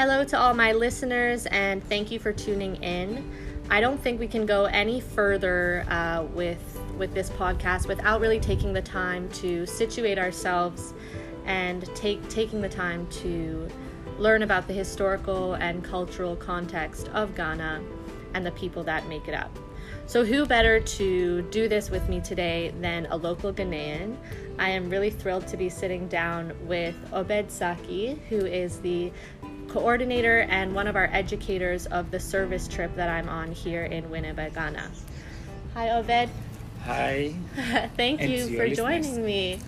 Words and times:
Hello 0.00 0.24
to 0.24 0.38
all 0.38 0.54
my 0.54 0.72
listeners, 0.72 1.44
and 1.44 1.84
thank 1.84 2.10
you 2.10 2.18
for 2.18 2.32
tuning 2.32 2.76
in. 2.76 3.30
I 3.68 3.82
don't 3.82 4.00
think 4.00 4.18
we 4.18 4.28
can 4.28 4.46
go 4.46 4.64
any 4.64 4.98
further 4.98 5.84
uh, 5.90 6.22
with 6.32 6.80
with 6.96 7.12
this 7.12 7.28
podcast 7.28 7.86
without 7.86 8.18
really 8.18 8.40
taking 8.40 8.72
the 8.72 8.80
time 8.80 9.28
to 9.32 9.66
situate 9.66 10.18
ourselves 10.18 10.94
and 11.44 11.84
take 11.94 12.26
taking 12.30 12.62
the 12.62 12.68
time 12.70 13.08
to 13.08 13.68
learn 14.16 14.42
about 14.42 14.66
the 14.66 14.72
historical 14.72 15.52
and 15.56 15.84
cultural 15.84 16.34
context 16.34 17.08
of 17.08 17.36
Ghana 17.36 17.82
and 18.32 18.46
the 18.46 18.52
people 18.52 18.82
that 18.84 19.06
make 19.06 19.28
it 19.28 19.34
up. 19.34 19.54
So, 20.06 20.24
who 20.24 20.44
better 20.44 20.80
to 20.80 21.42
do 21.50 21.68
this 21.68 21.90
with 21.90 22.08
me 22.08 22.20
today 22.20 22.72
than 22.80 23.06
a 23.06 23.16
local 23.16 23.52
Ghanaian? 23.52 24.16
I 24.58 24.70
am 24.70 24.90
really 24.90 25.10
thrilled 25.10 25.46
to 25.48 25.56
be 25.56 25.68
sitting 25.68 26.08
down 26.08 26.52
with 26.66 26.96
Obed 27.12 27.48
Sackey, 27.48 28.18
who 28.28 28.44
is 28.44 28.80
the 28.80 29.12
coordinator 29.70 30.40
and 30.50 30.74
one 30.74 30.86
of 30.86 30.96
our 30.96 31.08
educators 31.12 31.86
of 31.86 32.10
the 32.10 32.20
service 32.20 32.66
trip 32.68 32.94
that 32.96 33.08
I'm 33.08 33.28
on 33.28 33.52
here 33.52 33.84
in 33.84 34.04
Winneba, 34.04 34.52
Ghana. 34.52 34.90
Hi, 35.74 35.90
Obed. 35.90 36.30
Hi. 36.84 37.34
Thank 37.96 38.20
And 38.20 38.30
you 38.30 38.56
for 38.56 38.68
joining 38.68 39.02
listeners. 39.02 39.18
me. 39.26 39.58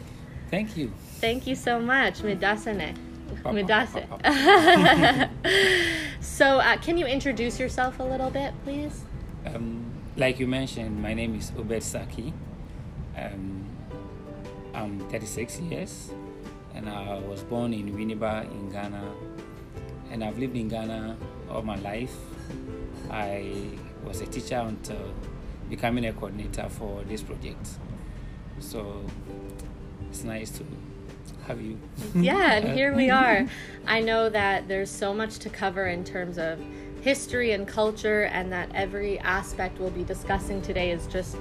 Thank 0.51 0.77
you. 0.77 0.93
Thank 1.21 1.47
you 1.47 1.55
so 1.55 1.79
much. 1.81 2.21
Midasane. 2.21 2.97
Midase. 3.45 4.03
so, 6.21 6.59
uh, 6.59 6.77
can 6.79 6.99
you 6.99 7.07
introduce 7.07 7.59
yourself 7.59 8.01
a 8.01 8.03
little 8.03 8.31
bit, 8.31 8.53
please? 8.65 9.05
Um, 9.47 9.85
like 10.17 10.39
you 10.39 10.47
mentioned, 10.47 11.01
my 11.01 11.15
name 11.15 11.35
is 11.37 11.53
Obed 11.57 11.83
Sackey. 11.83 12.33
Um, 13.17 13.65
I'm 14.75 15.01
36 15.11 15.61
years, 15.61 16.11
and 16.75 16.89
I 16.89 17.19
was 17.21 17.43
born 17.43 17.73
in 17.73 17.93
Winneba 17.95 18.51
in 18.51 18.71
Ghana, 18.71 19.03
and 20.13 20.23
I've 20.23 20.39
lived 20.39 20.57
in 20.57 20.69
Ghana 20.69 21.17
all 21.51 21.63
my 21.63 21.77
life. 21.77 22.15
I 23.11 23.55
was 24.05 24.21
a 24.21 24.27
teacher 24.27 24.57
until 24.57 25.13
becoming 25.71 26.05
a 26.07 26.13
coordinator 26.13 26.69
for 26.69 27.03
this 27.05 27.23
project. 27.23 27.67
So 28.61 29.03
it's 30.11 30.23
nice 30.23 30.51
to 30.51 30.65
have 31.47 31.61
you. 31.61 31.79
Yeah, 32.15 32.53
and 32.53 32.69
here 32.69 32.95
we 32.95 33.09
are. 33.23 33.49
I 33.87 34.01
know 34.01 34.29
that 34.29 34.69
there's 34.69 34.91
so 34.91 35.15
much 35.15 35.39
to 35.41 35.49
cover 35.49 35.87
in 35.87 36.05
terms 36.05 36.37
of 36.39 36.61
history 37.01 37.53
and 37.53 37.67
culture, 37.67 38.25
and 38.25 38.53
that 38.53 38.69
every 38.75 39.19
aspect 39.21 39.81
we'll 39.81 39.91
be 39.91 40.05
discussing 40.05 40.61
today 40.63 40.93
is 40.93 41.07
just 41.07 41.37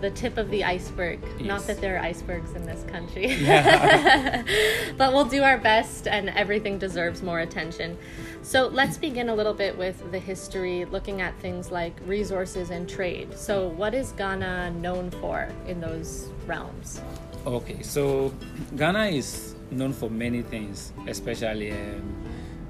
the 0.00 0.10
tip 0.10 0.38
of 0.38 0.50
the 0.50 0.64
iceberg. 0.64 1.20
Not 1.40 1.66
that 1.66 1.80
there 1.80 1.96
are 1.96 2.00
icebergs 2.00 2.52
in 2.52 2.64
this 2.64 2.84
country. 2.84 3.26
Yeah. 3.34 4.42
but 4.96 5.12
we'll 5.12 5.24
do 5.24 5.42
our 5.42 5.58
best, 5.58 6.06
and 6.06 6.28
everything 6.30 6.78
deserves 6.78 7.22
more 7.22 7.40
attention. 7.40 7.98
So 8.42 8.68
let's 8.68 8.96
begin 8.96 9.28
a 9.28 9.34
little 9.34 9.54
bit 9.54 9.76
with 9.76 10.10
the 10.10 10.18
history, 10.18 10.84
looking 10.84 11.20
at 11.20 11.38
things 11.40 11.70
like 11.70 11.94
resources 12.06 12.70
and 12.70 12.88
trade. 12.88 13.36
So, 13.36 13.68
what 13.68 13.94
is 13.94 14.12
Ghana 14.12 14.72
known 14.72 15.10
for 15.10 15.48
in 15.66 15.80
those 15.80 16.30
realms? 16.46 17.00
Okay, 17.46 17.82
so 17.82 18.32
Ghana 18.76 19.06
is 19.06 19.54
known 19.70 19.92
for 19.92 20.10
many 20.10 20.42
things, 20.42 20.92
especially 21.06 21.72
um, 21.72 22.14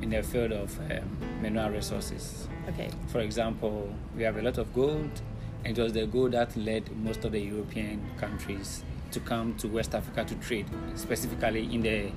in 0.02 0.10
the 0.10 0.22
field 0.22 0.52
of 0.52 0.78
um, 0.90 1.18
mineral 1.40 1.70
resources. 1.70 2.48
Okay. 2.68 2.90
For 3.08 3.20
example, 3.20 3.92
we 4.16 4.22
have 4.22 4.36
a 4.36 4.42
lot 4.42 4.58
of 4.58 4.72
gold, 4.74 5.10
and 5.64 5.76
it 5.78 5.82
was 5.82 5.92
the 5.92 6.06
gold 6.06 6.32
that 6.32 6.56
led 6.56 6.90
most 6.96 7.24
of 7.24 7.32
the 7.32 7.40
European 7.40 8.00
countries 8.18 8.82
to 9.12 9.20
come 9.20 9.54
to 9.56 9.68
West 9.68 9.94
Africa 9.94 10.24
to 10.24 10.34
trade, 10.36 10.66
specifically 10.94 11.72
in 11.74 11.82
the 11.82 12.10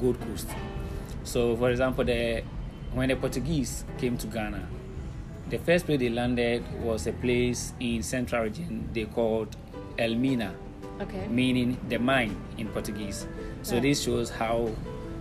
Gold 0.00 0.20
Coast. 0.20 0.48
So, 1.24 1.56
for 1.56 1.70
example, 1.70 2.04
the, 2.04 2.42
when 2.92 3.08
the 3.08 3.16
Portuguese 3.16 3.84
came 3.98 4.16
to 4.18 4.26
Ghana, 4.26 4.66
the 5.50 5.58
first 5.58 5.86
place 5.86 5.98
they 5.98 6.08
landed 6.10 6.62
was 6.82 7.06
a 7.06 7.12
place 7.12 7.72
in 7.80 8.02
central 8.02 8.42
region 8.44 8.88
they 8.92 9.06
called 9.06 9.56
Elmina 9.98 10.54
Okay. 11.00 11.26
meaning 11.28 11.78
the 11.88 11.98
mine 11.98 12.36
in 12.58 12.68
Portuguese. 12.68 13.26
So 13.62 13.74
Right. 13.74 13.82
this 13.82 14.02
shows 14.02 14.30
how 14.30 14.70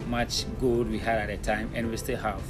much 0.07 0.45
gold 0.59 0.89
we 0.89 0.97
had 0.99 1.17
at 1.19 1.27
the 1.27 1.37
time 1.37 1.69
and 1.75 1.89
we 1.89 1.97
still 1.97 2.17
have. 2.17 2.41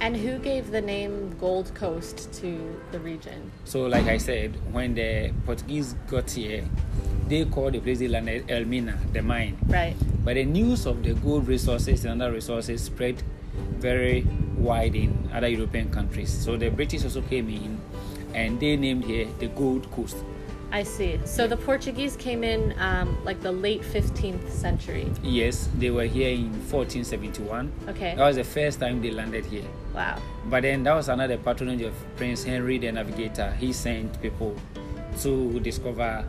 And 0.00 0.16
who 0.16 0.38
gave 0.38 0.70
the 0.70 0.82
name 0.82 1.34
Gold 1.40 1.74
Coast 1.74 2.32
to 2.34 2.80
the 2.92 2.98
region? 2.98 3.50
So 3.64 3.86
like 3.86 4.06
I 4.06 4.18
said, 4.18 4.54
when 4.72 4.94
the 4.94 5.32
Portuguese 5.46 5.94
got 6.08 6.30
here, 6.30 6.64
they 7.28 7.44
called 7.46 7.72
the 7.72 7.80
place 7.80 8.00
they 8.00 8.08
landed 8.08 8.50
Elmina, 8.50 8.98
the 9.12 9.22
mine. 9.22 9.56
Right. 9.66 9.94
But 10.24 10.34
the 10.34 10.44
news 10.44 10.86
of 10.86 11.02
the 11.02 11.14
gold 11.14 11.48
resources 11.48 12.04
and 12.04 12.20
other 12.20 12.32
resources 12.32 12.82
spread 12.82 13.22
very 13.78 14.26
wide 14.56 14.94
in 14.94 15.30
other 15.32 15.48
European 15.48 15.90
countries. 15.90 16.30
So 16.30 16.56
the 16.56 16.68
British 16.70 17.04
also 17.04 17.22
came 17.22 17.48
in 17.48 17.80
and 18.34 18.60
they 18.60 18.76
named 18.76 19.04
here 19.04 19.28
the 19.38 19.48
Gold 19.48 19.90
Coast. 19.90 20.16
I 20.74 20.82
see. 20.82 21.20
So 21.24 21.46
the 21.46 21.56
Portuguese 21.56 22.16
came 22.16 22.42
in 22.42 22.74
um, 22.80 23.16
like 23.24 23.40
the 23.40 23.52
late 23.52 23.82
15th 23.82 24.50
century. 24.50 25.06
Yes, 25.22 25.68
they 25.78 25.90
were 25.90 26.02
here 26.02 26.30
in 26.30 26.50
1471. 26.66 27.70
Okay. 27.90 28.16
That 28.16 28.26
was 28.26 28.34
the 28.34 28.42
first 28.42 28.80
time 28.80 29.00
they 29.00 29.12
landed 29.12 29.46
here. 29.46 29.62
Wow. 29.94 30.20
But 30.46 30.62
then 30.62 30.82
that 30.82 30.94
was 30.96 31.08
another 31.08 31.38
patronage 31.38 31.82
of 31.82 31.94
Prince 32.16 32.42
Henry 32.42 32.78
the 32.78 32.90
Navigator. 32.90 33.52
He 33.52 33.72
sent 33.72 34.20
people 34.20 34.56
to 35.22 35.60
discover, 35.60 36.24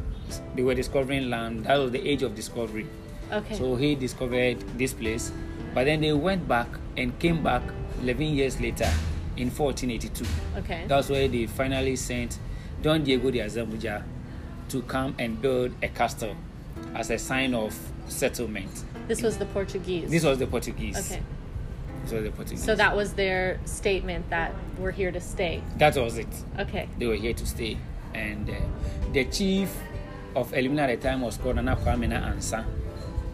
they 0.54 0.62
were 0.62 0.76
discovering 0.76 1.32
land. 1.32 1.64
That 1.64 1.78
was 1.78 1.90
the 1.90 2.08
age 2.08 2.22
of 2.22 2.36
discovery. 2.36 2.86
Okay. 3.32 3.56
So 3.56 3.76
he 3.76 3.96
discovered 3.96 4.60
this 4.78 4.94
place. 4.94 5.32
But 5.74 5.86
then 5.86 6.02
they 6.02 6.14
went 6.14 6.48
back 6.48 6.68
and 6.98 7.18
came 7.18 7.42
back 7.42 7.64
11 8.04 8.22
years 8.22 8.62
later 8.62 8.92
in 9.38 9.50
1482. 9.50 10.24
okay. 10.60 10.86
That's 10.88 11.10
where 11.10 11.28
they 11.28 11.48
finally 11.48 11.96
sent 11.96 12.38
Don 12.84 13.04
Diego 13.04 13.32
de 13.32 13.40
Azambuja 13.40 14.04
to 14.70 14.82
come 14.84 15.16
and 15.20 15.42
build 15.42 15.72
a 15.82 15.88
castle 15.88 16.36
as 16.96 17.10
a 17.10 17.18
sign 17.18 17.54
of 17.54 17.78
settlement. 18.08 18.84
This 19.08 19.22
was 19.22 19.38
the 19.38 19.46
Portuguese. 19.46 20.10
This 20.10 20.24
was 20.24 20.40
the 20.40 20.48
Portuguese. 20.48 20.98
Okay. 20.98 21.22
This 22.04 22.12
was 22.12 22.24
the 22.24 22.32
Portuguese. 22.32 22.64
So 22.64 22.76
that 22.76 22.96
was 22.96 23.14
their 23.14 23.60
statement 23.66 24.30
that 24.30 24.54
we're 24.80 24.92
here 24.92 25.12
to 25.12 25.20
stay. 25.22 25.62
that 25.78 25.96
was 25.96 26.18
it. 26.18 26.28
Okay. 26.60 26.88
they 26.98 27.08
were 27.08 27.16
here 27.16 27.34
to 27.34 27.46
stay. 27.46 27.78
And 28.14 28.50
uh, 28.50 28.54
the 29.12 29.26
chief 29.26 29.76
of 30.36 30.54
Elmina 30.54 30.84
at 30.84 31.02
the 31.02 31.08
time 31.10 31.22
was 31.22 31.38
called 31.38 31.56
Nana 31.58 31.76
Kwamina 31.76 32.22
Ansa. 32.24 32.66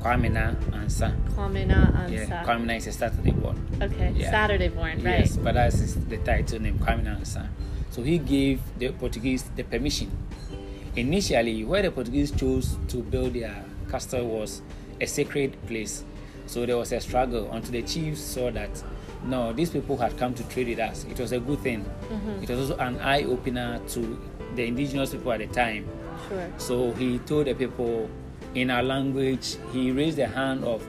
Kwamina 0.01 0.55
Ansa. 0.71 1.15
Kwamina 1.35 1.93
Ansa. 1.93 2.11
Yeah, 2.29 2.43
Kwamina 2.43 2.77
is 2.77 2.87
a 2.87 2.91
Saturday 2.91 3.31
born. 3.31 3.57
Okay. 3.81 4.11
Yeah. 4.15 4.31
Saturday 4.31 4.69
born, 4.69 5.03
right? 5.03 5.19
Yes, 5.19 5.37
but 5.37 5.53
that's 5.53 5.93
the 5.93 6.17
title 6.17 6.59
name, 6.59 6.79
Kwamina 6.79 7.19
Ansa. 7.19 7.47
So 7.91 8.01
he 8.01 8.17
gave 8.17 8.61
the 8.79 8.89
Portuguese 8.93 9.43
the 9.55 9.63
permission. 9.63 10.09
Initially, 10.95 11.63
where 11.63 11.81
the 11.81 11.91
Portuguese 11.91 12.31
chose 12.31 12.77
to 12.89 12.97
build 12.97 13.33
their 13.33 13.63
castle 13.89 14.27
was 14.27 14.61
a 14.99 15.05
sacred 15.05 15.55
place. 15.67 16.03
So 16.47 16.65
there 16.65 16.77
was 16.77 16.91
a 16.91 16.99
struggle 16.99 17.49
until 17.51 17.71
the 17.71 17.81
chiefs 17.83 18.21
saw 18.21 18.51
that 18.51 18.83
no, 19.23 19.53
these 19.53 19.69
people 19.69 19.97
had 19.97 20.17
come 20.17 20.33
to 20.33 20.43
trade 20.49 20.67
with 20.67 20.79
us. 20.79 21.05
It 21.05 21.19
was 21.19 21.31
a 21.31 21.39
good 21.39 21.59
thing. 21.59 21.85
Mm-hmm. 22.09 22.43
It 22.43 22.49
was 22.49 22.71
also 22.71 22.77
an 22.81 22.99
eye 22.99 23.23
opener 23.23 23.79
to 23.89 24.19
the 24.55 24.65
indigenous 24.65 25.11
people 25.11 25.31
at 25.31 25.39
the 25.39 25.47
time. 25.47 25.87
Sure. 26.27 26.51
So 26.57 26.91
he 26.93 27.19
told 27.19 27.45
the 27.47 27.53
people 27.53 28.09
in 28.55 28.69
our 28.71 28.83
language, 28.83 29.57
he 29.71 29.91
raised 29.91 30.17
the 30.17 30.27
hand 30.27 30.63
of 30.63 30.85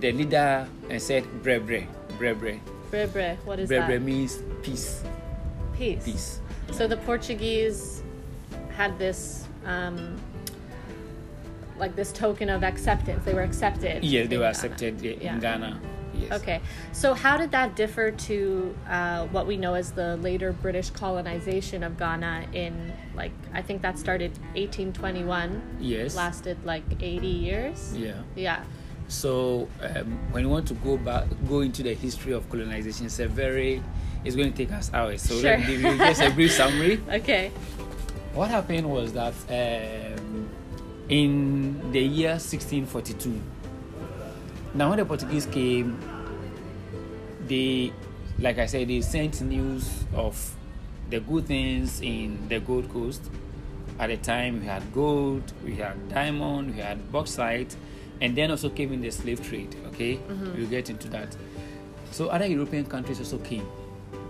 the 0.00 0.10
leader 0.12 0.66
and 0.88 1.00
said, 1.00 1.24
Brebre, 1.42 1.86
Brebre. 2.18 2.60
Brebre. 2.90 3.36
What 3.44 3.60
is 3.60 3.68
Brebre 3.70 3.88
that? 3.88 4.02
means 4.02 4.38
peace, 4.62 5.02
Peace. 5.76 6.04
peace. 6.04 6.40
So 6.72 6.88
the 6.88 6.96
Portuguese 6.98 8.02
had 8.76 8.98
this, 8.98 9.46
um, 9.64 10.16
like 11.78 11.96
this 11.96 12.12
token 12.12 12.48
of 12.50 12.62
acceptance. 12.62 13.24
They 13.24 13.34
were 13.34 13.42
accepted. 13.42 14.04
Yes, 14.04 14.28
they 14.28 14.34
in 14.36 14.40
were 14.40 14.46
Ghana. 14.46 14.48
accepted 14.50 15.04
in 15.04 15.20
Yeah. 15.20 15.38
Ghana. 15.38 15.80
Yes. 16.12 16.32
Okay, 16.42 16.60
so 16.92 17.14
how 17.14 17.38
did 17.38 17.50
that 17.52 17.76
differ 17.76 18.10
to 18.10 18.74
uh, 18.90 19.26
what 19.28 19.46
we 19.46 19.56
know 19.56 19.72
as 19.74 19.92
the 19.92 20.16
later 20.18 20.52
British 20.52 20.90
colonization 20.90 21.82
of 21.82 21.96
Ghana 21.98 22.46
in, 22.52 22.92
like, 23.14 23.30
I 23.54 23.62
think 23.62 23.80
that 23.82 23.98
started 23.98 24.32
1821, 24.54 25.62
Yes. 25.80 26.14
lasted 26.16 26.58
like 26.64 26.82
80 27.00 27.26
years? 27.26 27.96
Yeah. 27.96 28.14
Yeah. 28.36 28.62
So 29.08 29.68
um, 29.82 30.18
when 30.32 30.44
you 30.44 30.50
want 30.50 30.68
to 30.68 30.74
go 30.74 30.96
back, 30.98 31.24
go 31.48 31.60
into 31.60 31.82
the 31.82 31.94
history 31.94 32.32
of 32.32 32.48
colonization, 32.50 33.06
it's 33.06 33.18
a 33.18 33.26
very, 33.26 33.82
it's 34.24 34.36
going 34.36 34.52
to 34.52 34.56
take 34.56 34.72
us 34.72 34.90
hours. 34.92 35.22
So 35.22 35.36
let 35.36 35.60
me 35.60 35.66
give 35.66 35.80
you 35.80 35.96
just 35.96 36.20
a 36.20 36.30
brief 36.30 36.52
summary. 36.52 37.00
Okay. 37.08 37.50
What 38.34 38.48
happened 38.48 38.88
was 38.88 39.12
that 39.14 39.34
um, 39.48 40.48
in 41.08 41.90
the 41.90 42.00
year 42.00 42.30
1642, 42.30 43.40
now 44.74 44.90
when 44.90 44.98
the 44.98 45.04
Portuguese 45.04 45.46
came, 45.46 45.98
they, 47.48 47.92
like 48.38 48.58
I 48.58 48.66
said, 48.66 48.86
they 48.86 49.00
sent 49.00 49.40
news 49.42 50.04
of 50.14 50.54
the 51.10 51.18
good 51.18 51.46
things 51.46 52.00
in 52.02 52.48
the 52.48 52.60
Gold 52.60 52.88
Coast. 52.90 53.22
At 53.98 54.10
the 54.10 54.16
time, 54.16 54.60
we 54.60 54.66
had 54.66 54.92
gold, 54.94 55.42
we 55.64 55.74
had 55.74 56.08
diamond, 56.08 56.76
we 56.76 56.80
had 56.80 57.10
bauxite, 57.10 57.74
and 58.20 58.36
then 58.36 58.52
also 58.52 58.70
came 58.70 58.92
in 58.92 59.00
the 59.00 59.10
slave 59.10 59.46
trade. 59.46 59.74
Okay, 59.88 60.20
we'll 60.56 60.68
get 60.68 60.88
into 60.88 61.08
that. 61.08 61.36
So 62.12 62.28
other 62.28 62.46
European 62.46 62.84
countries 62.84 63.18
also 63.18 63.38
came. 63.38 63.66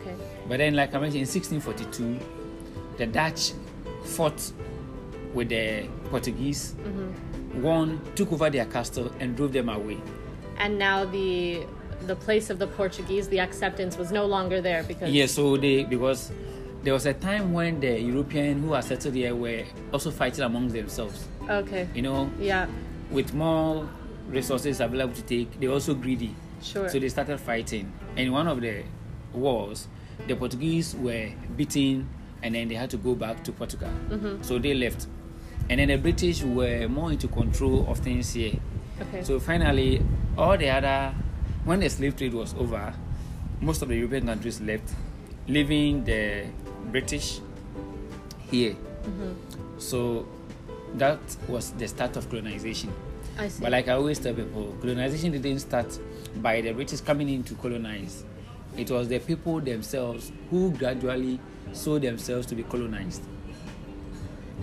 Okay. 0.00 0.14
But 0.48 0.56
then, 0.56 0.74
like 0.74 0.94
I 0.94 0.98
mentioned, 0.98 1.22
in 1.22 1.28
1642, 1.28 2.18
the 2.96 3.06
Dutch 3.06 3.52
fought 4.04 4.52
with 5.34 5.48
the 5.48 5.86
Portuguese, 6.10 6.74
mm-hmm. 6.78 7.62
won, 7.62 8.00
took 8.14 8.32
over 8.32 8.50
their 8.50 8.66
castle, 8.66 9.10
and 9.20 9.36
drove 9.36 9.52
them 9.52 9.68
away. 9.68 9.98
And 10.58 10.78
now 10.78 11.04
the 11.04 11.66
the 12.06 12.16
place 12.16 12.48
of 12.50 12.58
the 12.58 12.66
Portuguese, 12.66 13.28
the 13.28 13.40
acceptance 13.40 13.96
was 13.98 14.10
no 14.10 14.24
longer 14.24 14.60
there 14.60 14.82
because 14.82 15.12
Yeah, 15.12 15.26
so 15.26 15.56
they 15.56 15.84
because 15.84 16.32
there 16.82 16.94
was 16.94 17.06
a 17.06 17.12
time 17.12 17.52
when 17.52 17.80
the 17.80 18.00
European 18.00 18.62
who 18.62 18.72
are 18.72 18.82
settled 18.82 19.14
here 19.14 19.34
were 19.34 19.64
also 19.92 20.10
fighting 20.10 20.44
among 20.44 20.68
themselves. 20.68 21.28
Okay. 21.48 21.88
You 21.94 22.02
know, 22.02 22.30
Yeah. 22.40 22.66
with 23.10 23.34
more 23.34 23.88
resources 24.28 24.80
available 24.80 25.14
to 25.14 25.22
take, 25.22 25.60
they're 25.60 25.70
also 25.70 25.94
greedy. 25.94 26.34
Sure. 26.62 26.88
So 26.88 26.98
they 26.98 27.08
started 27.08 27.38
fighting. 27.38 27.92
And 28.16 28.26
in 28.26 28.32
one 28.32 28.46
of 28.48 28.60
the 28.60 28.82
wars, 29.32 29.88
the 30.26 30.36
Portuguese 30.36 30.94
were 30.94 31.30
beaten 31.56 32.08
and 32.42 32.54
then 32.54 32.68
they 32.68 32.74
had 32.74 32.90
to 32.90 32.96
go 32.96 33.14
back 33.14 33.42
to 33.44 33.52
Portugal. 33.52 33.90
Mm-hmm. 34.08 34.42
So 34.42 34.58
they 34.58 34.74
left. 34.74 35.06
And 35.68 35.78
then 35.78 35.88
the 35.88 35.96
British 35.96 36.42
were 36.42 36.88
more 36.88 37.12
into 37.12 37.28
control 37.28 37.86
of 37.88 37.98
things 37.98 38.32
here. 38.32 38.54
Okay. 39.00 39.22
So 39.22 39.38
finally, 39.38 40.02
all 40.36 40.56
the 40.56 40.68
other, 40.68 41.14
when 41.64 41.80
the 41.80 41.88
slave 41.88 42.16
trade 42.16 42.34
was 42.34 42.54
over, 42.54 42.92
most 43.60 43.82
of 43.82 43.88
the 43.88 43.96
European 43.96 44.26
countries 44.26 44.60
left, 44.60 44.94
leaving 45.46 46.04
the 46.04 46.46
British 46.90 47.40
here. 48.50 48.72
Mm-hmm. 48.72 49.78
So 49.78 50.26
that 50.94 51.20
was 51.48 51.70
the 51.72 51.86
start 51.86 52.16
of 52.16 52.28
colonization. 52.28 52.92
I 53.38 53.48
see. 53.48 53.62
But 53.62 53.72
like 53.72 53.88
I 53.88 53.92
always 53.92 54.18
tell 54.18 54.34
people, 54.34 54.76
colonization 54.80 55.32
didn't 55.32 55.60
start 55.60 55.98
by 56.36 56.60
the 56.60 56.72
British 56.72 57.00
coming 57.00 57.28
in 57.28 57.44
to 57.44 57.54
colonize. 57.54 58.24
It 58.76 58.90
was 58.90 59.08
the 59.08 59.18
people 59.18 59.60
themselves 59.60 60.32
who 60.50 60.70
gradually 60.72 61.40
saw 61.72 61.98
themselves 61.98 62.46
to 62.46 62.54
be 62.54 62.62
colonized. 62.62 63.22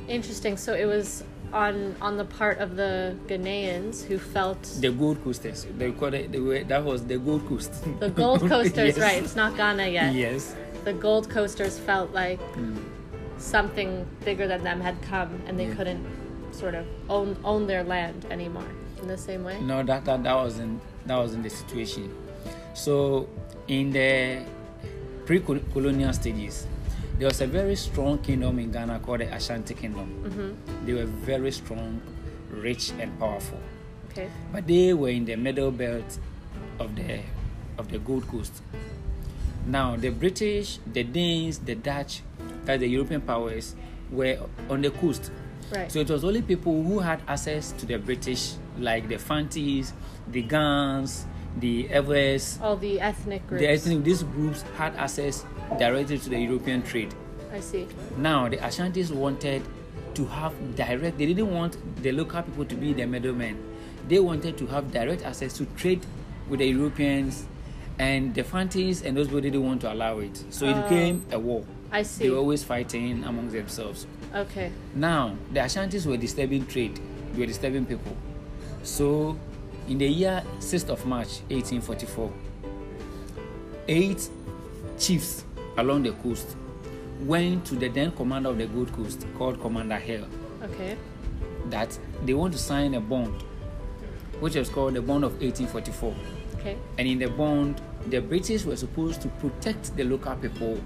Interesting. 0.08 0.58
So 0.58 0.74
it 0.74 0.86
was 0.86 1.24
on 1.54 1.96
on 2.02 2.18
the 2.18 2.26
part 2.26 2.58
of 2.60 2.76
the 2.76 3.16
Ghanaians 3.28 4.04
who 4.04 4.18
felt 4.18 4.62
The 4.82 4.92
Gold 4.92 5.24
Coasters, 5.24 5.66
they 5.78 5.92
called 5.92 6.14
it, 6.14 6.32
they 6.32 6.40
were, 6.40 6.64
that 6.64 6.84
was 6.84 7.06
the 7.06 7.18
Gold 7.18 7.48
Coast. 7.48 7.72
the 8.00 8.10
Gold 8.10 8.42
Coasters, 8.50 8.98
Yes. 8.98 9.00
right? 9.00 9.24
It's 9.24 9.36
not 9.36 9.56
Ghana 9.56 9.88
yet. 9.88 10.14
Yes. 10.14 10.56
The 10.84 10.94
Gold 10.94 11.30
Coasters 11.30 11.80
felt 11.80 12.12
like 12.12 12.40
hmm. 12.54 12.78
something 13.38 14.06
bigger 14.26 14.48
than 14.48 14.64
them 14.64 14.82
had 14.82 15.02
come, 15.02 15.42
and 15.48 15.58
they 15.60 15.68
Yeah. 15.68 15.76
couldn't 15.76 16.06
sort 16.52 16.76
of 16.76 16.86
own 17.10 17.38
own 17.44 17.68
their 17.68 17.84
land 17.84 18.26
anymore. 18.30 18.68
In 19.02 19.08
the 19.08 19.18
same 19.18 19.44
way. 19.44 19.60
No, 19.62 19.84
that, 19.84 20.06
that 20.06 20.24
that 20.24 20.36
wasn't 20.36 20.82
that 21.06 21.18
wasn't 21.18 21.44
the 21.44 21.50
situation. 21.50 22.12
So 22.78 23.28
in 23.68 23.90
the 23.90 24.44
pre-colonial 25.26 26.14
stages, 26.14 26.68
there 27.18 27.28
was 27.28 27.42
a 27.42 27.48
very 27.48 27.76
strong 27.76 28.20
kingdom 28.20 28.60
in 28.60 28.72
Ghana 28.72 29.00
called 29.00 29.22
the 29.22 29.34
Ashanti 29.34 29.74
Kingdom. 29.74 30.14
Mm-hmm. 30.24 30.86
They 30.86 30.94
were 30.94 31.06
very 31.06 31.52
strong, 31.52 32.00
rich, 32.52 32.92
and 33.00 33.18
powerful. 33.18 33.60
Okay. 34.12 34.30
but 34.52 34.66
they 34.66 34.94
were 34.94 35.10
in 35.10 35.26
the 35.26 35.36
middle 35.36 35.70
belt 35.70 36.18
of 36.80 36.96
the 36.96 37.20
of 37.78 37.92
the 37.92 38.00
Gold 38.00 38.28
Coast. 38.28 38.62
Now 39.66 39.96
the 39.96 40.10
British, 40.10 40.80
the 40.92 41.04
Danes, 41.04 41.60
the 41.60 41.76
Dutch, 41.76 42.22
that's 42.66 42.80
the 42.80 42.88
European 42.88 43.22
powers, 43.22 43.76
were 44.12 44.40
on 44.70 44.82
the 44.82 44.90
coast. 44.92 45.32
Right. 45.72 45.92
So 45.92 46.00
it 46.00 46.10
was 46.10 46.24
only 46.24 46.42
people 46.42 46.82
who 46.82 47.00
had 47.00 47.22
access 47.28 47.72
to 47.74 47.86
the 47.86 47.98
British, 47.98 48.54
like 48.80 49.08
the 49.08 49.18
Fantis, 49.18 49.94
the 50.32 50.42
Gans, 50.42 51.26
the 51.60 51.90
Ewes, 51.92 52.60
All 52.62 52.76
the 52.78 53.00
ethnic 53.02 53.46
groups. 53.48 53.62
the 53.62 53.68
ethnic. 53.68 54.04
These 54.04 54.24
groups 54.24 54.62
had 54.78 54.96
access 54.96 55.46
directly 55.80 56.18
to 56.20 56.30
the 56.30 56.40
European 56.40 56.82
trade. 56.84 57.14
I 57.54 57.60
see. 57.60 57.88
Now 58.18 58.48
the 58.50 58.58
Ashantis 58.58 59.12
wanted 59.12 59.64
to 60.16 60.26
have 60.26 60.54
direct. 60.76 61.18
They 61.18 61.26
didn't 61.28 61.52
want 61.54 61.78
the 62.04 62.12
local 62.12 62.42
people 62.44 62.66
to 62.66 62.76
be 62.76 62.94
the 62.94 63.06
middlemen. 63.06 63.58
They 64.08 64.20
wanted 64.20 64.58
to 64.58 64.68
have 64.68 64.92
direct 64.92 65.24
access 65.24 65.54
to 65.54 65.66
trade 65.78 66.06
with 66.50 66.60
the 66.60 66.68
Europeans, 66.68 67.46
and 68.00 68.34
the 68.36 68.44
Fantis 68.44 69.02
and 69.04 69.18
those 69.18 69.28
people 69.28 69.42
didn't 69.42 69.64
want 69.66 69.82
to 69.82 69.92
allow 69.92 70.20
it. 70.20 70.44
So 70.50 70.66
it 70.68 70.76
Oh. 70.78 70.82
became 70.84 71.26
a 71.32 71.40
war. 71.40 71.64
I 71.92 72.04
see. 72.04 72.26
They 72.26 72.30
were 72.30 72.38
always 72.38 72.64
fighting 72.64 73.24
among 73.24 73.50
themselves. 73.50 74.06
Okay. 74.36 74.72
Now 74.94 75.36
the 75.54 75.62
Ashantis 75.62 76.06
were 76.06 76.18
disturbing 76.18 76.66
trade. 76.68 77.00
They 77.34 77.40
were 77.42 77.46
disturbing 77.48 77.86
people. 77.86 78.16
So 78.84 79.38
in 79.88 79.98
the 79.98 80.08
year 80.08 80.44
6th 80.60 80.90
of 80.90 81.06
March 81.06 81.40
1844, 81.50 82.32
eight 83.88 84.30
chiefs 85.00 85.44
along 85.78 86.04
the 86.04 86.12
coast 86.24 86.56
went 87.22 87.66
to 87.66 87.76
the 87.76 87.88
then 87.88 88.12
commander 88.12 88.50
of 88.50 88.58
the 88.58 88.66
Gold 88.68 88.92
Coast 88.94 89.26
called 89.38 89.60
Commander 89.62 89.96
Hale 89.98 90.28
Okay. 90.64 90.98
that 91.70 91.98
they 92.26 92.34
want 92.34 92.54
to 92.54 92.60
sign 92.60 92.94
a 92.96 93.00
bond 93.02 93.42
which 94.40 94.56
was 94.56 94.70
called 94.70 94.94
the 94.96 95.02
bond 95.02 95.24
of 95.24 95.32
1844 95.42 96.14
Okay. 96.60 96.78
and 96.98 97.08
in 97.08 97.18
the 97.20 97.28
bond 97.28 97.82
the 98.08 98.20
British 98.20 98.66
were 98.66 98.76
supposed 98.76 99.22
to 99.22 99.28
protect 99.40 99.96
the 99.96 100.04
local 100.04 100.36
people 100.36 100.80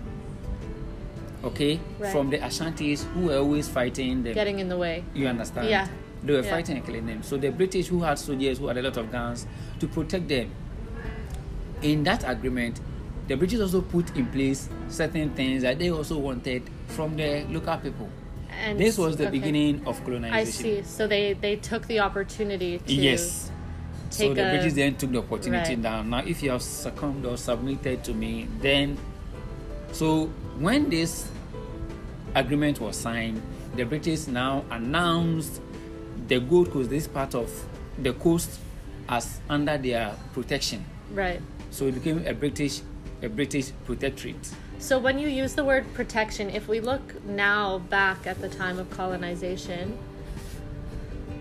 okay 1.44 1.80
Right. 2.00 2.12
from 2.12 2.30
the 2.30 2.38
Ashantis 2.38 3.04
who 3.14 3.28
were 3.28 3.38
always 3.38 3.68
fighting 3.68 4.24
them 4.24 4.34
Getting 4.34 4.60
in 4.60 4.70
the 4.70 4.78
way. 4.78 5.04
you 5.14 5.28
understand? 5.28 5.70
Yeah. 5.70 5.88
They 6.24 6.34
were 6.34 6.42
Yeah. 6.44 6.50
fighting 6.50 6.78
and 6.78 6.86
killing 6.86 7.06
them. 7.06 7.24
So 7.24 7.38
the 7.38 7.52
British, 7.52 7.88
who 7.88 8.02
had 8.02 8.20
soldiers 8.20 8.60
who 8.60 8.68
had 8.68 8.78
a 8.78 8.82
lot 8.82 8.98
of 8.98 9.12
guns, 9.12 9.46
to 9.80 9.88
protect 9.88 10.28
them. 10.28 10.50
In 11.82 12.04
that 12.04 12.24
agreement, 12.30 12.80
the 13.28 13.36
British 13.36 13.60
also 13.60 13.82
put 13.82 14.16
in 14.16 14.28
place 14.28 14.70
certain 14.90 15.32
things 15.32 15.64
that 15.64 15.80
they 15.80 15.90
also 15.90 16.18
wanted 16.20 16.64
from 16.88 17.16
the 17.16 17.44
local 17.50 17.78
people. 17.78 18.10
And 18.64 18.80
this 18.80 18.98
was 18.98 19.18
the 19.18 19.24
okay. 19.28 19.40
beginning 19.40 19.82
of 19.88 20.04
colonization. 20.04 20.34
I 20.34 20.44
see. 20.44 20.84
So 20.84 21.08
they 21.08 21.34
they 21.34 21.56
took 21.56 21.88
the 21.88 22.00
opportunity 22.02 22.78
to 22.80 22.94
Yes. 22.94 23.50
So 24.12 24.34
the 24.34 24.46
a- 24.48 24.52
British 24.52 24.74
then 24.74 24.96
took 24.96 25.12
the 25.12 25.20
opportunity 25.20 25.72
Right. 25.76 25.82
down. 25.82 26.10
Now, 26.10 26.20
if 26.20 26.44
you 26.44 26.52
have 26.52 26.62
succumbed 26.62 27.26
or 27.26 27.38
submitted 27.38 28.04
to 28.04 28.14
me, 28.14 28.48
then 28.62 28.98
so 29.94 30.28
when 30.60 30.90
this 30.90 31.30
agreement 32.36 32.80
was 32.80 32.98
signed, 32.98 33.42
the 33.76 33.86
British 33.86 34.28
now 34.28 34.66
announced 34.70 35.62
the 36.32 36.40
Gold 36.40 36.72
Coast, 36.72 36.90
this 36.90 37.08
part 37.08 37.36
of 37.36 37.52
the 38.02 38.14
coast, 38.14 38.58
as 39.10 39.42
under 39.50 39.78
their 39.78 40.16
protection. 40.32 40.86
right. 41.14 41.42
So 41.72 41.88
it 41.88 41.94
became 41.94 42.26
a 42.26 42.34
British 42.34 42.82
a 43.22 43.28
British 43.28 43.72
protectorate. 43.86 44.50
So 44.80 44.98
when 44.98 45.20
you 45.20 45.28
use 45.28 45.54
the 45.54 45.64
word 45.64 45.86
protection, 45.94 46.50
if 46.50 46.68
we 46.68 46.80
look 46.80 47.24
now 47.26 47.80
back 47.80 48.26
at 48.26 48.42
the 48.42 48.50
time 48.50 48.80
of 48.80 48.90
colonization, 48.90 49.98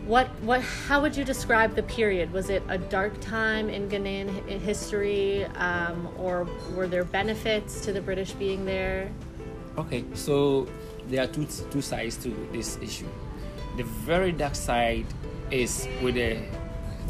what 0.06 0.26
what 0.42 0.60
how 0.88 1.00
would 1.02 1.16
you 1.16 1.24
describe 1.24 1.76
the 1.76 1.84
period? 1.84 2.32
Was 2.32 2.50
it 2.50 2.62
a 2.68 2.78
dark 2.78 3.20
time 3.20 3.70
in 3.70 3.88
Ghanaian 3.88 4.28
history, 4.60 5.44
um, 5.68 6.08
or 6.18 6.48
were 6.74 6.88
there 6.88 7.04
benefits 7.04 7.80
to 7.84 7.92
the 7.92 8.00
British 8.00 8.32
being 8.32 8.64
there? 8.64 9.08
Okay, 9.78 10.04
so 10.14 10.66
there 11.08 11.22
are 11.22 11.28
two 11.28 11.46
two 11.70 11.80
sides 11.80 12.16
to 12.24 12.28
this 12.52 12.76
issue. 12.82 13.06
The 13.80 13.86
very 13.86 14.30
dark 14.30 14.56
side 14.56 15.06
is 15.50 15.88
with 16.02 16.16
the 16.16 16.36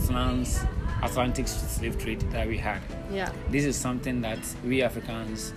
trans 0.06 0.60
Atlantic 1.02 1.48
slave 1.48 1.98
trade 1.98 2.20
that 2.30 2.46
we 2.46 2.58
had. 2.58 2.80
Yeah. 3.12 3.32
This 3.48 3.64
is 3.64 3.74
something 3.74 4.20
that 4.20 4.38
we 4.64 4.80
Africans, 4.80 5.52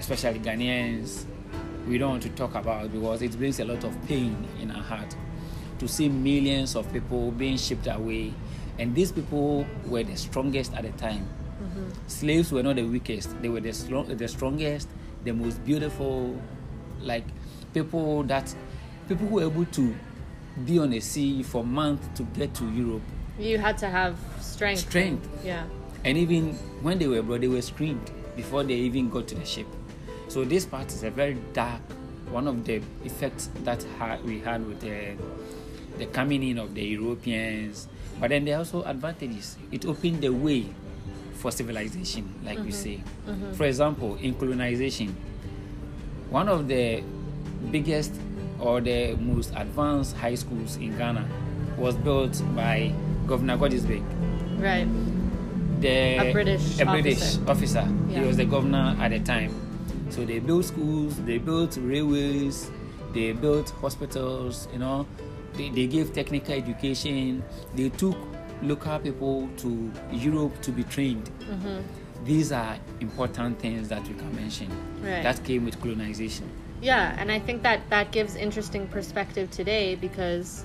especially 0.00 0.40
Ghanaians, 0.40 1.26
we 1.86 1.96
don't 1.96 2.10
want 2.10 2.24
to 2.24 2.30
talk 2.30 2.56
about 2.56 2.90
because 2.90 3.22
it 3.22 3.38
brings 3.38 3.60
a 3.60 3.64
lot 3.66 3.84
of 3.84 3.94
pain 4.08 4.48
in 4.60 4.72
our 4.72 4.82
heart 4.82 5.14
to 5.78 5.86
see 5.86 6.08
millions 6.08 6.74
of 6.74 6.92
people 6.92 7.30
being 7.30 7.56
shipped 7.56 7.86
away. 7.86 8.34
And 8.80 8.96
these 8.96 9.12
people 9.12 9.64
were 9.86 10.02
the 10.02 10.16
strongest 10.16 10.74
at 10.74 10.82
the 10.82 10.90
time. 10.98 11.24
Mm-hmm. 11.62 11.88
Slaves 12.08 12.50
were 12.50 12.64
not 12.64 12.74
the 12.74 12.82
weakest, 12.82 13.40
they 13.42 13.48
were 13.48 13.60
the, 13.60 13.72
strong, 13.72 14.08
the 14.08 14.26
strongest, 14.26 14.88
the 15.22 15.32
most 15.32 15.64
beautiful, 15.64 16.36
like 17.00 17.26
people 17.72 18.24
that 18.24 18.52
people 19.08 19.28
who 19.28 19.36
were 19.36 19.44
able 19.44 19.64
to 19.66 19.94
be 20.64 20.78
on 20.78 20.92
a 20.92 21.00
sea 21.00 21.42
for 21.42 21.64
months 21.64 22.08
to 22.16 22.22
get 22.24 22.54
to 22.54 22.70
Europe. 22.70 23.02
You 23.38 23.58
had 23.58 23.78
to 23.78 23.88
have 23.88 24.18
strength. 24.40 24.80
Strength. 24.80 25.28
Yeah. 25.44 25.64
And 26.04 26.18
even 26.18 26.54
when 26.82 26.98
they 26.98 27.06
were 27.06 27.22
brought, 27.22 27.40
they 27.40 27.48
were 27.48 27.62
screamed 27.62 28.10
before 28.36 28.64
they 28.64 28.74
even 28.74 29.10
got 29.10 29.28
to 29.28 29.34
the 29.34 29.44
ship. 29.44 29.66
So 30.28 30.44
this 30.44 30.66
part 30.66 30.88
is 30.88 31.02
a 31.02 31.10
very 31.10 31.36
dark, 31.52 31.80
one 32.30 32.46
of 32.46 32.64
the 32.64 32.82
effects 33.04 33.50
that 33.64 33.84
ha- 33.98 34.18
we 34.24 34.40
had 34.40 34.66
with 34.66 34.80
the, 34.80 35.16
the 35.98 36.06
coming 36.06 36.42
in 36.42 36.58
of 36.58 36.74
the 36.74 36.82
Europeans. 36.82 37.88
But 38.20 38.30
then 38.30 38.44
there 38.44 38.56
are 38.56 38.58
also 38.58 38.82
advantages. 38.84 39.56
It 39.70 39.86
opened 39.86 40.20
the 40.20 40.30
way 40.30 40.66
for 41.34 41.50
civilization, 41.52 42.34
like 42.44 42.58
we 42.58 42.64
mm-hmm. 42.64 42.70
say. 42.70 43.02
Mm-hmm. 43.26 43.52
For 43.52 43.64
example, 43.64 44.16
in 44.16 44.34
colonization, 44.34 45.16
one 46.30 46.48
of 46.48 46.68
the 46.68 47.02
biggest 47.70 48.12
or 48.60 48.80
the 48.80 49.14
most 49.16 49.52
advanced 49.56 50.16
high 50.16 50.34
schools 50.34 50.76
in 50.76 50.96
Ghana 50.96 51.28
was 51.76 51.94
built 51.96 52.42
by 52.54 52.92
Governor 53.26 53.56
Guggisberg. 53.56 54.02
Right. 54.60 54.88
the 55.80 56.18
A 56.28 56.32
British 56.32 56.80
a 56.80 56.84
British 56.86 57.38
officer. 57.46 57.50
officer. 57.80 57.88
Yeah. 58.08 58.20
He 58.20 58.26
was 58.26 58.36
the 58.36 58.44
governor 58.44 58.96
at 59.00 59.10
the 59.10 59.20
time. 59.20 59.54
So 60.10 60.24
they 60.24 60.40
built 60.40 60.64
schools, 60.64 61.16
they 61.22 61.38
built 61.38 61.78
railways, 61.80 62.70
they 63.14 63.32
built 63.32 63.70
hospitals. 63.70 64.66
You 64.72 64.80
know, 64.80 65.06
they, 65.54 65.68
they 65.68 65.86
gave 65.86 66.12
technical 66.12 66.54
education. 66.54 67.44
They 67.76 67.90
took 67.90 68.16
local 68.62 68.98
people 68.98 69.48
to 69.58 69.92
Europe 70.10 70.60
to 70.62 70.72
be 70.72 70.82
trained. 70.84 71.30
Mm-hmm. 71.40 72.24
These 72.24 72.50
are 72.50 72.76
important 73.00 73.60
things 73.60 73.88
that 73.90 74.02
we 74.08 74.14
can 74.14 74.34
mention. 74.34 74.68
Right. 75.00 75.22
That 75.22 75.44
came 75.44 75.64
with 75.64 75.80
colonization. 75.80 76.50
Yeah, 76.80 77.14
and 77.18 77.30
I 77.32 77.38
think 77.40 77.62
that 77.62 77.80
that 77.90 78.12
gives 78.12 78.36
interesting 78.36 78.86
perspective 78.86 79.50
today 79.50 79.94
because 79.96 80.64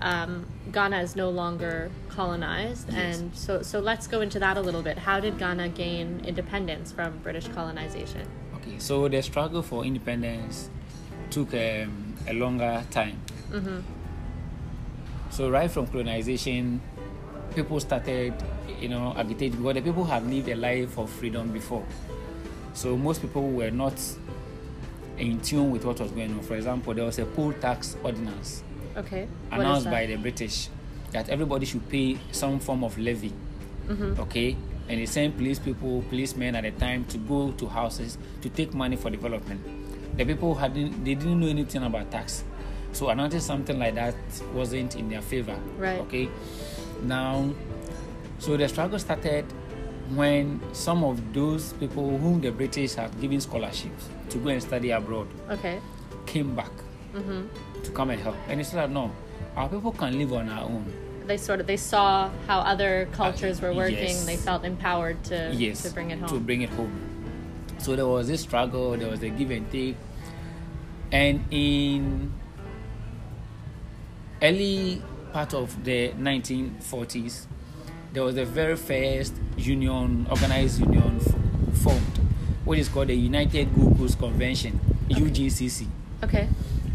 um, 0.00 0.44
Ghana 0.72 1.00
is 1.00 1.14
no 1.14 1.30
longer 1.30 1.90
colonized, 2.08 2.92
Yes. 2.92 3.20
and 3.20 3.36
so 3.36 3.62
so 3.62 3.78
let's 3.78 4.06
go 4.06 4.20
into 4.20 4.38
that 4.40 4.56
a 4.56 4.60
little 4.60 4.82
bit. 4.82 4.98
How 4.98 5.20
did 5.20 5.38
Ghana 5.38 5.68
gain 5.70 6.22
independence 6.26 6.90
from 6.90 7.18
British 7.18 7.46
colonization? 7.48 8.26
Okay, 8.56 8.78
so 8.78 9.08
the 9.08 9.22
struggle 9.22 9.62
for 9.62 9.84
independence 9.84 10.68
took 11.30 11.54
um, 11.54 12.14
a 12.26 12.32
longer 12.32 12.82
time. 12.90 13.20
Mm-hmm. 13.50 13.80
So 15.30 15.48
right 15.50 15.70
from 15.70 15.86
colonization, 15.86 16.80
people 17.54 17.80
started, 17.80 18.34
you 18.80 18.88
know, 18.88 19.14
agitating 19.16 19.58
because 19.58 19.74
the 19.74 19.82
people 19.82 20.04
had 20.04 20.28
lived 20.28 20.48
a 20.48 20.56
life 20.56 20.98
of 20.98 21.08
freedom 21.08 21.50
before. 21.52 21.84
So 22.74 22.96
most 22.96 23.22
people 23.22 23.48
were 23.50 23.70
not 23.70 23.94
in 25.22 25.40
tune 25.40 25.70
with 25.70 25.84
what 25.84 26.00
was 26.00 26.10
going 26.10 26.32
on. 26.32 26.40
For 26.42 26.56
example, 26.56 26.92
there 26.94 27.04
was 27.04 27.18
a 27.18 27.24
poll 27.24 27.52
tax 27.54 27.96
ordinance 28.02 28.62
Okay. 28.96 29.26
Announced 29.50 29.86
by 29.90 30.04
the 30.04 30.16
British 30.16 30.68
that 31.12 31.28
everybody 31.30 31.64
should 31.64 31.88
pay 31.88 32.18
some 32.30 32.58
form 32.60 32.84
of 32.84 32.98
levy. 32.98 33.32
Mhm. 33.88 34.18
Okay, 34.18 34.56
and 34.88 35.00
they 35.00 35.06
sent 35.06 35.36
police 35.36 35.58
people, 35.58 36.02
policemen 36.10 36.54
at 36.56 36.64
the 36.64 36.72
time 36.72 37.04
to 37.06 37.16
go 37.18 37.52
to 37.52 37.66
houses 37.66 38.18
to 38.42 38.48
take 38.50 38.74
money 38.74 38.96
for 38.96 39.08
development. 39.10 39.60
The 40.16 40.24
people 40.26 40.54
hadn't, 40.56 41.04
they 41.04 41.14
didn't 41.14 41.40
know 41.40 41.46
anything 41.48 41.82
about 41.82 42.10
tax, 42.10 42.44
so 42.92 43.08
announcing 43.08 43.40
something 43.40 43.78
like 43.78 43.94
that 43.94 44.14
wasn't 44.54 44.96
in 44.96 45.08
their 45.08 45.22
favor. 45.22 45.56
Right. 45.78 46.00
Okay, 46.00 46.28
now, 47.02 47.48
so 48.38 48.56
the 48.58 48.68
struggle 48.68 48.98
started 48.98 49.46
when 50.16 50.60
some 50.72 51.04
of 51.04 51.32
those 51.32 51.72
people 51.74 52.16
whom 52.18 52.40
the 52.40 52.50
British 52.50 52.94
had 52.94 53.18
given 53.20 53.40
scholarships 53.40 54.08
to 54.30 54.38
go 54.38 54.48
and 54.50 54.62
study 54.62 54.90
abroad 54.90 55.28
Okay. 55.50 55.80
came 56.26 56.54
back 56.54 56.70
Mm-hmm. 57.14 57.82
to 57.84 57.90
come 57.90 58.08
and 58.10 58.20
help, 58.22 58.36
and 58.48 58.58
they 58.58 58.64
said, 58.64 58.90
"No, 58.90 59.10
our 59.54 59.68
people 59.68 59.92
can 59.92 60.16
live 60.18 60.32
on 60.32 60.48
our 60.48 60.64
own." 60.64 60.84
They 61.26 61.36
sort 61.36 61.60
of 61.60 61.66
they 61.66 61.76
saw 61.76 62.30
how 62.46 62.60
other 62.60 63.06
cultures 63.12 63.60
were 63.60 63.74
working. 63.74 63.98
yes. 64.16 64.24
They 64.24 64.36
felt 64.36 64.64
empowered 64.64 65.22
to 65.24 65.52
yes, 65.52 65.82
to 65.82 65.90
bring 65.92 66.10
it 66.10 66.18
home. 66.20 66.28
To 66.30 66.40
bring 66.40 66.62
it 66.62 66.70
home. 66.70 66.90
So 67.78 67.96
there 67.96 68.06
was 68.06 68.28
this 68.28 68.40
struggle, 68.40 68.96
there 68.96 69.10
was 69.10 69.22
a 69.22 69.28
give 69.28 69.50
and 69.50 69.70
take. 69.70 69.96
And 71.12 71.44
in 71.50 72.32
early 74.40 75.02
part 75.32 75.54
of 75.54 75.84
the 75.84 76.12
1940s, 76.12 77.46
there 78.12 78.22
was 78.22 78.34
the 78.34 78.44
very 78.44 78.76
first 78.76 79.34
union, 79.56 80.26
organized 80.30 80.80
union 80.80 81.18
f- 81.20 81.78
formed, 81.78 82.18
which 82.64 82.80
is 82.80 82.88
called 82.88 83.08
the 83.08 83.14
United 83.16 83.68
Coast 83.98 84.18
Convention, 84.18 84.78
UGCC. 85.08 85.86
okay. 86.24 86.48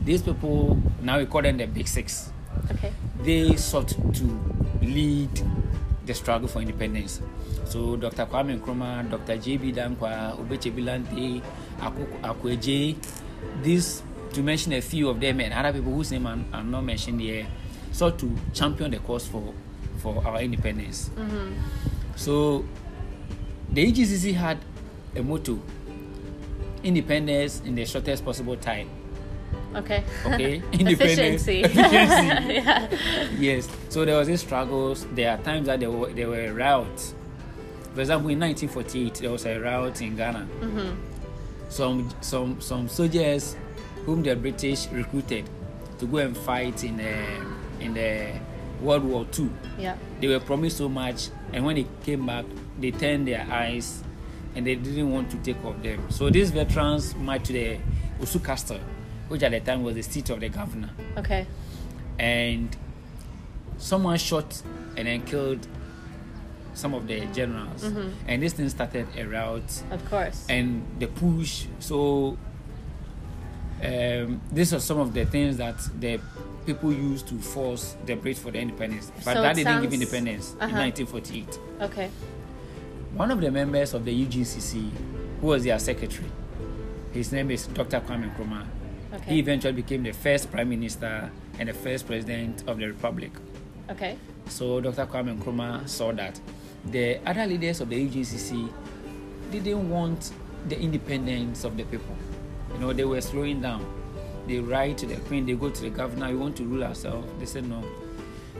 These 0.06 0.22
people, 0.22 0.82
now 1.02 1.18
we 1.20 1.26
call 1.26 1.42
them 1.42 1.58
the 1.58 1.68
Big 1.68 1.88
Six 1.88 2.32
Okay. 2.72 2.92
they 3.24 3.56
sought 3.56 3.90
to 3.90 4.26
lead 4.82 5.30
the 6.06 6.14
struggle 6.14 6.48
for 6.48 6.60
independence. 6.62 7.22
So 7.66 7.98
Dr. 7.98 8.26
Kwame 8.26 8.58
Nkrumah, 8.60 9.10
Dr. 9.12 9.38
J.B. 9.38 9.74
Danquah, 9.74 10.40
Obeche 10.40 10.72
Bilante, 10.74 11.42
Akwe- 11.80 12.22
Akweje, 12.22 12.96
these, 13.62 14.02
to 14.34 14.42
mention 14.42 14.72
a 14.74 14.82
few 14.82 15.10
of 15.10 15.20
them, 15.20 15.42
and 15.42 15.54
other 15.54 15.74
people 15.78 15.94
whose 15.94 16.12
name 16.12 16.26
I'm, 16.26 16.46
I'm 16.54 16.72
not 16.72 16.82
mentioned 16.86 17.20
here, 17.20 17.46
sought 17.92 18.18
to 18.20 18.34
champion 18.54 18.92
the 18.92 19.00
cause 19.00 19.28
for, 19.28 19.54
for 20.14 20.28
our 20.28 20.42
independence. 20.42 21.10
Mm-hmm. 21.16 21.54
So 22.16 22.66
the 23.72 23.92
UGCC 23.92 24.34
had 24.34 24.58
a 25.16 25.24
motto 25.24 25.60
independence 26.84 27.62
in 27.66 27.76
the 27.76 27.86
shortest 27.86 28.24
possible 28.24 28.56
time. 28.56 28.90
Okay. 29.76 30.04
Okay, 30.26 30.62
independence, 30.72 31.48
Efficiency. 31.48 31.62
efficiency. 31.64 32.54
yeah. 32.54 32.88
Yes. 33.38 33.68
So 33.90 34.06
there 34.06 34.18
was 34.18 34.28
these 34.28 34.42
struggles. 34.42 35.06
There 35.14 35.32
are 35.32 35.38
times 35.44 35.68
that 35.68 35.80
there 35.80 35.92
were 35.92 36.12
there 36.14 36.30
were 36.30 36.54
riots. 36.54 37.14
For 37.94 38.02
example, 38.02 38.30
in 38.30 38.40
1948, 38.40 39.16
there 39.16 39.32
was 39.32 39.46
a 39.46 39.60
riot 39.60 40.02
in 40.02 40.16
Ghana. 40.16 40.48
Mm-hmm. 40.62 40.96
Some 41.70 42.10
some 42.22 42.62
some 42.62 42.88
soldiers 42.88 43.56
whom 44.06 44.24
the 44.24 44.36
British 44.36 44.88
recruited 44.92 45.50
to 46.00 46.06
go 46.06 46.18
and 46.18 46.38
fight 46.38 46.84
in 46.84 46.98
the 46.98 47.84
in 47.84 47.94
the 47.94 48.34
World 48.82 49.04
War 49.04 49.26
Two. 49.32 49.50
Yeah. 49.80 49.96
They 50.20 50.28
were 50.28 50.40
promised 50.40 50.78
so 50.78 50.88
much, 50.90 51.30
and 51.54 51.66
when 51.66 51.76
they 51.76 51.88
came 52.04 52.26
back, 52.26 52.46
they 52.80 52.92
turned 52.92 53.28
their 53.28 53.46
eyes, 53.50 54.04
and 54.56 54.66
they 54.66 54.76
didn't 54.76 55.12
want 55.12 55.30
to 55.32 55.38
take 55.38 55.64
of 55.64 55.82
them. 55.84 56.10
So 56.10 56.30
these 56.30 56.52
veterans 56.52 57.16
marched 57.16 57.46
to 57.46 57.54
the 57.54 57.78
Osu 58.22 58.44
Castle, 58.44 58.80
which 59.30 59.44
at 59.44 59.52
the 59.52 59.60
time 59.60 59.84
was 59.84 59.96
the 59.96 60.02
seat 60.04 60.30
of 60.30 60.40
the 60.40 60.50
governor 60.50 60.90
Okay. 61.18 61.46
and 62.20 62.76
someone 63.78 64.18
shot 64.18 64.62
and 64.96 65.08
then 65.08 65.22
killed 65.24 65.68
some 66.74 66.94
of 66.96 67.08
the 67.08 67.26
generals 67.28 67.84
Mhm. 67.84 68.12
and 68.28 68.42
this 68.42 68.54
thing 68.54 68.70
started 68.70 69.06
a 69.16 69.24
rout. 69.28 69.84
Of 69.92 70.04
course. 70.10 70.46
and 70.50 70.84
the 71.00 71.08
push 71.08 71.66
so 71.80 72.38
um, 73.84 74.42
these 74.52 74.74
are 74.74 74.80
some 74.80 75.00
of 75.00 75.14
the 75.14 75.26
things 75.26 75.58
that 75.58 75.78
the 76.00 76.20
people 76.68 76.92
used 76.94 77.28
to 77.30 77.36
force 77.40 77.96
the 78.06 78.14
British 78.16 78.44
for 78.44 78.52
the 78.52 78.60
independence 78.60 79.12
but 79.26 79.34
So 79.34 79.42
that 79.42 79.56
didn't 79.56 79.82
give 79.82 79.94
independence 79.94 80.52
in 80.54 80.62
Uh-huh. 80.62 80.78
1948 80.78 81.60
okay. 81.82 82.10
one 83.16 83.32
of 83.32 83.40
the 83.42 83.50
members 83.50 83.94
of 83.94 84.04
the 84.06 84.14
UGCC 84.26 84.92
who 85.42 85.48
was 85.48 85.64
their 85.64 85.80
secretary 85.80 86.30
his 87.14 87.32
name 87.32 87.50
is 87.52 87.66
Dr. 87.68 88.02
Kwame 88.02 88.30
Nkrumah 88.36 88.66
Okay. 89.16 89.32
he 89.36 89.40
eventually 89.40 89.74
became 89.74 90.04
the 90.04 90.12
first 90.12 90.52
prime 90.52 90.68
minister 90.70 91.32
and 91.60 91.70
the 91.70 91.74
first 91.74 92.06
president 92.06 92.64
of 92.68 92.78
the 92.78 92.86
republic 92.88 93.32
Okay. 93.90 94.18
So 94.50 94.82
Dr. 94.82 95.06
Kwame 95.06 95.40
Nkrumah 95.40 95.88
saw 95.88 96.12
that 96.12 96.40
the 96.92 97.20
other 97.26 97.46
leaders 97.48 97.80
of 97.80 97.88
the 97.90 97.96
UGCC 97.96 98.70
didn't 99.52 99.90
want 99.90 100.32
the 100.68 100.78
independence 100.78 101.64
of 101.64 101.78
the 101.78 101.84
people. 101.86 102.16
You 102.74 102.80
know, 102.80 102.92
they 102.92 103.06
were 103.06 103.22
slowing 103.22 103.62
down. 103.62 103.86
They 104.48 104.60
write 104.60 104.98
to 105.00 105.06
the 105.06 105.16
queen, 105.28 105.46
they 105.46 105.54
go 105.54 105.70
to 105.70 105.82
the 105.82 105.90
governor, 105.90 106.30
we 106.30 106.36
want 106.36 106.56
to 106.58 106.64
rule 106.64 106.84
ourselves. 106.84 107.28
They 107.40 107.46
said 107.46 107.68
no. 107.68 107.84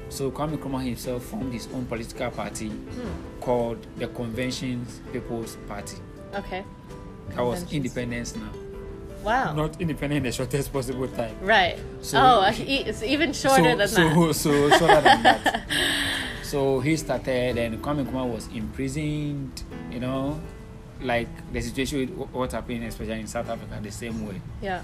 So 0.10 0.32
Kwame 0.32 0.58
Nkrumah 0.58 0.84
himself 0.84 1.24
formed 1.24 1.54
his 1.54 1.68
own 1.74 1.86
political 1.86 2.30
party 2.32 2.70
Hmm. 2.70 3.40
called 3.42 3.86
the 3.98 4.08
Conventions 4.08 5.02
People's 5.12 5.58
Party. 5.68 5.98
Okay. 6.36 6.64
That 7.36 7.42
was 7.42 7.72
independence 7.74 8.36
now. 8.36 8.50
Wow. 9.24 9.54
Not 9.54 9.82
independent 9.82 10.18
in 10.20 10.24
the 10.24 10.32
shortest 10.32 10.72
possible 10.72 11.08
time. 11.10 11.36
right. 11.42 11.78
So- 12.02 12.20
oh, 12.22 12.50
it's 12.58 13.04
even 13.04 13.34
shorter 13.34 13.64
so, 13.64 13.76
than 13.78 13.88
so, 13.88 14.04
that. 14.28 14.36
So 14.36 14.70
shorter 14.78 15.02
than 15.02 15.24
that. 15.24 15.64
So 16.44 16.80
he 16.80 16.96
started, 16.96 17.58
and 17.58 17.82
Kwame 17.84 18.06
Nkrumah 18.06 18.26
was 18.34 18.48
imprisoned. 18.56 19.64
You 19.92 20.00
know, 20.00 20.40
like 21.02 21.28
the 21.52 21.60
situation 21.60 22.00
with 22.00 22.10
wh- 22.16 22.34
what 22.34 22.54
happened, 22.54 22.86
especially 22.86 23.20
in 23.20 23.28
South 23.28 23.50
Africa, 23.50 23.78
the 23.84 23.92
same 23.92 24.26
way. 24.26 24.40
Yeah. 24.62 24.82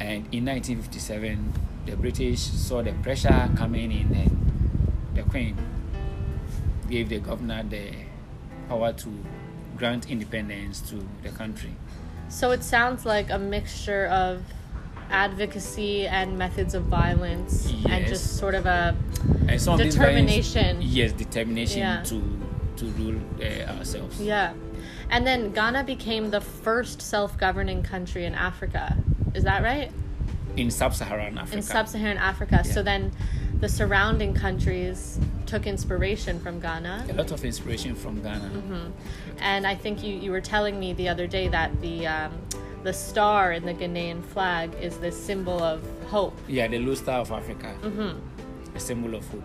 And 0.00 0.26
in 0.32 0.44
1957, 0.44 1.52
the 1.86 1.96
British 1.96 2.40
saw 2.40 2.82
the 2.82 2.92
pressure 3.02 3.48
coming 3.56 3.92
in, 3.92 4.12
and 4.14 4.90
the 5.14 5.22
Queen 5.22 5.56
gave 6.90 7.08
the 7.08 7.18
governor 7.20 7.62
the 7.62 7.90
power 8.68 8.92
to 8.92 9.08
grant 9.76 10.10
independence 10.10 10.80
to 10.90 11.06
the 11.22 11.30
country. 11.30 11.74
So 12.28 12.50
it 12.50 12.62
sounds 12.62 13.04
like 13.06 13.30
a 13.30 13.38
mixture 13.38 14.06
of 14.06 14.42
advocacy 15.10 16.06
and 16.06 16.38
methods 16.38 16.74
of 16.74 16.84
violence 16.84 17.70
and 17.88 18.06
just 18.06 18.36
sort 18.38 18.54
of 18.54 18.66
a 18.66 18.96
And 19.48 19.60
some 19.60 19.74
of 19.74 19.80
these 19.80 19.94
violence- 19.96 20.30
Determination. 20.32 20.78
yes, 20.80 21.12
determination 21.12 21.78
Yeah. 21.80 22.02
to 22.04 22.40
to 22.76 22.86
rule 22.86 23.20
uh, 23.40 23.76
ourselves. 23.78 24.20
yeah. 24.20 24.52
And 25.08 25.24
then 25.24 25.52
Ghana 25.52 25.84
became 25.84 26.30
the 26.30 26.40
first 26.40 27.00
self-governing 27.00 27.84
country 27.84 28.24
in 28.24 28.34
Africa. 28.34 28.96
Is 29.34 29.44
that 29.44 29.62
right? 29.62 29.90
in 30.56 30.70
sub-Saharan 30.70 31.38
Africa. 31.38 31.56
In 31.56 31.62
sub-Saharan 31.62 32.18
Africa. 32.18 32.64
So 32.64 32.82
then 32.82 33.12
the 33.60 33.68
surrounding 33.68 34.34
countries 34.34 35.18
took 35.46 35.66
inspiration 35.66 36.38
from 36.40 36.60
Ghana. 36.60 37.06
a 37.08 37.14
lot 37.14 37.30
of 37.32 37.44
inspiration 37.44 37.94
from 37.94 38.22
Ghana. 38.22 38.50
Mm-hmm. 38.54 38.90
And 39.38 39.66
I 39.66 39.74
think 39.74 40.02
you, 40.02 40.14
you 40.16 40.30
were 40.30 40.40
telling 40.40 40.78
me 40.78 40.92
the 40.92 41.08
other 41.08 41.26
day 41.26 41.48
that 41.48 41.80
the 41.80 42.06
um, 42.06 42.32
the 42.82 42.92
star 42.92 43.52
in 43.52 43.64
the 43.64 43.72
Ghanaian 43.72 44.22
flag 44.22 44.74
is 44.80 44.98
the 44.98 45.10
symbol 45.10 45.62
of 45.62 45.82
hope. 46.08 46.38
Yeah, 46.46 46.68
the 46.68 46.78
Blue 46.78 46.94
Star 46.94 47.20
of 47.20 47.32
Africa, 47.32 47.68
hmm 47.82 48.18
a 48.74 48.80
symbol 48.80 49.14
of 49.14 49.26
hope. 49.28 49.44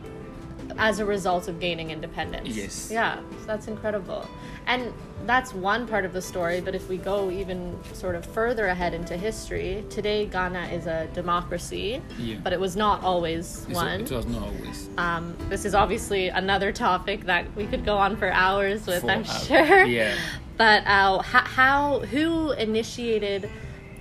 As 0.79 1.00
a 1.00 1.05
result 1.05 1.48
of 1.50 1.59
gaining 1.59 1.91
independence. 1.91 2.48
Yes. 2.55 2.89
Yeah, 2.91 3.17
so 3.17 3.45
that's 3.45 3.67
incredible. 3.67 4.25
And 4.65 4.93
that's 5.25 5.53
one 5.53 5.86
part 5.86 6.05
of 6.05 6.13
the 6.13 6.21
story, 6.21 6.62
but 6.62 6.74
if 6.74 6.88
we 6.88 6.98
go 6.98 7.29
even 7.29 7.77
sort 7.93 8.15
of 8.15 8.25
further 8.25 8.67
ahead 8.67 8.93
into 8.93 9.17
history, 9.17 9.83
today 9.89 10.25
Ghana 10.25 10.67
is 10.71 10.88
a 10.88 11.07
democracy, 11.13 12.01
Yeah. 12.17 12.38
but 12.43 12.53
it 12.53 12.59
was 12.59 12.77
not 12.77 13.03
always 13.03 13.63
It's- 13.63 13.75
one. 13.75 14.01
It 14.01 14.12
was 14.12 14.25
not 14.25 14.41
always. 14.43 14.89
Um, 14.98 15.36
this 15.50 15.65
is 15.65 15.75
obviously 15.75 16.29
another 16.29 16.71
topic 16.71 17.25
that 17.25 17.53
we 17.57 17.67
could 17.67 17.83
go 17.86 17.98
on 17.98 18.15
for 18.15 18.31
hours 18.31 18.88
with, 18.88 19.01
For 19.01 19.12
I'm 19.12 19.19
hours. 19.25 19.48
sure. 19.48 19.83
Yeah. 19.86 20.15
But 20.57 20.88
uh, 20.88 21.21
how, 21.21 21.41
how, 21.41 22.00
who 22.00 22.51
initiated 22.53 23.50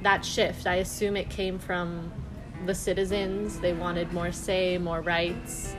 that 0.03 0.25
shift? 0.25 0.67
I 0.67 0.77
assume 0.77 1.17
it 1.17 1.29
came 1.29 1.59
from 1.59 2.13
the 2.67 2.75
citizens. 2.75 3.59
They 3.59 3.73
wanted 3.73 4.13
more 4.13 4.31
say, 4.33 4.79
more 4.79 5.01
rights 5.01 5.75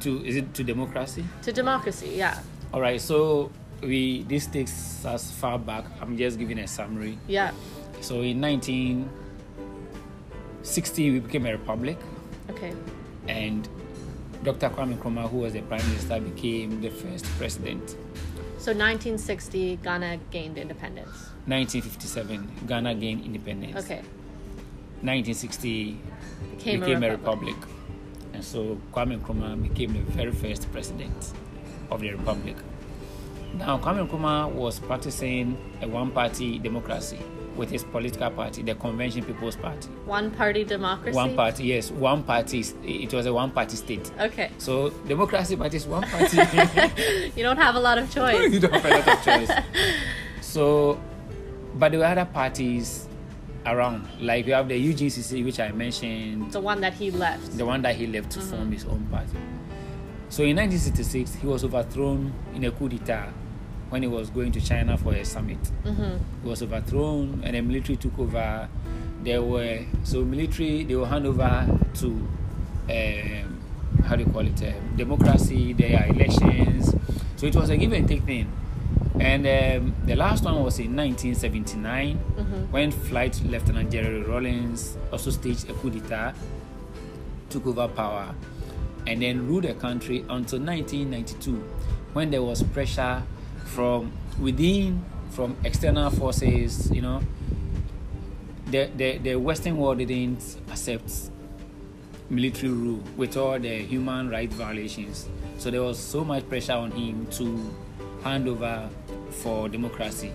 To 0.00 0.24
is 0.24 0.36
it 0.36 0.54
to 0.54 0.62
democracy? 0.64 1.24
to 1.42 1.52
democracy. 1.52 2.10
Yeah, 2.16 2.38
All 2.72 2.80
right. 2.80 3.00
So 3.00 3.50
we 3.82 4.22
this 4.28 4.46
takes 4.46 5.04
us 5.04 5.30
far 5.32 5.58
back. 5.58 5.84
I'm 6.00 6.16
just 6.16 6.38
giving 6.38 6.58
a 6.58 6.66
summary. 6.66 7.18
yeah. 7.26 7.52
So 8.00 8.20
in 8.20 8.40
1960 8.40 11.10
we 11.12 11.20
became 11.20 11.46
a 11.46 11.52
republic, 11.52 11.96
Okay, 12.50 12.72
and 13.28 13.68
Dr. 14.44 14.68
Kwame 14.70 14.96
Nkrumah, 14.98 15.28
who 15.30 15.38
was 15.38 15.52
the 15.54 15.62
prime 15.62 15.82
minister, 15.88 16.20
became 16.20 16.80
the 16.82 16.90
first 16.90 17.24
president. 17.38 17.96
so 18.58 18.72
1960, 18.72 19.76
Ghana 19.82 20.18
gained 20.30 20.58
independence. 20.58 21.30
1957 21.46 22.50
Ghana 22.66 22.94
gained 22.96 23.24
independence. 23.24 23.76
Okay, 23.84 24.02
1960 25.02 25.96
became, 26.56 26.80
became 26.80 27.02
a 27.02 27.08
a 27.08 27.10
republic. 27.12 27.56
And 28.36 28.44
so 28.44 28.78
Kwame 28.92 29.18
Nkrumah 29.18 29.62
became 29.62 29.94
the 29.94 30.00
very 30.12 30.30
first 30.30 30.70
president 30.70 31.32
of 31.90 32.02
the 32.02 32.10
republic. 32.12 32.56
Now, 33.54 33.78
Kwame 33.78 34.06
Nkrumah 34.06 34.52
was 34.52 34.78
practicing 34.78 35.56
a 35.80 35.88
one 35.88 36.10
party 36.10 36.58
democracy 36.58 37.18
with 37.56 37.70
his 37.70 37.82
political 37.82 38.28
party, 38.30 38.60
the 38.60 38.74
Convention 38.74 39.24
People's 39.24 39.56
Party. 39.56 39.88
One 40.04 40.30
party 40.32 40.64
democracy. 40.64 41.16
One 41.16 41.34
party, 41.34 41.64
yes, 41.64 41.90
one 41.90 42.22
party. 42.24 42.60
It 42.84 43.10
was 43.14 43.24
a 43.24 43.32
one 43.32 43.50
party 43.52 43.76
state. 43.76 44.10
Okay, 44.20 44.50
So, 44.58 44.90
democracy 45.08 45.56
party 45.56 45.78
it's 45.78 45.86
one 45.86 46.02
party. 46.10 46.36
you 47.34 47.42
don't 47.42 47.56
have 47.56 47.74
a 47.76 47.80
lot 47.80 47.96
of 47.96 48.10
choice. 48.14 48.52
you 48.52 48.60
don't 48.60 48.74
have 48.74 48.84
a 48.84 48.90
lot 48.90 49.08
of 49.18 49.24
choice. 49.24 49.50
So, 50.42 51.00
but 51.74 51.90
there 51.92 52.00
were 52.00 52.06
other 52.06 52.26
parties 52.26 53.08
around. 53.66 54.06
Like 54.20 54.46
we 54.46 54.52
have 54.52 54.68
the 54.68 54.94
UGCC, 54.94 55.44
which 55.44 55.60
I 55.60 55.72
mentioned, 55.72 56.52
the 56.52 56.60
one 56.60 56.80
that 56.80 56.94
he 56.94 57.10
left. 57.10 57.56
the 57.58 57.66
one 57.66 57.82
that 57.82 57.96
he 57.96 58.06
left 58.06 58.30
to 58.32 58.40
form 58.40 58.72
his 58.72 58.84
own 58.84 59.06
party. 59.10 59.36
So 60.28 60.42
in 60.42 60.56
1966, 60.56 61.34
he 61.36 61.46
was 61.46 61.64
overthrown 61.64 62.32
in 62.54 62.64
a 62.64 62.70
coup 62.70 62.88
d'etat 62.88 63.28
when 63.90 64.02
he 64.02 64.08
was 64.08 64.30
going 64.30 64.50
to 64.52 64.60
China 64.60 64.96
for 64.98 65.14
a 65.14 65.24
summit. 65.24 65.58
Mm-hmm. 65.84 66.16
He 66.42 66.48
was 66.48 66.62
overthrown, 66.62 67.42
and 67.44 67.54
the 67.54 67.60
military 67.60 67.96
took 67.96 68.18
over. 68.18 68.68
There 69.22 69.42
were 69.42 69.84
so 70.04 70.24
military 70.24 70.84
they 70.84 70.94
will 70.94 71.06
hand 71.06 71.26
over 71.26 71.66
to 71.94 72.06
um, 72.88 73.60
how 74.04 74.14
do 74.14 74.22
you 74.24 74.30
call 74.30 74.46
it 74.46 74.62
um, 74.62 74.96
democracy. 74.96 75.72
There 75.72 75.98
are 75.98 76.06
elections, 76.08 76.94
so 77.36 77.46
it 77.46 77.54
was 77.56 77.70
a 77.70 77.76
give 77.76 77.92
and 77.92 78.06
take 78.06 78.22
thing. 78.22 78.50
And 79.20 79.46
um, 79.46 79.94
the 80.04 80.14
last 80.14 80.44
one 80.44 80.62
was 80.62 80.78
in 80.78 80.94
1979 80.96 82.18
Mhm. 82.38 82.70
when 82.70 82.90
Flight 82.90 83.40
Lieutenant 83.44 83.90
Jerry 83.90 84.22
Rawlings 84.22 84.96
also 85.12 85.30
staged 85.30 85.68
a 85.70 85.72
coup 85.74 85.90
d'etat, 85.90 86.34
took 87.50 87.66
over 87.66 87.88
power, 87.88 88.34
and 89.06 89.22
then 89.22 89.46
ruled 89.46 89.64
the 89.64 89.74
country 89.74 90.24
until 90.28 90.58
1992 90.60 91.62
when 92.12 92.30
there 92.30 92.42
was 92.42 92.62
pressure 92.62 93.22
from 93.64 94.12
within, 94.40 95.02
from 95.30 95.56
external 95.64 96.10
forces, 96.10 96.90
you 96.92 97.00
know. 97.02 97.20
The, 98.70 98.90
the, 98.96 99.18
the 99.18 99.36
Western 99.36 99.76
world 99.76 99.98
didn't 99.98 100.56
accept 100.70 101.10
military 102.28 102.72
rule 102.72 103.00
with 103.16 103.36
all 103.36 103.58
the 103.58 103.78
human 103.84 104.28
rights 104.28 104.54
violations. 104.56 105.28
So 105.58 105.70
there 105.70 105.82
was 105.82 105.98
so 105.98 106.24
much 106.24 106.48
pressure 106.48 106.72
on 106.72 106.90
him 106.90 107.26
to 107.32 107.72
hand 108.24 108.48
over 108.48 108.88
for 109.36 109.68
democracy. 109.68 110.32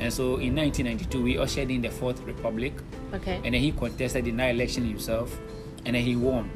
And 0.00 0.12
so 0.12 0.36
in 0.36 0.54
1992, 0.54 1.22
we 1.22 1.38
ushered 1.38 1.70
in 1.70 1.82
the 1.82 1.90
Fourth 1.90 2.20
Republic, 2.22 2.72
Okay. 3.14 3.36
and 3.44 3.54
then 3.54 3.60
he 3.60 3.72
contested 3.72 4.24
the 4.24 4.30
that 4.32 4.54
election 4.54 4.84
himself, 4.84 5.38
and 5.84 5.94
then 5.96 6.02
he 6.02 6.16
won 6.16 6.50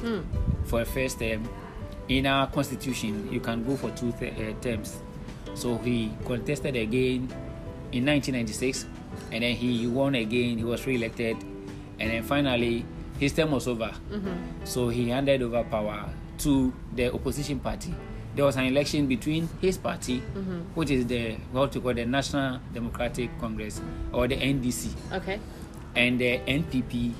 Hmm. 0.00 0.20
for 0.64 0.80
a 0.80 0.84
first 0.84 1.18
term. 1.18 1.42
In 2.08 2.26
our 2.26 2.46
constitution, 2.48 3.28
you 3.30 3.40
can 3.40 3.64
go 3.64 3.76
for 3.76 3.90
two 3.90 4.12
th- 4.18 4.32
uh, 4.32 4.52
terms. 4.60 4.98
So 5.54 5.78
he 5.78 6.10
contested 6.24 6.74
again 6.76 7.28
in 7.92 8.04
1996, 8.04 8.86
and 9.32 9.42
then 9.44 9.54
he 9.56 9.86
won 9.86 10.14
again. 10.14 10.58
He 10.58 10.64
was 10.64 10.86
re-elected, 10.86 11.36
and 11.98 12.10
then 12.10 12.22
finally 12.22 12.84
his 13.18 13.32
term 13.34 13.50
was 13.50 13.68
over. 13.68 13.92
Mm-hmm. 14.12 14.64
So 14.64 14.88
he 14.88 15.08
handed 15.08 15.42
over 15.42 15.62
power 15.64 16.08
to 16.38 16.72
the 16.96 17.12
opposition 17.12 17.58
party. 17.60 17.94
There 18.40 18.46
was 18.46 18.56
an 18.56 18.64
election 18.64 19.06
between 19.06 19.50
his 19.60 19.76
party, 19.76 20.22
Mm-hmm. 20.34 20.60
which 20.74 20.90
is 20.90 21.04
the 21.04 21.34
what 21.52 21.74
we 21.74 21.80
call 21.82 21.92
the 21.92 22.06
National 22.06 22.58
Democratic 22.72 23.28
Congress 23.38 23.82
or 24.14 24.26
the 24.28 24.34
NDC, 24.36 24.88
Okay. 25.12 25.38
and 25.94 26.18
the 26.18 26.38
NPP, 26.48 27.12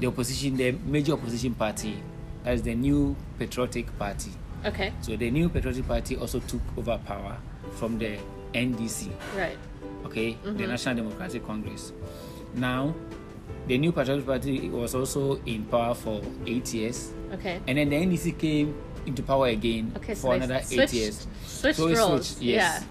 the 0.00 0.06
opposition, 0.06 0.56
the 0.56 0.72
major 0.86 1.12
opposition 1.12 1.52
party, 1.52 2.02
that's 2.42 2.62
the 2.62 2.74
New 2.74 3.14
Patriotic 3.38 3.84
Party. 3.98 4.30
Okay. 4.64 4.94
So 5.02 5.14
the 5.14 5.30
New 5.30 5.50
Patriotic 5.50 5.86
Party 5.86 6.16
also 6.16 6.40
took 6.40 6.62
over 6.78 6.96
power 7.04 7.36
from 7.72 7.98
the 7.98 8.16
NDC, 8.54 9.10
Right. 9.36 9.58
okay, 10.06 10.38
the 10.42 10.66
National 10.66 10.94
Democratic 11.04 11.44
Congress. 11.46 11.92
Now, 12.54 12.94
the 13.68 13.76
New 13.76 13.92
Patriotic 13.92 14.24
Party 14.24 14.70
was 14.70 14.94
also 14.94 15.38
in 15.44 15.66
power 15.66 15.92
for 15.94 16.22
eight 16.46 16.72
years, 16.72 17.12
Okay. 17.34 17.60
and 17.68 17.76
then 17.76 17.90
the 17.90 17.96
NDC 17.96 18.38
came 18.38 18.74
into 19.06 19.22
power 19.22 19.46
again 19.48 19.92
Okay. 19.96 20.14
For 20.14 20.30
they 20.38 20.44
another 20.44 20.62
switched, 20.64 20.94
eight 20.94 20.98
years. 21.00 21.26
Switched 21.46 21.78
So 21.78 21.88
roles. 21.94 22.26
switched, 22.28 22.42
yes. 22.42 22.84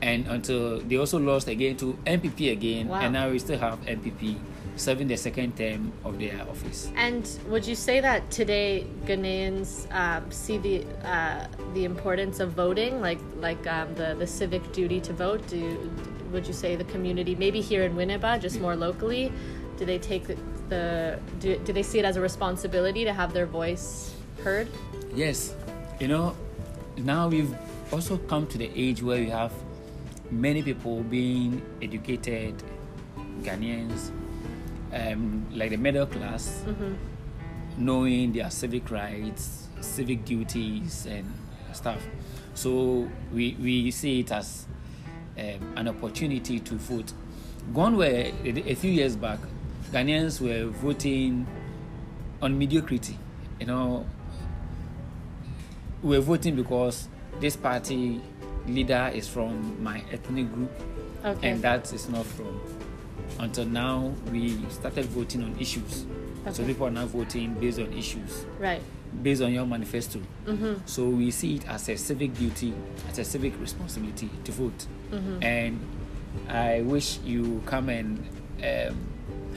And 0.00 0.26
until 0.28 0.78
they 0.80 0.96
also 0.96 1.18
lost 1.18 1.48
again 1.48 1.76
to 1.78 1.98
NPP 2.06 2.52
again, 2.52 2.88
Wow. 2.88 3.00
and 3.00 3.12
now 3.12 3.30
we 3.30 3.38
still 3.40 3.58
have 3.58 3.78
NPP 3.84 4.36
serving 4.76 5.08
the 5.08 5.16
second 5.16 5.56
term 5.56 5.92
of 6.04 6.20
their 6.20 6.40
office. 6.48 6.88
And 6.94 7.28
would 7.48 7.66
you 7.66 7.74
say 7.74 7.98
that 7.98 8.30
today 8.30 8.86
Ghanaians 9.06 9.92
um, 9.92 10.30
see 10.30 10.56
the 10.58 10.84
uh, 11.04 11.48
the 11.74 11.84
importance 11.84 12.38
of 12.38 12.52
voting, 12.52 13.00
like 13.00 13.18
like 13.40 13.66
um, 13.66 13.92
the 13.96 14.14
the 14.16 14.26
civic 14.26 14.62
duty 14.72 15.00
to 15.00 15.12
vote? 15.12 15.44
Do 15.48 15.90
would 16.30 16.46
you 16.46 16.52
say 16.52 16.76
the 16.76 16.84
community, 16.84 17.34
maybe 17.34 17.60
here 17.60 17.82
in 17.82 17.96
Winneba, 17.96 18.38
just 18.40 18.60
more 18.60 18.76
locally, 18.86 19.32
do 19.78 19.84
they 19.84 19.98
take 19.98 20.28
the, 20.28 20.36
the 20.68 21.18
do, 21.40 21.58
do 21.64 21.72
they 21.72 21.82
see 21.82 21.98
it 21.98 22.04
as 22.04 22.16
a 22.16 22.20
responsibility 22.20 23.02
to 23.04 23.12
have 23.12 23.32
their 23.32 23.46
voice 23.46 24.14
heard? 24.44 24.68
Yes, 25.14 25.54
you 25.98 26.08
know, 26.08 26.36
now 26.96 27.28
we've 27.28 27.54
also 27.92 28.18
come 28.18 28.46
to 28.48 28.58
the 28.58 28.70
age 28.74 29.02
where 29.02 29.18
we 29.18 29.30
have 29.30 29.52
many 30.30 30.62
people 30.62 31.02
being 31.02 31.62
educated, 31.82 32.54
Ghanaians, 33.42 34.10
um, 34.92 35.46
like 35.52 35.70
the 35.70 35.76
middle 35.76 36.06
class, 36.06 36.62
knowing 37.76 38.32
their 38.32 38.50
civic 38.50 38.90
rights, 38.90 39.68
civic 39.80 40.24
duties, 40.24 41.06
and 41.06 41.32
stuff. 41.72 42.06
So 42.54 43.08
we, 43.32 43.56
we 43.60 43.90
see 43.90 44.20
it 44.20 44.30
as 44.32 44.66
um, 45.38 45.72
an 45.76 45.88
opportunity 45.88 46.60
to 46.60 46.74
vote. 46.74 47.12
Gone 47.74 47.96
were 47.96 48.04
a, 48.04 48.32
a 48.44 48.74
few 48.74 48.90
years 48.90 49.16
back, 49.16 49.40
Ghanaians 49.90 50.40
were 50.40 50.70
voting 50.70 51.46
on 52.42 52.58
mediocrity. 52.58 53.18
You 53.58 53.66
know, 53.66 54.06
we're 56.02 56.20
voting 56.20 56.56
because 56.56 57.08
this 57.40 57.56
party 57.56 58.20
leader 58.66 59.10
is 59.14 59.28
from 59.28 59.82
my 59.82 60.02
ethnic 60.12 60.52
group 60.54 60.70
Okay. 61.24 61.50
and 61.50 61.62
that 61.62 61.92
is 61.92 62.08
not 62.08 62.24
from 62.24 62.60
until 63.40 63.64
now 63.64 64.12
we 64.30 64.56
started 64.70 65.04
voting 65.06 65.42
on 65.42 65.56
issues 65.58 66.06
so 66.52 66.64
people 66.64 66.86
are 66.86 66.90
now 66.90 67.06
voting 67.06 67.54
based 67.54 67.78
on 67.80 67.92
issues 67.92 68.46
right. 68.58 68.80
based 69.22 69.42
on 69.42 69.52
your 69.52 69.66
manifesto 69.66 70.20
Mm-hmm. 70.46 70.74
so 70.86 71.08
we 71.08 71.30
see 71.32 71.56
it 71.56 71.68
as 71.68 71.88
a 71.88 71.96
civic 71.96 72.34
duty 72.34 72.72
as 73.08 73.18
a 73.18 73.24
civic 73.24 73.58
responsibility 73.60 74.30
to 74.44 74.52
vote 74.52 74.86
Mm-hmm. 75.10 75.42
and 75.42 75.80
i 76.48 76.82
wish 76.82 77.18
you 77.24 77.60
come 77.66 77.88
and 77.88 78.24
um, 78.62 78.96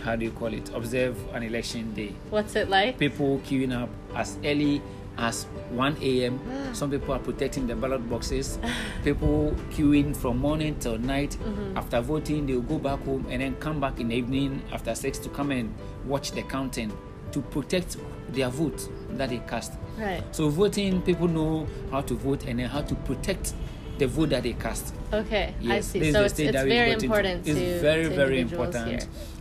how 0.03 0.15
do 0.15 0.25
you 0.25 0.31
call 0.31 0.51
it 0.53 0.69
observe 0.73 1.15
an 1.35 1.43
election 1.43 1.93
day 1.93 2.15
What's 2.31 2.55
it 2.55 2.69
like? 2.69 2.97
people 2.97 3.39
queuing 3.45 3.71
up 3.79 3.89
as 4.15 4.37
early 4.43 4.81
as 5.21 5.45
1 5.69 5.97
a.m. 6.01 6.39
Ah. 6.49 6.73
Some 6.73 6.89
people 6.91 7.13
are 7.13 7.19
protecting 7.19 7.67
the 7.67 7.75
ballot 7.75 8.09
boxes. 8.09 8.57
People 9.03 9.55
queuing 9.69 10.15
from 10.15 10.39
morning 10.39 10.75
till 10.79 10.97
night. 10.97 11.37
Mm-hmm. 11.39 11.77
After 11.77 12.01
voting, 12.01 12.45
they'll 12.47 12.61
go 12.61 12.79
back 12.79 12.99
home 13.05 13.25
and 13.29 13.41
then 13.41 13.55
come 13.57 13.79
back 13.79 13.99
in 13.99 14.07
the 14.09 14.15
evening 14.15 14.61
after 14.73 14.93
six 14.95 15.19
to 15.19 15.29
come 15.29 15.51
and 15.51 15.73
watch 16.05 16.31
the 16.31 16.41
counting 16.43 16.91
to 17.31 17.41
protect 17.41 17.97
their 18.29 18.49
vote 18.49 18.89
that 19.11 19.29
they 19.29 19.37
cast. 19.47 19.73
Right. 19.97 20.23
So 20.31 20.49
voting, 20.49 21.01
people 21.03 21.27
know 21.27 21.67
how 21.91 22.01
to 22.01 22.15
vote 22.15 22.45
and 22.45 22.59
then 22.59 22.69
how 22.69 22.81
to 22.81 22.95
protect 22.95 23.53
the 23.99 24.07
vote 24.07 24.29
that 24.29 24.43
they 24.43 24.53
cast. 24.53 24.93
Okay, 25.13 25.53
I 25.69 25.81
see. 25.81 25.99
this 25.99 26.13
So 26.13 26.23
it's, 26.23 26.39
it's 26.39 26.51
very 26.51 26.91
into. 26.91 27.05
important 27.05 27.47
It's 27.47 27.57
to 27.59 27.79
very, 27.79 28.03
to 28.05 28.09
very 28.09 28.39
important 28.39 28.87
here. 28.87 28.99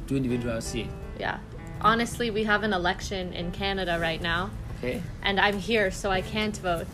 to 0.08 0.16
individuals 0.16 0.72
here. 0.72 0.88
Yeah. 1.18 1.38
Honestly, 1.80 2.30
we 2.30 2.44
have 2.44 2.62
an 2.62 2.74
election 2.74 3.32
in 3.32 3.50
Canada 3.52 3.98
right 3.98 4.20
now, 4.20 4.50
Okay. 4.82 5.02
and 5.22 5.38
I'm 5.38 5.58
here, 5.58 5.90
so 5.90 6.10
I 6.10 6.22
can't 6.22 6.56
vote. 6.56 6.86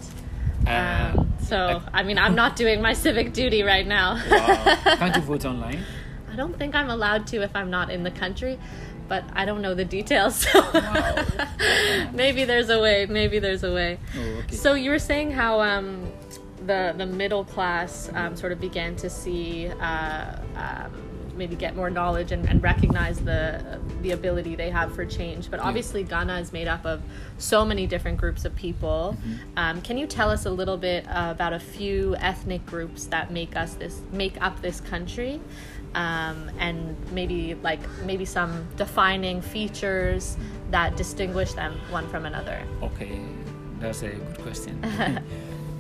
Uh, 0.67 1.13
Um, 1.17 1.33
so, 1.41 1.81
I 1.93 2.03
mean, 2.03 2.19
I'm 2.19 2.35
not 2.35 2.57
doing 2.57 2.83
my 2.83 2.93
civic 2.93 3.33
duty 3.33 3.63
right 3.63 3.87
now. 3.87 4.15
wow. 4.29 4.77
Can't 4.97 5.15
you 5.15 5.23
vote 5.23 5.45
online? 5.45 5.85
I 6.33 6.35
don't 6.35 6.59
think 6.59 6.75
I'm 6.75 6.91
allowed 6.91 7.29
to 7.29 7.43
if 7.43 7.55
I'm 7.55 7.71
not 7.71 7.91
in 7.91 8.03
the 8.03 8.11
country, 8.11 8.59
but 9.09 9.23
I 9.33 9.45
don't 9.45 9.63
know 9.63 9.75
the 9.75 9.85
details. 9.85 10.45
So 10.53 10.61
Wow. 10.75 11.25
maybe 12.13 12.45
there's 12.45 12.69
a 12.71 12.81
way. 12.81 13.07
Maybe 13.07 13.39
there's 13.39 13.63
a 13.63 13.73
way. 13.73 13.99
Oh, 14.19 14.21
okay. 14.41 14.57
So 14.57 14.75
you 14.75 14.91
were 14.91 14.99
saying 14.99 15.31
how 15.31 15.61
um, 15.61 16.11
the 16.67 16.93
the 16.99 17.07
middle 17.07 17.45
class 17.45 18.11
um, 18.15 18.35
sort 18.37 18.51
of 18.53 18.61
began 18.61 18.97
to 18.97 19.09
see 19.09 19.69
uh, 19.69 20.37
um, 20.57 20.91
maybe 21.37 21.57
get 21.57 21.77
more 21.77 21.91
knowledge 21.91 22.33
and, 22.33 22.49
and 22.49 22.63
recognize 22.63 23.19
the 23.21 23.81
the 24.03 24.13
ability 24.13 24.57
they 24.57 24.71
have 24.71 24.95
for 24.95 25.05
change. 25.05 25.51
But 25.51 25.61
obviously, 25.61 26.03
Ghana 26.03 26.39
is 26.39 26.53
made 26.53 26.69
up 26.69 26.85
of 26.85 27.03
so 27.39 27.65
many 27.65 27.87
different 27.87 28.19
groups 28.19 28.45
of 28.45 28.55
people. 28.55 29.17
Mm-hmm. 29.19 29.59
Um, 29.59 29.83
can 29.83 29.99
you 29.99 30.07
tell 30.07 30.31
us 30.31 30.47
a 30.47 30.51
little 30.51 30.77
bit 30.77 31.07
uh, 31.09 31.29
about 31.31 31.53
a 31.53 31.61
few 31.61 32.17
ethnic 32.17 32.65
groups 32.67 33.07
that 33.07 33.31
make 33.31 33.57
us 33.57 33.75
this 33.75 34.01
make 34.13 34.41
up 34.41 34.61
this 34.63 34.81
country? 34.81 35.41
Um, 35.95 36.51
and 36.59 36.95
maybe 37.13 37.55
like 37.63 37.81
maybe 38.05 38.27
some 38.27 38.69
defining 38.77 39.41
features 39.41 40.37
that 40.71 40.97
distinguish 40.97 41.55
them 41.55 41.81
one 41.91 42.07
from 42.09 42.27
another. 42.27 42.63
Okay, 42.83 43.19
that's 43.79 44.03
a 44.03 44.11
good 44.11 44.39
question. 44.39 44.83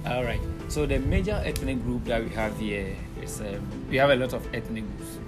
All 0.07 0.23
right. 0.23 0.41
So 0.69 0.87
the 0.87 0.99
major 0.99 1.43
ethnic 1.45 1.83
group 1.83 2.05
that 2.05 2.23
we 2.23 2.31
have 2.31 2.57
here 2.59 2.95
is 3.21 3.41
um, 3.41 3.67
we 3.91 3.97
have 3.97 4.11
a 4.11 4.15
lot 4.15 4.33
of 4.35 4.47
ethnic 4.55 4.85
groups. 4.97 5.19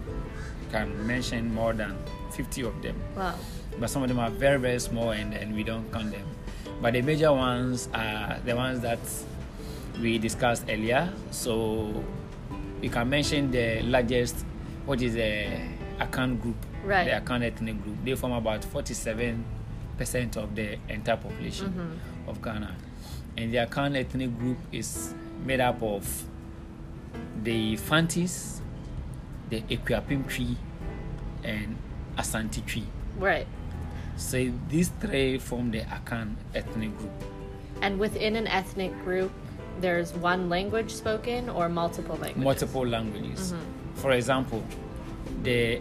Can 0.70 1.06
mention 1.06 1.52
more 1.54 1.72
than 1.72 1.96
50 2.32 2.62
of 2.62 2.82
them, 2.82 2.96
Wow. 3.16 3.34
but 3.80 3.88
some 3.88 4.02
of 4.02 4.08
them 4.08 4.18
are 4.18 4.30
very 4.30 4.58
very 4.58 4.78
small 4.78 5.10
and, 5.12 5.32
and 5.34 5.54
we 5.54 5.62
don't 5.64 5.90
count 5.92 6.10
them. 6.12 6.26
But 6.82 6.92
the 6.92 7.02
major 7.02 7.32
ones 7.32 7.88
are 7.94 8.38
the 8.44 8.54
ones 8.54 8.80
that 8.80 8.98
we 10.00 10.18
discussed 10.18 10.64
earlier. 10.68 11.12
So 11.30 12.04
you 12.82 12.90
can 12.90 13.08
mention 13.08 13.50
the 13.50 13.80
largest, 13.82 14.44
which 14.86 15.02
is 15.02 15.14
the 15.14 15.46
Akan 16.00 16.40
group, 16.40 16.56
Right. 16.84 17.04
the 17.06 17.12
Akan 17.20 17.42
ethnic 17.42 17.82
group. 17.82 17.96
They 18.04 18.14
form 18.14 18.32
about 18.32 18.62
47 18.64 19.44
percent 19.96 20.36
of 20.36 20.54
the 20.54 20.78
entire 20.88 21.16
population 21.16 21.68
Mm-hmm. 21.72 22.28
of 22.30 22.40
Ghana, 22.42 22.76
and 23.36 23.52
the 23.52 23.58
Akan 23.58 23.96
ethnic 23.96 24.38
group 24.38 24.58
is 24.70 25.14
made 25.44 25.60
up 25.60 25.82
of 25.82 26.06
the 27.42 27.76
Fantis, 27.76 28.60
the 29.50 29.62
Akuapem 29.62 30.28
Twi, 30.28 30.56
and 31.44 31.76
Asante 32.16 32.64
Twi. 32.66 32.82
Right. 33.18 33.46
So 34.16 34.52
these 34.68 34.90
three 35.00 35.38
form 35.38 35.70
the 35.70 35.80
Akan 35.82 36.34
ethnic 36.54 36.96
group. 36.98 37.12
And 37.80 37.98
within 37.98 38.34
an 38.36 38.46
ethnic 38.46 38.92
group, 39.04 39.30
there's 39.80 40.12
one 40.14 40.48
language 40.48 40.90
spoken 40.90 41.48
or 41.48 41.68
multiple 41.68 42.16
languages. 42.16 42.42
multiple 42.42 42.86
languages. 42.86 43.52
Mm-hmm. 43.52 43.94
For 43.94 44.12
example, 44.12 44.64
the 45.42 45.80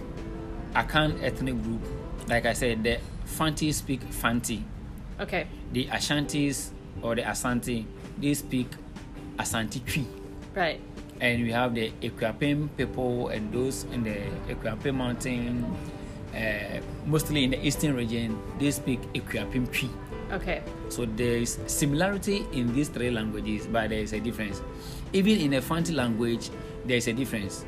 Akan 0.75 1.21
ethnic 1.23 1.61
group, 1.63 1.81
like 2.27 2.45
I 2.45 2.53
said, 2.53 2.83
the 2.83 2.99
Fanti 3.25 3.71
speak 3.71 4.01
Fanti. 4.03 4.63
Okay. 5.19 5.47
The 5.73 5.85
Ashantis 5.85 6.69
or 7.01 7.15
the 7.15 7.23
Asante, 7.23 7.85
they 8.19 8.33
speak 8.35 8.67
Asante 9.37 9.83
Twi. 9.85 10.05
Right. 10.53 10.79
And 11.19 11.43
we 11.43 11.51
have 11.51 11.73
the 11.73 11.91
Akuapem 12.01 12.69
people 12.77 13.29
and 13.29 13.51
those 13.51 13.85
in 13.91 14.03
the 14.03 14.17
Akuapem 14.49 14.95
mountain, 14.95 15.65
uh, 16.35 16.79
mostly 17.05 17.43
in 17.43 17.51
the 17.51 17.65
eastern 17.65 17.95
region, 17.95 18.37
they 18.59 18.71
speak 18.71 19.01
Akuapem 19.13 19.71
Twi. 19.71 19.89
Okay. 20.31 20.61
So 20.89 21.05
there 21.05 21.37
is 21.37 21.57
similarity 21.67 22.45
in 22.51 22.73
these 22.73 22.89
three 22.89 23.09
languages, 23.11 23.65
but 23.65 23.89
there 23.89 24.01
is 24.01 24.13
a 24.13 24.19
difference. 24.19 24.61
Even 25.13 25.39
in 25.39 25.51
the 25.51 25.61
Fanti 25.61 25.93
language, 25.93 26.49
there 26.85 26.97
is 26.97 27.07
a 27.07 27.13
difference. 27.13 27.65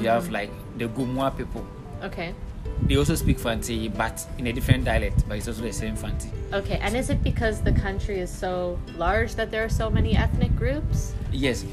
You 0.00 0.08
have 0.08 0.30
like 0.30 0.50
the 0.78 0.88
Gomoa 0.88 1.36
people. 1.36 1.64
Okay. 2.02 2.34
They 2.82 2.96
also 2.96 3.14
speak 3.14 3.38
Fanti, 3.38 3.88
but 3.88 4.26
in 4.38 4.46
a 4.48 4.52
different 4.52 4.84
dialect, 4.84 5.28
but 5.28 5.36
it's 5.38 5.46
also 5.46 5.62
the 5.62 5.72
same 5.72 5.94
Fanti. 5.94 6.30
Okay. 6.52 6.78
And 6.82 6.96
is 6.96 7.10
it 7.10 7.22
because 7.22 7.60
the 7.62 7.72
country 7.72 8.18
is 8.18 8.30
so 8.30 8.78
large 8.96 9.34
that 9.36 9.50
there 9.50 9.64
are 9.64 9.68
so 9.68 9.88
many 9.88 10.16
ethnic 10.16 10.56
groups? 10.56 11.14
Yes, 11.30 11.64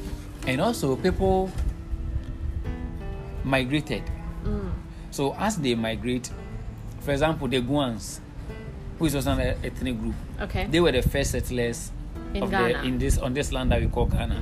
and 0.48 0.62
also 0.62 0.96
people 0.96 1.52
migrated. 3.44 4.04
Mm. 4.44 4.72
So 5.12 5.36
as 5.36 5.58
they 5.58 5.76
migrate, 5.76 6.30
for 7.02 7.12
example, 7.12 7.48
the 7.48 7.62
Guans, 7.62 8.20
who 9.00 9.06
is 9.06 9.16
also 9.16 9.32
an 9.32 9.56
ethnic 9.64 10.00
group, 10.00 10.16
Okay. 10.42 10.68
they 10.70 10.80
were 10.80 10.92
the 10.92 11.02
first 11.02 11.32
settlers 11.32 11.92
In 12.34 12.44
of 12.44 12.52
Ghana. 12.52 12.68
the 12.82 12.84
in 12.88 12.98
this 12.98 13.18
on 13.18 13.34
this 13.34 13.52
land 13.52 13.72
that 13.72 13.82
we 13.82 13.88
call 13.88 14.06
Ghana. 14.06 14.42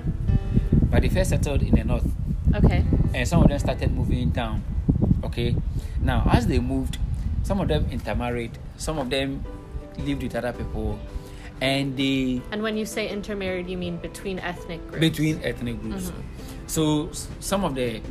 But 0.91 1.01
they 1.01 1.09
first 1.09 1.29
settled 1.29 1.61
in 1.63 1.75
the 1.75 1.83
north, 1.83 2.07
Okay. 2.53 2.83
and 3.13 3.27
some 3.27 3.41
of 3.43 3.49
them 3.49 3.59
started 3.59 3.91
moving 3.93 4.29
down. 4.29 4.63
Okay, 5.23 5.55
now 6.01 6.23
as 6.31 6.47
they 6.47 6.59
moved, 6.59 6.97
some 7.43 7.59
of 7.59 7.67
them 7.67 7.85
intermarried, 7.91 8.57
some 8.77 8.97
of 8.97 9.09
them 9.09 9.43
lived 9.97 10.23
with 10.23 10.35
other 10.35 10.53
people, 10.53 10.97
and 11.61 11.95
they 11.97 12.41
And 12.51 12.61
when 12.61 12.77
you 12.77 12.85
say 12.85 13.09
intermarried, 13.09 13.69
you 13.69 13.77
mean 13.77 13.97
between 13.97 14.39
ethnic 14.39 14.81
groups? 14.87 14.99
between 14.99 15.41
ethnic 15.43 15.81
groups. 15.81 16.11
Mm-hmm. 16.11 16.67
So 16.67 17.09
some 17.39 17.63
of 17.63 17.75
the, 17.75 18.01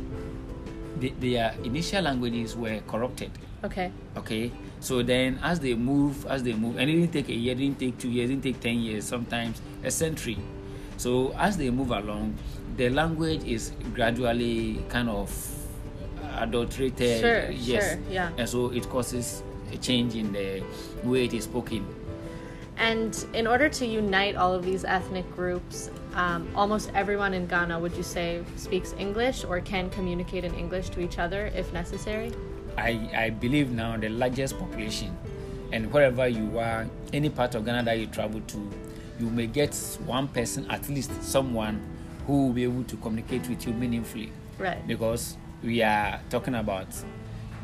the 0.99 1.13
their 1.19 1.55
initial 1.63 2.03
languages 2.03 2.55
were 2.55 2.81
corrupted. 2.87 3.31
Okay. 3.63 3.91
Okay, 4.15 4.51
so 4.79 5.01
then 5.03 5.39
as 5.43 5.59
they 5.59 5.73
move, 5.75 6.25
as 6.27 6.43
they 6.43 6.53
move, 6.53 6.77
and 6.77 6.89
it 6.89 6.93
didn't 6.95 7.11
take 7.11 7.29
a 7.29 7.33
year, 7.33 7.55
didn't 7.55 7.79
take 7.79 7.97
two 7.97 8.09
years, 8.09 8.29
didn't 8.29 8.43
take 8.43 8.59
ten 8.59 8.79
years, 8.79 9.05
sometimes 9.05 9.61
a 9.83 9.91
century. 9.91 10.37
So 10.97 11.33
as 11.37 11.57
they 11.57 11.69
move 11.69 11.91
along, 11.91 12.37
the 12.77 12.89
language 12.89 13.43
is 13.43 13.71
gradually 13.93 14.83
kind 14.89 15.09
of 15.09 15.27
adulterated. 16.37 17.19
Sure, 17.19 17.49
yes, 17.51 17.93
sure, 17.93 17.99
yeah. 18.09 18.31
and 18.37 18.47
so 18.47 18.71
it 18.71 18.87
causes 18.89 19.43
a 19.73 19.77
change 19.77 20.15
in 20.15 20.31
the 20.31 20.63
way 21.03 21.25
it 21.25 21.33
is 21.33 21.43
spoken. 21.43 21.85
And 22.79 23.25
in 23.33 23.45
order 23.45 23.67
to 23.67 23.85
unite 23.85 24.35
all 24.37 24.53
of 24.53 24.63
these 24.63 24.85
ethnic 24.85 25.29
groups, 25.35 25.91
um, 26.15 26.47
almost 26.55 26.91
everyone 26.95 27.33
in 27.33 27.45
Ghana, 27.45 27.77
would 27.77 27.91
you 27.95 28.03
say, 28.03 28.41
speaks 28.55 28.95
English 28.97 29.43
or 29.43 29.59
can 29.59 29.89
communicate 29.89 30.45
in 30.45 30.53
English 30.55 30.89
to 30.91 31.01
each 31.01 31.19
other 31.19 31.51
if 31.53 31.73
necessary? 31.73 32.31
I, 32.77 33.09
I 33.13 33.29
believe 33.31 33.71
now 33.71 33.97
the 33.97 34.07
largest 34.07 34.57
population, 34.57 35.15
and 35.73 35.91
wherever 35.91 36.25
you 36.29 36.57
are, 36.57 36.87
any 37.11 37.29
part 37.29 37.53
of 37.55 37.65
Ghana 37.65 37.83
that 37.83 37.99
you 37.99 38.07
travel 38.07 38.39
to, 38.39 38.71
you 39.19 39.29
may 39.29 39.47
get 39.47 39.75
one 40.05 40.29
person, 40.29 40.65
at 40.71 40.87
least 40.87 41.11
someone, 41.21 41.81
who 42.25 42.45
will 42.45 42.53
be 42.53 42.63
able 42.63 42.85
to 42.85 42.95
communicate 42.97 43.49
with 43.49 43.67
you 43.67 43.73
meaningfully. 43.73 44.31
Right. 44.57 44.87
Because 44.87 45.35
we 45.61 45.81
are 45.81 46.21
talking 46.29 46.55
about 46.55 46.87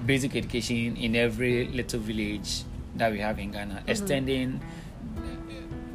basic 0.05 0.35
education 0.35 0.97
in 0.97 1.15
every 1.15 1.67
little 1.69 2.01
village 2.01 2.63
that 2.95 3.13
we 3.13 3.19
have 3.19 3.39
in 3.39 3.51
Ghana, 3.51 3.83
extending, 3.87 4.59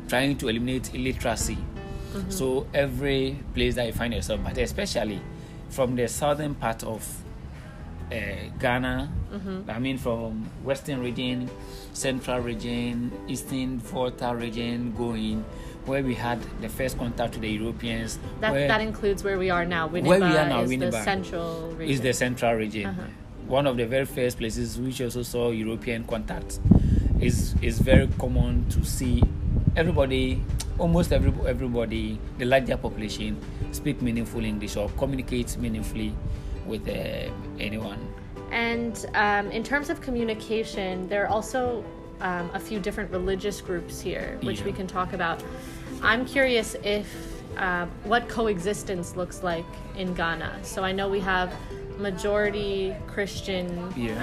trying 0.09 0.37
to 0.39 0.49
eliminate 0.49 0.95
illiteracy. 0.95 1.59
So 2.29 2.67
every 2.75 3.39
place 3.55 3.77
that 3.77 3.87
you 3.87 3.93
find 3.93 4.13
yourself, 4.13 4.41
but 4.43 4.59
especially 4.59 5.21
from 5.69 5.95
the 5.95 6.09
southern 6.09 6.57
part 6.57 6.83
of 6.83 7.07
uh, 8.11 8.17
Ghana, 8.59 9.13
I 9.69 9.79
mean 9.79 9.97
from 9.97 10.51
western 10.65 11.01
region, 11.01 11.49
central 11.93 12.41
region, 12.41 13.13
eastern 13.29 13.79
Volta 13.79 14.35
region 14.35 14.93
going, 14.97 15.45
where 15.87 16.03
we 16.03 16.15
had 16.15 16.41
the 16.61 16.69
first 16.69 16.99
contact 16.99 17.35
with 17.35 17.43
the 17.43 17.51
Europeans. 17.51 18.19
That, 18.41 18.53
where 18.53 18.67
that 18.67 18.81
includes 18.81 19.23
where 19.23 19.39
we 19.39 19.51
are 19.51 19.65
now. 19.65 19.89
Winneba 19.89 20.07
Where 20.07 20.21
we 20.21 20.37
are 20.37 20.49
now, 20.49 20.63
is 20.63 20.79
the 20.79 20.91
central 20.91 21.71
region. 21.77 21.95
is 21.95 22.01
the 22.01 22.13
central 22.13 22.55
region. 22.55 22.87
Uh-huh. 22.87 23.03
One 23.47 23.67
of 23.69 23.77
the 23.77 23.87
very 23.87 24.05
first 24.05 24.39
places 24.39 24.79
which 24.79 25.01
also 25.01 25.23
saw 25.23 25.51
European 25.51 26.05
contact. 26.05 26.59
Is 27.21 27.55
is 27.63 27.79
very 27.79 28.09
common 28.19 28.65
to 28.71 28.85
see 28.85 29.23
everybody, 29.77 30.43
almost 30.79 31.13
every, 31.13 31.33
everybody, 31.47 32.19
the 32.39 32.45
larger 32.45 32.77
population, 32.77 33.37
speak 33.73 34.03
meaningful 34.03 34.45
English 34.45 34.77
or 34.77 34.89
communicate 34.99 35.57
meaningfully 35.59 36.15
with 36.67 36.89
uh, 36.89 37.31
anyone. 37.59 37.99
And 38.51 39.07
um, 39.15 39.51
in 39.53 39.63
terms 39.63 39.91
of 39.91 40.01
communication, 40.01 41.09
there 41.09 41.25
are 41.25 41.29
also 41.29 41.85
um, 42.21 42.51
a 42.55 42.59
few 42.61 42.81
different 42.81 43.11
religious 43.13 43.61
groups 43.61 44.01
here, 44.01 44.39
which 44.43 44.61
Yeah. 44.61 44.67
we 44.67 44.73
can 44.73 44.87
talk 44.87 45.13
about. 45.13 45.43
I'm 46.03 46.25
curious 46.25 46.77
if 46.83 47.07
uh, 47.57 47.87
what 48.05 48.29
coexistence 48.29 49.17
looks 49.17 49.43
like 49.43 49.67
in 49.97 50.15
Ghana. 50.15 50.59
So 50.63 50.83
I 50.83 50.93
know 50.93 51.09
we 51.09 51.21
have 51.21 51.53
majority 52.01 52.95
Christian, 53.07 53.93
Yeah. 53.97 54.15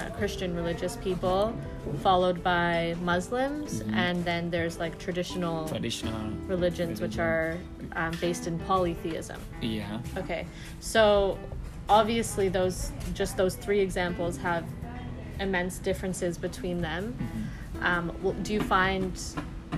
uh, 0.00 0.10
Christian 0.18 0.54
religious 0.56 0.96
people, 0.96 1.54
followed 2.02 2.42
by 2.42 2.96
Muslims, 3.02 3.80
Mm-hmm. 3.82 3.94
and 3.94 4.24
then 4.24 4.50
there's 4.50 4.78
like 4.78 4.98
traditional 4.98 5.68
Traditional. 5.68 6.18
religions, 6.46 7.00
which 7.00 7.18
are 7.18 7.56
um, 7.94 8.12
based 8.20 8.46
in 8.46 8.58
polytheism. 8.60 9.40
Yeah. 9.60 10.00
Okay, 10.16 10.46
so 10.80 11.38
obviously 11.88 12.48
those 12.48 12.90
just 13.14 13.36
those 13.36 13.54
three 13.54 13.80
examples 13.80 14.36
have 14.38 14.64
immense 15.38 15.78
differences 15.78 16.36
between 16.38 16.80
them. 16.80 17.14
Um, 17.82 18.10
well, 18.22 18.32
do 18.42 18.52
you 18.54 18.60
find 18.60 19.12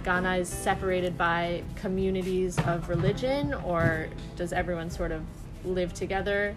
Ghana 0.05 0.37
is 0.37 0.49
separated 0.49 1.19
by 1.19 1.63
communities 1.75 2.57
of 2.61 2.89
religion, 2.89 3.53
or 3.55 4.09
does 4.37 4.53
everyone 4.53 4.89
sort 4.89 5.11
of 5.13 5.23
live 5.65 5.93
together? 5.93 6.55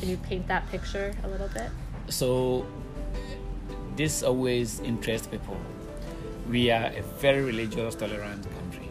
Can 0.00 0.08
you 0.08 0.16
paint 0.16 0.48
that 0.48 0.66
picture 0.70 1.14
a 1.22 1.28
little 1.28 1.48
bit? 1.48 1.70
So 2.08 2.66
this 3.96 4.22
always 4.22 4.80
interests 4.80 5.26
people. 5.26 5.58
We 6.48 6.70
are 6.70 6.86
a 6.86 7.02
very 7.20 7.42
religious, 7.42 7.94
tolerant 7.94 8.46
country. 8.50 8.88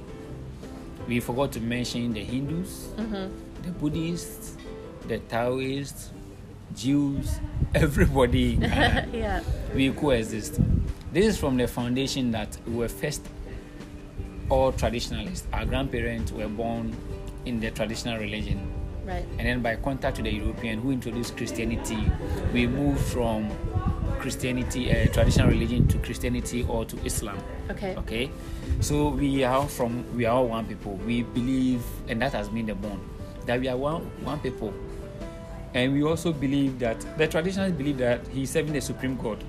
We 1.07 1.19
forgot 1.19 1.51
to 1.53 1.61
mention 1.61 2.13
the 2.13 2.23
Hindus, 2.23 2.89
mm-hmm. 2.95 3.63
the 3.63 3.71
Buddhists, 3.71 4.55
the 5.07 5.17
Taoists, 5.17 6.11
Jews, 6.75 7.39
everybody. 7.73 8.59
yeah. 8.61 9.41
we 9.73 9.91
coexist. 9.91 10.59
This 11.11 11.25
is 11.25 11.37
from 11.39 11.57
the 11.57 11.67
foundation 11.67 12.29
that 12.31 12.55
we 12.67 12.75
were 12.75 12.87
first 12.87 13.25
all 14.47 14.71
traditionalists. 14.71 15.47
Our 15.53 15.65
grandparents 15.65 16.31
were 16.31 16.47
born 16.47 16.95
in 17.45 17.59
the 17.59 17.71
traditional 17.71 18.19
religion. 18.19 18.78
Right. 19.09 19.25
And 19.39 19.47
then 19.47 19.61
by 19.63 19.75
contact 19.75 20.17
with 20.17 20.25
the 20.25 20.31
European 20.33 20.79
who 20.81 20.91
introduced 20.91 21.35
Christianity, 21.35 21.97
we 22.53 22.67
moved 22.67 23.01
from 23.01 23.49
Christianity, 24.19 24.91
uh, 24.91 25.07
traditional 25.07 25.49
religion, 25.49 25.87
to 25.87 25.97
Christianity 25.97 26.63
or 26.69 26.85
to 26.85 26.95
Islam. 27.03 27.39
Okay. 27.71 27.95
Okay, 27.97 28.31
so 28.81 29.09
we 29.09 29.43
are 29.43 29.67
from 29.67 30.05
we 30.15 30.25
are 30.25 30.35
all 30.35 30.47
one 30.47 30.65
people. 30.65 30.93
We 31.07 31.23
believe, 31.23 31.81
and 32.07 32.21
that 32.21 32.33
has 32.33 32.49
been 32.49 32.67
the 32.67 32.75
bond 32.75 33.01
that 33.47 33.59
we 33.59 33.67
are 33.67 33.77
one 33.77 34.03
one 34.23 34.39
people. 34.39 34.73
And 35.73 35.93
we 35.93 36.03
also 36.03 36.31
believe 36.31 36.77
that 36.79 36.99
the 37.17 37.27
traditionalists 37.27 37.77
believe 37.77 37.97
that 37.97 38.27
he's 38.27 38.49
serving 38.49 38.73
the 38.73 38.81
supreme 38.81 39.17
God. 39.17 39.43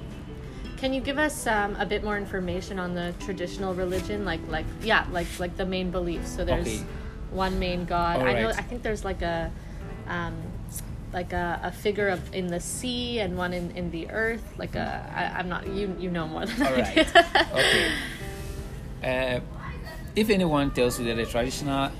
Can 0.77 0.95
you 0.95 1.03
give 1.03 1.19
us 1.19 1.47
um, 1.47 1.77
a 1.77 1.85
bit 1.85 2.03
more 2.03 2.17
information 2.17 2.79
on 2.79 2.95
the 2.95 3.13
traditional 3.21 3.75
religion, 3.75 4.25
like 4.25 4.41
like 4.49 4.65
yeah, 4.81 5.05
like 5.13 5.29
like 5.39 5.57
the 5.57 5.67
main 5.67 5.91
beliefs? 5.91 6.35
So 6.35 6.45
there's 6.45 6.67
Okay. 6.67 6.81
One 7.31 7.59
main 7.59 7.85
God. 7.85 8.21
All 8.21 8.27
I 8.27 8.33
know. 8.41 8.47
right. 8.49 8.59
I 8.59 8.63
think 8.63 8.83
there's 8.83 9.05
like 9.05 9.23
a 9.23 9.51
um, 10.09 10.35
like 11.13 11.33
a, 11.33 11.61
a 11.65 11.73
figure 11.73 12.09
of 12.09 12.35
in 12.35 12.47
the 12.49 12.61
sea 12.61 13.19
and 13.21 13.37
one 13.37 13.53
in, 13.53 13.71
in 13.73 13.91
the 13.91 14.11
earth. 14.11 14.43
Like 14.59 14.75
a 14.77 15.11
I, 15.15 15.39
I'm 15.39 15.49
not 15.49 15.67
you 15.69 15.97
you 15.99 16.11
know 16.11 16.27
more 16.27 16.47
than 16.47 16.67
All 16.67 16.73
I 16.75 16.81
right. 16.81 16.95
do. 16.95 17.03
okay. 17.55 17.93
Uh, 19.03 19.41
if 20.15 20.29
anyone 20.29 20.71
tells 20.73 20.99
you 20.99 21.07
that 21.07 21.15
the 21.17 21.25
traditional, 21.27 21.91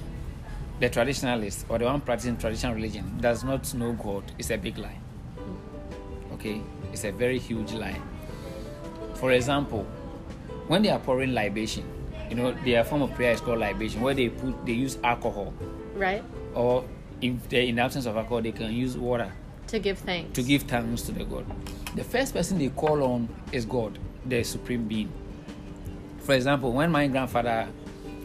the 0.81 0.91
traditionalist 0.91 1.65
or 1.69 1.79
the 1.79 1.85
one 1.85 2.01
practicing 2.01 2.37
traditional 2.37 2.75
religion 2.75 3.19
does 3.21 3.45
not 3.45 3.73
know 3.75 3.93
God, 3.93 4.25
it's 4.39 4.51
a 4.51 4.57
big 4.59 4.77
lie. 4.79 4.99
Okay, 6.35 6.61
it's 6.93 7.05
a 7.05 7.13
very 7.13 7.39
huge 7.39 7.73
lie. 7.73 7.99
For 9.15 9.33
example, 9.33 9.87
when 10.67 10.83
they 10.83 10.91
are 10.91 10.99
pouring 10.99 11.35
libation, 11.35 11.85
you 12.31 12.37
know, 12.37 12.53
their 12.65 12.85
form 12.85 13.03
of 13.03 13.13
prayer 13.15 13.33
is 13.33 13.41
called 13.41 13.59
libation, 13.59 14.01
where 14.01 14.15
they 14.15 14.29
put 14.29 14.65
they 14.65 14.73
use 14.73 14.99
alcohol, 15.03 15.53
right. 15.95 16.23
or 16.55 16.85
if 17.21 17.49
they're 17.49 17.63
in 17.63 17.75
the 17.77 17.83
absence 17.83 18.07
of 18.07 18.17
alcohol, 18.17 18.41
they 18.41 18.53
can 18.53 18.73
use 18.73 18.97
water 18.97 19.31
To 19.67 19.79
give 19.79 19.99
thanks. 19.99 20.33
to 20.37 20.43
give 20.43 20.63
thanks 20.63 21.03
to 21.03 21.13
the 21.13 21.25
God. 21.25 21.45
The 21.97 22.05
first 22.05 22.33
person 22.33 22.59
they 22.59 22.69
call 22.71 23.03
on 23.03 23.29
is 23.53 23.65
God, 23.67 23.99
the 24.25 24.43
supreme 24.45 24.87
being. 24.87 25.11
For 26.21 26.35
example, 26.35 26.73
when 26.73 26.91
my 26.93 27.09
grandfather 27.09 27.67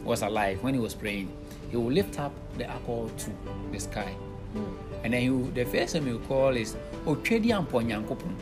was 0.03 0.21
alive, 0.21 0.61
when 0.61 0.75
he 0.75 0.79
was 0.79 0.93
praying, 0.93 1.35
he 1.71 1.77
would 1.77 1.93
lift 1.93 2.19
up 2.19 2.31
the 2.57 2.69
alcohol 2.69 3.09
to 3.17 3.31
the 3.71 3.79
sky. 3.79 4.11
Hmm. 4.53 4.63
And 5.03 5.13
then 5.13 5.21
he 5.21 5.29
would, 5.31 5.55
the 5.55 5.65
first 5.65 5.95
name 5.95 6.05
he 6.05 6.13
would 6.13 6.27
call 6.27 6.55
is 6.55 6.75
Otwedi 7.05 7.47
Ampo 7.47 7.81
Nyankopon. 7.83 8.33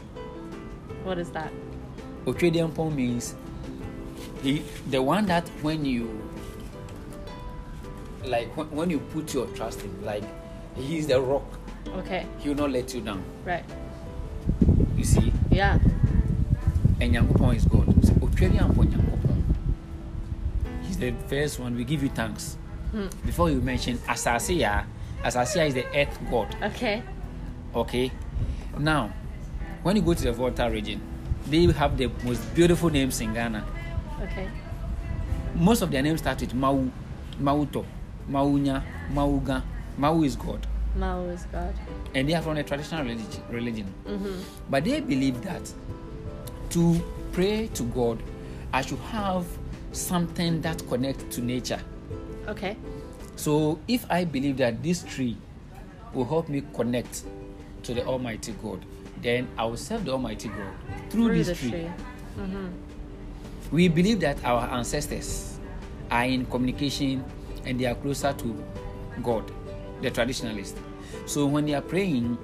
What 1.03 1.17
is 1.17 1.29
that? 1.31 1.51
Otwedi 2.25 2.57
Ampo 2.57 2.93
means 2.93 3.35
he, 4.43 4.63
the 4.89 5.01
one 5.01 5.25
that 5.27 5.47
when 5.61 5.85
you 5.85 6.21
like 8.25 8.55
when, 8.57 8.69
when 8.71 8.89
you 8.89 8.99
put 8.99 9.33
your 9.33 9.47
trust 9.47 9.81
in, 9.83 10.05
like 10.05 10.23
he 10.75 10.97
is 10.97 11.07
the 11.07 11.19
rock, 11.19 11.43
Okay. 11.99 12.25
he 12.39 12.49
will 12.49 12.55
not 12.55 12.71
let 12.71 12.93
you 12.93 13.01
down. 13.01 13.23
Right. 13.45 13.63
You 14.97 15.03
see? 15.03 15.31
Yeah. 15.51 15.79
and 17.01 17.13
Nyankopon 17.13 17.55
is 17.55 17.65
God. 17.65 17.85
So 18.05 18.13
Otweri 18.13 18.57
Ampo 18.59 18.83
Nyankopon. 18.83 19.43
He's 20.83 20.97
the 20.97 21.13
first 21.27 21.59
one. 21.59 21.75
We 21.75 21.83
give 21.83 22.01
you 22.03 22.09
thanks. 22.09 22.57
Hmm. 22.91 23.07
Before 23.25 23.49
you 23.49 23.59
mention 23.61 23.97
Asasia, 23.99 24.85
Asasia 25.23 25.67
is 25.67 25.73
the 25.73 25.85
earth 25.97 26.17
god. 26.29 26.55
Okay. 26.63 27.01
Okay. 27.75 28.11
Now, 28.77 29.11
when 29.83 29.95
you 29.95 30.01
go 30.01 30.13
to 30.13 30.23
the 30.23 30.31
Volta 30.31 30.69
region, 30.69 31.01
they 31.47 31.65
have 31.73 31.97
the 31.97 32.07
most 32.23 32.53
beautiful 32.55 32.89
names 32.89 33.19
in 33.21 33.33
Ghana. 33.33 33.65
Okay. 34.21 34.49
Most 35.55 35.81
of 35.81 35.91
their 35.91 36.01
names 36.01 36.21
start 36.21 36.39
with 36.41 36.53
Mau, 36.53 36.89
Mauto, 37.39 37.85
Maunya, 38.29 38.83
Mauga. 39.11 39.63
Mau 39.97 40.23
is 40.23 40.35
God. 40.35 40.65
Mao 40.95 41.23
is 41.25 41.45
God. 41.51 41.73
and 42.15 42.29
they 42.29 42.33
are 42.35 42.41
from 42.41 42.57
a 42.57 42.63
traditional 42.63 43.03
religion. 43.03 43.43
religion. 43.49 43.93
Mm-hmm. 44.07 44.41
But 44.69 44.83
they 44.85 44.99
believe 45.01 45.41
that 45.43 45.71
to 46.71 47.01
pray 47.31 47.67
to 47.73 47.83
God, 47.83 48.21
I 48.71 48.81
should 48.81 48.99
have 48.99 49.45
something 49.91 50.61
that 50.61 50.87
connects 50.87 51.35
to 51.35 51.41
nature. 51.41 51.79
Okay. 52.47 52.77
So 53.35 53.79
if 53.87 54.05
I 54.11 54.25
believe 54.25 54.57
that 54.57 54.83
this 54.83 55.03
tree 55.03 55.37
will 56.13 56.25
help 56.25 56.49
me 56.49 56.63
connect 56.75 57.23
to 57.83 57.93
the 57.93 58.05
Almighty 58.05 58.53
God, 58.63 58.83
then 59.21 59.47
I 59.57 59.65
will 59.65 59.77
serve 59.77 60.05
the 60.05 60.11
Almighty 60.11 60.49
God 60.49 60.73
through, 61.09 61.25
Through 61.27 61.43
this 61.43 61.59
tree. 61.59 61.69
tree. 61.71 61.89
We 63.73 63.87
believe 63.87 64.19
that 64.19 64.37
our 64.45 64.69
ancestors 64.69 65.57
are 66.11 66.25
in 66.25 66.45
communication 66.45 67.25
and 67.65 67.79
they 67.79 67.85
are 67.85 67.95
closer 67.95 68.31
to 68.31 68.63
God, 69.23 69.51
the 69.99 70.11
traditionalists. 70.11 70.79
So 71.25 71.47
when 71.47 71.65
they 71.65 71.73
are 71.73 71.81
praying, 71.81 72.37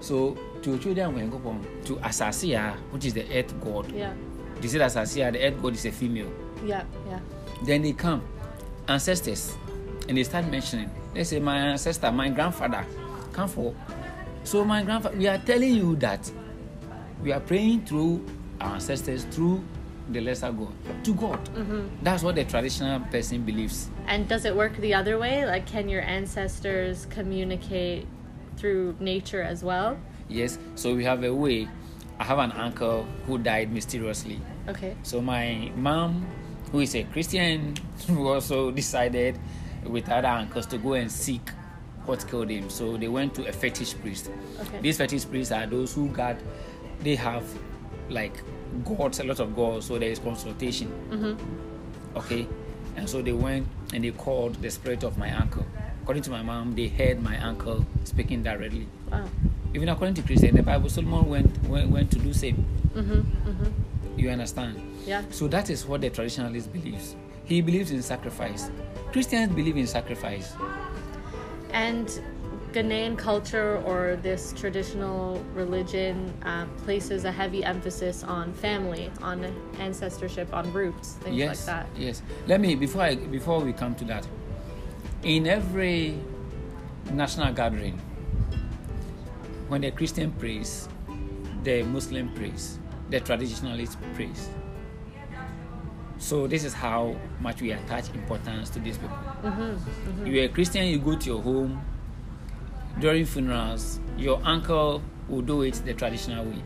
so 0.00 0.36
to 0.60 0.76
children 0.78 1.14
when 1.14 1.30
go 1.30 1.38
to 1.86 1.96
Asasia, 1.96 2.76
which 2.90 3.06
is 3.06 3.14
the 3.14 3.24
earth 3.34 3.58
god, 3.64 3.90
Yeah. 3.90 4.12
they 4.60 4.68
say 4.68 4.78
Asasia, 4.80 5.32
the 5.32 5.46
earth 5.46 5.62
god 5.62 5.72
is 5.72 5.86
a 5.86 5.90
female. 5.92 6.30
Yeah. 6.62 6.84
Yeah. 7.08 7.20
Then 7.64 7.80
they 7.80 7.94
come, 7.94 8.20
ancestors, 8.86 9.56
and 10.10 10.18
they 10.18 10.24
start 10.24 10.46
mentioning. 10.50 10.90
They 11.14 11.24
say, 11.24 11.40
My 11.40 11.56
ancestor, 11.56 12.12
my 12.12 12.28
grandfather, 12.28 12.84
come 13.32 13.48
for. 13.48 13.74
So, 14.44 14.62
my 14.62 14.82
grandfather, 14.82 15.16
we 15.16 15.26
are 15.26 15.38
telling 15.38 15.72
you 15.74 15.96
that 15.96 16.30
we 17.22 17.32
are 17.32 17.40
praying 17.40 17.86
through 17.86 18.26
our 18.60 18.74
ancestors, 18.74 19.24
through 19.24 19.64
the 20.10 20.20
lesser 20.20 20.52
God, 20.52 20.72
to 21.04 21.14
God. 21.14 21.44
Mm-hmm. 21.54 21.88
That's 22.02 22.22
what 22.22 22.34
the 22.34 22.44
traditional 22.44 23.00
person 23.00 23.42
believes. 23.42 23.90
And 24.06 24.28
does 24.28 24.44
it 24.44 24.54
work 24.54 24.76
the 24.76 24.94
other 24.94 25.18
way? 25.18 25.44
Like, 25.46 25.66
can 25.66 25.88
your 25.88 26.02
ancestors 26.02 27.06
communicate 27.06 28.06
through 28.56 28.96
nature 29.00 29.42
as 29.42 29.62
well? 29.62 29.98
Yes, 30.28 30.58
so 30.74 30.94
we 30.94 31.04
have 31.04 31.24
a 31.24 31.34
way. 31.34 31.68
I 32.18 32.24
have 32.24 32.38
an 32.38 32.52
uncle 32.52 33.06
who 33.26 33.38
died 33.38 33.72
mysteriously. 33.72 34.40
Okay. 34.68 34.96
So 35.02 35.20
my 35.20 35.70
mom, 35.76 36.26
who 36.72 36.80
is 36.80 36.94
a 36.94 37.04
Christian, 37.04 37.76
who 38.06 38.28
also 38.28 38.70
decided 38.70 39.38
with 39.84 40.08
other 40.08 40.28
uncles 40.28 40.66
to 40.66 40.78
go 40.78 40.94
and 40.94 41.10
seek 41.10 41.50
what 42.06 42.26
killed 42.28 42.50
him. 42.50 42.70
So 42.70 42.96
they 42.96 43.08
went 43.08 43.34
to 43.34 43.46
a 43.46 43.52
fetish 43.52 43.98
priest. 43.98 44.30
Okay. 44.60 44.80
These 44.80 44.98
fetish 44.98 45.28
priests 45.28 45.52
are 45.52 45.66
those 45.66 45.92
who 45.92 46.08
got, 46.08 46.36
they 47.00 47.16
have 47.16 47.44
like 48.08 48.42
gods, 48.84 49.20
a 49.20 49.24
lot 49.24 49.40
of 49.40 49.54
gods. 49.54 49.86
So 49.86 49.98
there 49.98 50.10
is 50.10 50.18
consultation. 50.18 50.92
Mm-hmm. 51.10 52.18
Okay, 52.18 52.48
and 52.96 53.08
so 53.08 53.20
they 53.22 53.32
went 53.32 53.66
and 53.92 54.04
they 54.04 54.10
called 54.10 54.54
the 54.56 54.70
spirit 54.70 55.02
of 55.04 55.18
my 55.18 55.30
uncle. 55.32 55.66
According 56.02 56.22
to 56.24 56.30
my 56.30 56.42
mom, 56.42 56.74
they 56.74 56.88
heard 56.88 57.22
my 57.22 57.36
uncle 57.38 57.84
speaking 58.04 58.42
directly. 58.42 58.86
Wow. 59.10 59.28
Even 59.74 59.88
according 59.88 60.14
to 60.14 60.22
Christian, 60.22 60.54
the 60.56 60.62
Bible, 60.62 60.88
Solomon 60.88 61.28
went 61.28 61.62
went, 61.64 61.90
went 61.90 62.10
to 62.12 62.18
do 62.18 62.32
same. 62.32 62.64
Mm-hmm. 62.94 63.12
Mm-hmm. 63.12 64.18
You 64.18 64.30
understand? 64.30 64.80
Yeah. 65.04 65.22
So 65.30 65.46
that 65.48 65.68
is 65.68 65.84
what 65.84 66.00
the 66.00 66.10
traditionalist 66.10 66.72
believes. 66.72 67.16
He 67.44 67.60
believes 67.60 67.90
in 67.90 68.02
sacrifice. 68.02 68.70
Christians 69.12 69.52
believe 69.54 69.76
in 69.76 69.86
sacrifice. 69.86 70.54
And 71.72 72.08
Ghanaian 72.76 73.16
culture 73.16 73.82
or 73.86 74.16
this 74.20 74.52
traditional 74.52 75.42
religion 75.54 76.30
uh, 76.44 76.66
places 76.84 77.24
a 77.24 77.32
heavy 77.32 77.64
emphasis 77.64 78.22
on 78.22 78.52
family, 78.52 79.10
on 79.22 79.46
ancestorship, 79.78 80.52
on 80.52 80.70
roots, 80.74 81.12
things 81.22 81.36
yes, 81.36 81.66
like 81.66 81.66
that. 81.66 81.86
yes. 81.96 82.20
Let 82.46 82.60
me 82.60 82.74
before 82.74 83.00
I 83.00 83.14
before 83.14 83.60
we 83.60 83.72
come 83.72 83.94
to 83.94 84.04
that. 84.04 84.28
In 85.22 85.46
every 85.46 86.18
national 87.10 87.54
gathering, 87.54 87.98
when 89.68 89.80
the 89.80 89.90
Christian 89.90 90.30
prays, 90.32 90.86
the 91.64 91.82
Muslim 91.82 92.28
prays, 92.34 92.78
the 93.08 93.22
traditionalist 93.22 93.96
prays. 94.14 94.50
So 96.18 96.46
this 96.46 96.62
is 96.62 96.74
how 96.74 97.16
much 97.40 97.62
we 97.62 97.72
attach 97.72 98.10
importance 98.10 98.68
to 98.70 98.80
these 98.80 98.98
people. 98.98 99.16
Mm-hmm, 99.16 99.62
mm-hmm. 99.62 100.26
You're 100.26 100.44
a 100.44 100.48
Christian, 100.48 100.86
you 100.86 100.98
go 100.98 101.16
to 101.16 101.26
your 101.26 101.42
home 101.42 101.80
during 103.00 103.26
funerals. 103.26 104.00
Your 104.16 104.40
uncle 104.44 105.02
will 105.28 105.42
do 105.42 105.62
it 105.62 105.74
the 105.84 105.94
traditional 105.94 106.44
way. 106.44 106.62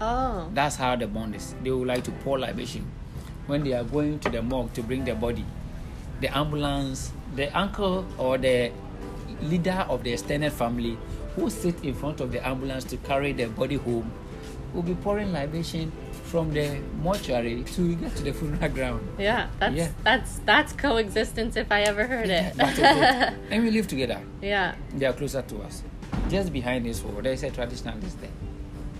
Oh. 0.00 0.50
That's 0.52 0.76
how 0.76 0.96
the 0.96 1.06
bond 1.06 1.34
is. 1.34 1.54
They 1.62 1.70
would 1.70 1.88
like 1.88 2.04
to 2.04 2.10
pour 2.10 2.38
libation 2.38 2.90
when 3.46 3.62
they 3.64 3.72
are 3.72 3.84
going 3.84 4.18
to 4.20 4.30
the 4.30 4.42
morgue 4.42 4.72
to 4.74 4.82
bring 4.82 5.04
the 5.04 5.14
body. 5.14 5.44
The 6.20 6.36
ambulance, 6.36 7.12
the 7.36 7.56
uncle 7.56 8.06
or 8.18 8.38
the 8.38 8.72
leader 9.42 9.86
of 9.88 10.04
the 10.04 10.12
extended 10.12 10.52
family 10.52 10.98
who 11.36 11.50
sit 11.50 11.84
in 11.84 11.94
front 11.94 12.20
of 12.20 12.32
the 12.32 12.46
ambulance 12.46 12.84
to 12.84 12.96
carry 12.98 13.32
the 13.32 13.46
body 13.46 13.76
home 13.76 14.10
will 14.72 14.82
be 14.82 14.94
pouring 14.94 15.32
libation 15.32 15.92
from 16.34 16.52
the 16.52 16.80
mortuary 17.00 17.62
to 17.62 17.94
get 17.94 18.16
to 18.16 18.24
the 18.24 18.32
funeral 18.32 18.68
ground. 18.70 19.06
Yeah, 19.20 19.46
that's 19.60 19.74
Yeah. 19.76 19.88
that's 20.02 20.40
that's 20.44 20.72
coexistence 20.72 21.54
if 21.54 21.70
I 21.70 21.82
ever 21.82 22.08
heard 22.08 22.28
it. 22.28 22.52
It. 22.58 23.34
and 23.52 23.62
we 23.64 23.70
live 23.70 23.86
together. 23.86 24.18
yeah, 24.42 24.74
They 24.98 25.06
are 25.06 25.12
closer 25.12 25.42
to 25.42 25.62
us. 25.62 25.84
Just 26.28 26.52
behind 26.52 26.86
this 26.86 27.04
wall, 27.04 27.22
there 27.22 27.32
is 27.32 27.44
a 27.44 27.50
traditionalist 27.50 28.18
there. 28.20 28.34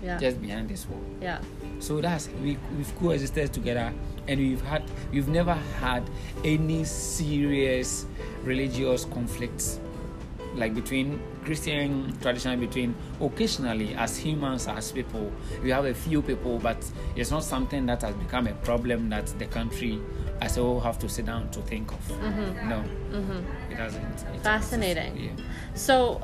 yeah, 0.01 0.17
Just 0.17 0.41
behind 0.41 0.69
this 0.69 0.87
wall. 0.87 1.03
yeah. 1.21 1.39
So 1.79 1.99
that's 1.99 2.29
we 2.41 2.57
we've 2.77 2.95
coexisted 2.99 3.51
together, 3.51 3.91
and 4.29 4.39
we've 4.39 4.61
had 4.63 4.83
we've 5.11 5.27
never 5.27 5.55
had 5.83 6.03
any 6.45 6.85
serious 6.85 8.05
religious 8.45 9.03
conflicts 9.11 9.77
like 10.55 10.73
between 10.73 11.19
Christian 11.45 12.17
tradition 12.21 12.59
between 12.59 12.95
occasionally 13.21 13.95
as 13.95 14.17
humans 14.17 14.67
as 14.67 14.91
people 14.91 15.31
we 15.63 15.69
have 15.69 15.85
a 15.85 15.93
few 15.93 16.21
people 16.21 16.59
but 16.59 16.77
it's 17.15 17.31
not 17.31 17.43
something 17.43 17.85
that 17.85 18.01
has 18.01 18.15
become 18.15 18.47
a 18.47 18.53
problem 18.55 19.09
that 19.09 19.27
the 19.39 19.45
country 19.45 20.01
as 20.41 20.57
a 20.57 20.61
whole 20.61 20.79
have 20.79 20.99
to 20.99 21.07
sit 21.09 21.25
down 21.25 21.49
to 21.51 21.61
think 21.61 21.91
of. 21.91 22.09
No. 22.65 22.83
It 23.69 23.77
doesn't 23.77 24.19
Fascinating. 24.43 25.17
yeah. 25.17 25.31
So, 25.75 26.21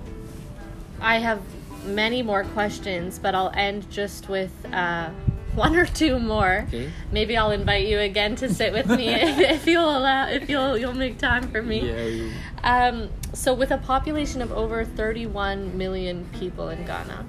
I 1.00 1.18
have 1.20 1.42
many 1.86 2.22
more 2.22 2.44
questions, 2.44 3.20
but 3.20 3.34
I'll 3.36 3.52
end 3.56 3.90
just 3.90 4.30
with 4.30 4.52
uh, 4.74 5.10
one 5.56 5.76
or 5.76 5.86
two 5.86 6.20
more. 6.20 6.66
Okay. 6.68 6.92
Maybe 7.12 7.36
I'll 7.38 7.52
invite 7.52 7.88
you 7.88 8.00
again 8.00 8.36
to 8.38 8.54
sit 8.54 8.72
with 8.74 8.88
me 8.88 9.08
if, 9.10 9.38
if 9.40 9.68
you'll 9.68 9.90
allow, 9.98 10.28
if 10.30 10.50
you'll 10.50 10.78
you'll 10.78 10.94
make 10.94 11.18
time 11.18 11.50
for 11.52 11.62
me. 11.62 11.80
yeah 11.90 12.04
you- 12.06 12.32
Um, 12.64 13.10
so, 13.34 13.54
with 13.54 13.72
a 13.72 13.78
population 13.78 14.42
of 14.42 14.52
over 14.52 14.84
31 14.86 15.78
million 15.78 16.26
people 16.40 16.70
in 16.70 16.86
Ghana, 16.86 17.26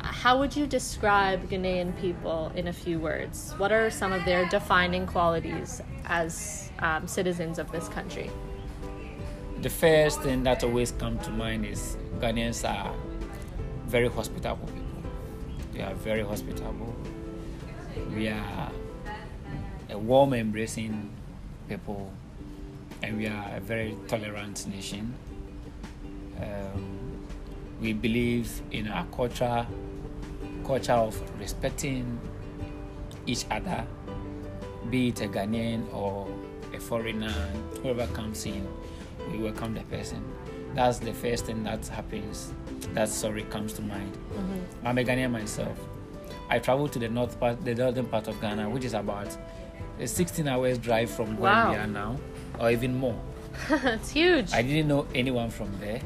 how 0.00 0.38
would 0.38 0.56
you 0.56 0.66
describe 0.66 1.50
Ghanaian 1.50 1.92
people 2.00 2.50
in 2.54 2.68
a 2.68 2.72
few 2.72 2.98
words? 2.98 3.52
What 3.58 3.72
are 3.72 3.90
some 3.90 4.12
of 4.12 4.24
their 4.24 4.46
defining 4.48 5.06
qualities 5.06 5.82
as 6.06 6.70
um, 6.78 7.06
citizens 7.06 7.58
of 7.58 7.70
this 7.72 7.88
country? 7.88 8.30
the 9.60 9.68
first 9.68 10.22
thing 10.22 10.44
that 10.44 10.62
always 10.62 10.92
comes 10.92 11.20
to 11.26 11.30
mind 11.32 11.66
is 11.66 11.96
Ghanaians 12.20 12.62
are 12.62 12.94
very 13.86 14.08
hospitable 14.08 14.68
people. 14.68 15.02
They 15.72 15.82
are 15.82 15.94
very 15.94 16.22
hospitable. 16.22 16.94
We 18.14 18.28
are 18.28 18.70
a 19.90 19.98
warm, 19.98 20.34
embracing 20.34 21.10
people, 21.68 22.10
and 23.02 23.16
we 23.16 23.26
are 23.26 23.56
a 23.56 23.60
very 23.60 23.96
tolerant 24.06 24.66
nation. 24.66 25.14
Um, 26.40 27.26
we 27.80 27.92
believe 27.92 28.60
in 28.70 28.88
our 28.88 29.06
culture, 29.06 29.66
culture 30.66 30.92
of 30.92 31.20
respecting 31.40 32.18
each 33.26 33.46
other, 33.50 33.86
be 34.90 35.08
it 35.08 35.20
a 35.20 35.28
Ghanaian 35.28 35.92
or 35.92 36.28
a 36.74 36.80
foreigner, 36.80 37.32
whoever 37.82 38.06
comes 38.08 38.46
in, 38.46 38.66
we 39.30 39.38
welcome 39.38 39.74
the 39.74 39.82
person. 39.82 40.24
That's 40.74 40.98
the 40.98 41.12
first 41.12 41.46
thing 41.46 41.64
that 41.64 41.86
happens. 41.88 42.52
That 42.94 43.08
sorry 43.08 43.44
comes 43.44 43.72
to 43.74 43.82
mind. 43.82 44.16
I'm 44.84 44.98
a 44.98 45.04
Ghanaian 45.04 45.30
myself. 45.30 45.78
I 46.50 46.58
traveled 46.58 46.92
to 46.92 46.98
the 46.98 47.08
north 47.08 47.38
part, 47.38 47.64
the 47.64 47.74
northern 47.74 48.06
part 48.06 48.26
of 48.28 48.40
Ghana, 48.40 48.68
which 48.70 48.84
is 48.84 48.94
about 48.94 49.36
a 50.00 50.06
16 50.06 50.46
hours 50.48 50.78
drive 50.78 51.10
from 51.10 51.36
where 51.38 51.52
Wow. 51.52 51.70
we 51.72 51.76
are 51.76 51.86
now, 51.86 52.16
or 52.58 52.70
even 52.70 52.96
more. 52.96 53.18
it's 53.70 54.10
huge. 54.10 54.52
I 54.52 54.62
didn't 54.62 54.88
know 54.88 55.06
anyone 55.14 55.50
from 55.50 55.70
there. 55.80 56.00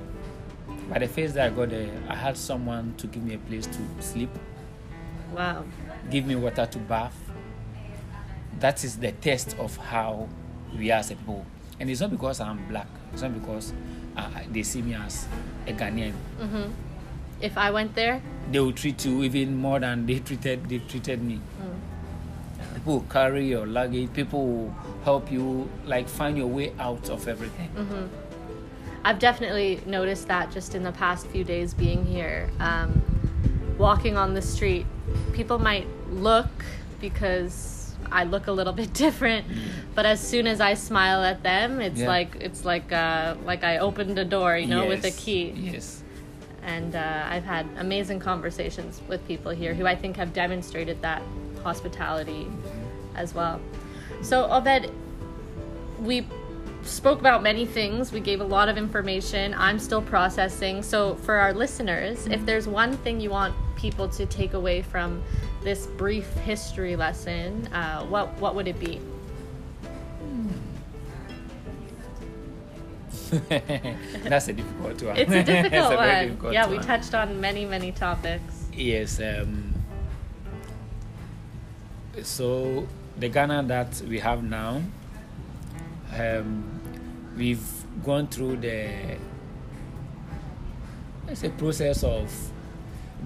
But 0.89 1.01
the 1.01 1.09
first 1.09 1.35
day 1.35 1.43
I 1.43 1.51
got 1.51 1.71
there, 1.71 1.89
I 2.09 2.15
had 2.17 2.37
someone 2.37 2.95
to 2.99 3.07
give 3.07 3.23
me 3.23 3.35
a 3.35 3.39
place 3.39 3.67
to 3.67 3.79
sleep, 4.03 4.31
wow. 5.35 5.65
give 6.11 6.27
me 6.27 6.35
water 6.35 6.67
to 6.67 6.79
bath. 6.79 7.17
That 8.61 8.85
is 8.85 8.97
the 8.99 9.13
test 9.13 9.57
of 9.59 9.77
how 9.77 10.29
we 10.77 10.91
are 10.91 10.99
as 10.99 11.11
a 11.11 11.17
people. 11.17 11.47
And 11.81 11.89
it's 11.91 12.01
not 12.01 12.11
because 12.11 12.41
I'm 12.41 12.67
black, 12.69 12.87
it's 13.13 13.23
not 13.23 13.33
because 13.35 13.73
uh, 14.17 14.29
they 14.51 14.63
see 14.63 14.83
me 14.83 14.95
as 14.95 15.27
a 15.67 15.73
Ghanaian. 15.73 16.15
If 17.43 17.59
I 17.59 17.71
went 17.71 17.95
there, 17.95 18.23
They 18.51 18.61
will 18.61 18.73
treat 18.73 19.05
you 19.05 19.23
even 19.25 19.57
more 19.57 19.81
than 19.81 20.07
they 20.07 20.19
treated 20.21 20.69
they 20.69 20.79
treated 20.79 21.23
me. 21.23 21.41
People 22.75 22.95
will 22.95 23.07
carry 23.11 23.47
your 23.49 23.67
luggage, 23.67 24.13
people 24.13 24.47
will 24.47 24.75
help 25.05 25.31
you 25.31 25.69
like 25.85 26.09
find 26.09 26.37
your 26.37 26.47
way 26.49 26.73
out 26.79 27.11
of 27.11 27.27
everything. 27.29 27.69
I've 29.05 29.19
definitely 29.19 29.81
noticed 29.87 30.29
that 30.29 30.53
just 30.53 30.75
in 30.75 30.83
the 30.83 30.93
past 30.93 31.27
few 31.29 31.45
days 31.45 31.75
being 31.75 32.05
here. 32.07 32.49
Um, 32.61 33.03
walking 33.79 34.17
on 34.17 34.35
the 34.35 34.43
street, 34.43 34.87
people 35.33 35.59
might 35.59 35.87
look 36.11 36.51
because 37.01 37.95
I 38.13 38.25
look 38.25 38.47
a 38.47 38.53
little 38.53 38.73
bit 38.83 38.93
different, 38.93 39.47
but 39.95 40.07
as 40.07 40.21
soon 40.21 40.47
as 40.47 40.61
I 40.61 40.75
smile 40.75 41.23
at 41.25 41.43
them, 41.43 41.81
it's 41.81 42.01
Yeah. 42.01 42.09
like 42.09 42.37
it's 42.41 42.65
like 42.65 42.93
uh, 42.93 43.35
like 43.45 43.65
I 43.65 43.79
opened 43.79 44.19
a 44.19 44.25
door, 44.25 44.57
you 44.57 44.67
know, 44.67 44.87
with 44.87 45.05
a 45.05 45.11
key. 45.11 45.51
Yes. 45.57 46.02
And 46.63 46.95
uh, 46.95 47.27
I've 47.29 47.45
had 47.45 47.67
amazing 47.79 48.21
conversations 48.21 49.01
with 49.09 49.27
people 49.27 49.51
here 49.53 49.75
who 49.75 49.87
I 49.87 49.97
think 49.97 50.17
have 50.17 50.33
demonstrated 50.33 51.03
that 51.03 51.23
hospitality 51.63 52.47
as 53.15 53.35
well. 53.35 53.61
So, 54.23 54.49
Obed, 54.51 54.91
we 56.01 56.27
spoke 56.83 57.21
about 57.21 57.43
many 57.43 57.67
things. 57.67 58.13
We 58.13 58.21
gave 58.21 58.41
a 58.41 58.45
lot 58.45 58.69
of 58.69 58.77
information. 58.77 59.55
I'm 59.55 59.79
still 59.79 60.03
processing. 60.03 60.83
So, 60.83 61.17
for 61.17 61.35
our 61.35 61.53
listeners, 61.53 62.27
if 62.27 62.45
there's 62.47 62.69
one 62.69 62.97
thing 62.99 63.21
you 63.21 63.31
want 63.31 63.55
people 63.77 64.09
to 64.09 64.27
take 64.27 64.55
away 64.55 64.83
from 64.83 65.23
this 65.65 65.87
brief 65.87 66.33
history 66.39 66.97
lesson, 66.97 67.67
uh, 67.69 68.05
what 68.07 68.33
what 68.39 68.55
would 68.55 68.69
it 68.69 68.79
be? 68.79 69.01
That's 74.29 74.49
a 74.49 74.53
difficult 74.53 75.03
one. 75.03 75.17
It's 75.17 75.33
a 75.33 75.43
difficult 75.53 75.93
a 75.93 75.97
one. 75.97 76.25
difficult 76.29 76.53
yeah, 76.53 76.69
we 76.69 76.79
touched 76.79 77.15
on 77.15 77.41
many 77.41 77.65
many 77.65 77.91
topics. 77.91 78.67
Yes. 78.75 79.21
Um, 79.21 79.73
so 82.23 82.87
the 83.19 83.31
Ghana 83.31 83.63
that 83.69 84.03
we 84.07 84.19
have 84.19 84.45
now, 84.45 84.83
um, 86.15 86.81
we've 87.35 87.67
gone 88.05 88.27
through 88.27 88.59
the 88.59 89.17
it's 91.29 91.43
a 91.45 91.49
process 91.51 92.05
of 92.05 92.31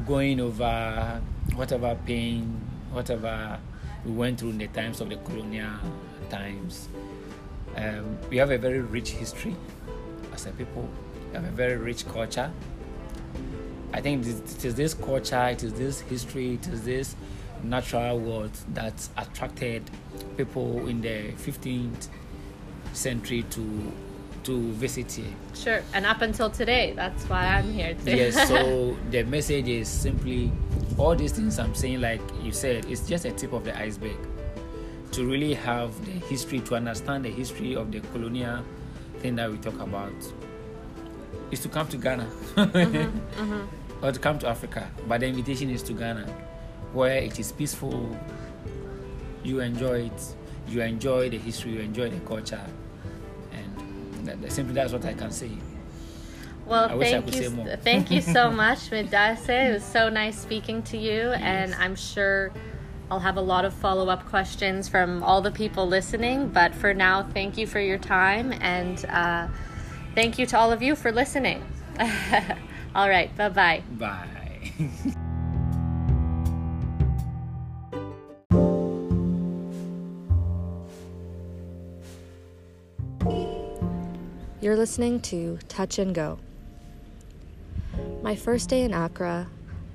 going 0.06 0.38
over 0.38 1.20
whatever 1.56 1.98
pain, 2.06 2.60
whatever 2.92 3.58
we 4.04 4.12
went 4.12 4.38
through 4.38 4.50
in 4.50 4.58
the 4.58 4.68
times 4.68 5.00
of 5.00 5.08
the 5.10 5.16
colonial 5.16 5.80
times. 6.30 6.88
Um, 7.74 8.18
we 8.30 8.36
have 8.36 8.52
a 8.52 8.58
very 8.58 8.80
rich 8.80 9.10
history 9.10 9.56
as 10.36 10.46
a 10.46 10.50
people. 10.52 10.88
We 11.30 11.34
have 11.34 11.44
a 11.44 11.50
very 11.50 11.76
rich 11.76 12.06
culture. 12.06 12.52
I 13.92 14.00
think 14.00 14.26
it 14.26 14.64
is- 14.64 14.74
this 14.74 14.94
culture, 14.94 15.46
it 15.48 15.62
is 15.64 15.72
this 15.72 16.00
history, 16.00 16.54
it 16.54 16.66
is 16.68 16.82
this 16.82 17.16
natural 17.64 18.18
world 18.18 18.52
that 18.74 19.08
attracted 19.16 19.82
people 20.36 20.86
in 20.88 21.00
the 21.00 21.32
15th 21.38 22.08
century 22.92 23.42
to 23.50 23.92
to 24.44 24.70
visit 24.74 25.10
here. 25.10 25.24
Sure. 25.54 25.82
And 25.92 26.06
up 26.06 26.22
until 26.22 26.48
today, 26.50 26.92
that's 26.94 27.24
why 27.24 27.46
I'm 27.48 27.72
here 27.72 27.94
too. 27.94 28.16
yes, 28.16 28.46
so 28.52 28.96
the 29.10 29.24
message 29.24 29.66
is 29.66 29.88
simply 29.88 30.52
all 30.98 31.16
these 31.16 31.32
things 31.32 31.58
I'm 31.58 31.74
saying, 31.74 32.00
like 32.00 32.20
you 32.44 32.52
said, 32.52 32.84
it's 32.84 33.08
just 33.08 33.24
a 33.24 33.32
tip 33.32 33.52
of 33.52 33.64
the 33.64 33.76
iceberg. 33.76 34.16
To 35.12 35.26
really 35.26 35.54
have 35.54 35.90
the 36.04 36.12
history, 36.28 36.60
to 36.60 36.76
understand 36.76 37.24
the 37.24 37.30
history 37.30 37.74
of 37.74 37.90
the 37.90 37.98
colonial 38.12 38.60
thing 39.20 39.36
that 39.36 39.50
we 39.50 39.58
talk 39.58 39.78
about, 39.80 40.12
is 41.50 41.60
to 41.60 41.68
come 41.68 41.86
to 41.88 41.96
Ghana 41.96 42.26
mm-hmm, 42.54 43.40
mm-hmm. 43.40 44.04
or 44.04 44.12
to 44.12 44.18
come 44.18 44.38
to 44.40 44.48
Africa. 44.48 44.90
But 45.08 45.20
the 45.20 45.26
invitation 45.26 45.70
is 45.70 45.82
to 45.84 45.92
Ghana, 45.92 46.26
where 46.92 47.18
it 47.18 47.38
is 47.38 47.52
peaceful. 47.52 48.16
You 49.42 49.60
enjoy 49.60 50.06
it. 50.06 50.34
You 50.68 50.80
enjoy 50.82 51.30
the 51.30 51.38
history. 51.38 51.72
You 51.72 51.80
enjoy 51.80 52.10
the 52.10 52.20
culture, 52.20 52.64
and 53.52 54.26
that, 54.26 54.42
that- 54.42 54.52
simply 54.52 54.74
that's 54.74 54.92
what 54.92 55.04
I 55.04 55.14
can 55.14 55.30
say. 55.30 55.50
Well, 56.66 56.90
I 56.90 56.94
wish 56.96 57.08
I 57.08 57.10
thank 57.12 57.24
could 57.26 57.34
you, 57.36 57.42
say 57.42 57.48
more. 57.48 57.76
thank 57.76 58.10
you 58.10 58.20
so 58.20 58.50
much, 58.64 58.90
Medaase. 58.90 59.68
It 59.68 59.72
was 59.74 59.84
so 59.84 60.08
nice 60.08 60.36
speaking 60.36 60.82
to 60.84 60.96
you, 60.96 61.30
and 61.30 61.72
I'm 61.76 61.94
sure 61.94 62.50
I'll 63.10 63.20
have 63.20 63.36
a 63.36 63.40
lot 63.40 63.64
of 63.64 63.72
follow 63.72 64.08
up 64.08 64.26
questions 64.26 64.88
from 64.88 65.22
all 65.22 65.40
the 65.40 65.52
people 65.52 65.86
listening. 65.86 66.48
But 66.48 66.74
for 66.74 66.92
now, 66.92 67.22
thank 67.22 67.56
you 67.56 67.66
for 67.66 67.80
your 67.80 67.98
time, 67.98 68.52
and 68.60 69.04
uh, 69.06 69.48
thank 70.14 70.38
you 70.38 70.46
to 70.46 70.58
all 70.58 70.72
of 70.72 70.82
you 70.82 70.96
for 70.96 71.12
listening. 71.12 71.64
all 72.94 73.08
right, 73.08 73.34
bye 73.36 73.48
bye. 73.48 73.82
Bye. 73.92 74.26
You're 84.60 84.76
listening 84.76 85.20
to 85.20 85.58
Touch 85.68 86.00
and 86.00 86.12
Go. 86.12 86.40
My 88.22 88.34
first 88.34 88.68
day 88.68 88.82
in 88.82 88.92
Accra, 88.92 89.46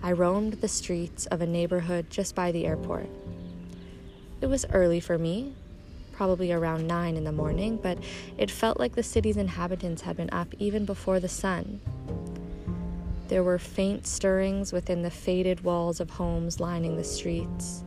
I 0.04 0.14
roamed 0.14 0.54
the 0.54 0.68
streets 0.68 1.28
of 1.28 1.42
a 1.42 1.48
neighborhood 1.48 2.10
just 2.10 2.34
by 2.34 2.52
the 2.52 2.66
airport. 2.66 3.08
It 4.42 4.48
was 4.48 4.66
early 4.74 5.00
for 5.00 5.20
me, 5.20 5.54
probably 6.12 6.52
around 6.52 6.88
9 6.88 7.18
in 7.18 7.24
the 7.24 7.32
morning, 7.32 7.78
but 7.82 8.00
it 8.38 8.50
felt 8.50 8.80
like 8.80 8.96
the 8.96 9.04
city's 9.04 9.38
inhabitants 9.38 10.02
had 10.02 10.18
been 10.18 10.30
up 10.32 10.48
even 10.58 10.86
before 10.86 11.20
the 11.20 11.30
sun. 11.30 11.80
There 13.28 13.44
were 13.44 13.60
faint 13.60 14.08
stirrings 14.08 14.74
within 14.74 15.04
the 15.04 15.12
faded 15.12 15.62
walls 15.62 16.00
of 16.00 16.10
homes 16.10 16.60
lining 16.60 16.98
the 16.98 17.04
streets, 17.04 17.84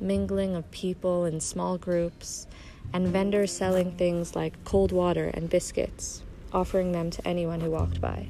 mingling 0.00 0.54
of 0.54 0.70
people 0.70 1.24
in 1.24 1.40
small 1.40 1.76
groups, 1.76 2.46
and 2.92 3.08
vendors 3.08 3.52
selling 3.52 3.92
things 3.92 4.34
like 4.34 4.64
cold 4.64 4.92
water 4.92 5.30
and 5.34 5.50
biscuits, 5.50 6.22
offering 6.52 6.92
them 6.92 7.10
to 7.10 7.26
anyone 7.26 7.60
who 7.60 7.70
walked 7.70 8.00
by. 8.00 8.28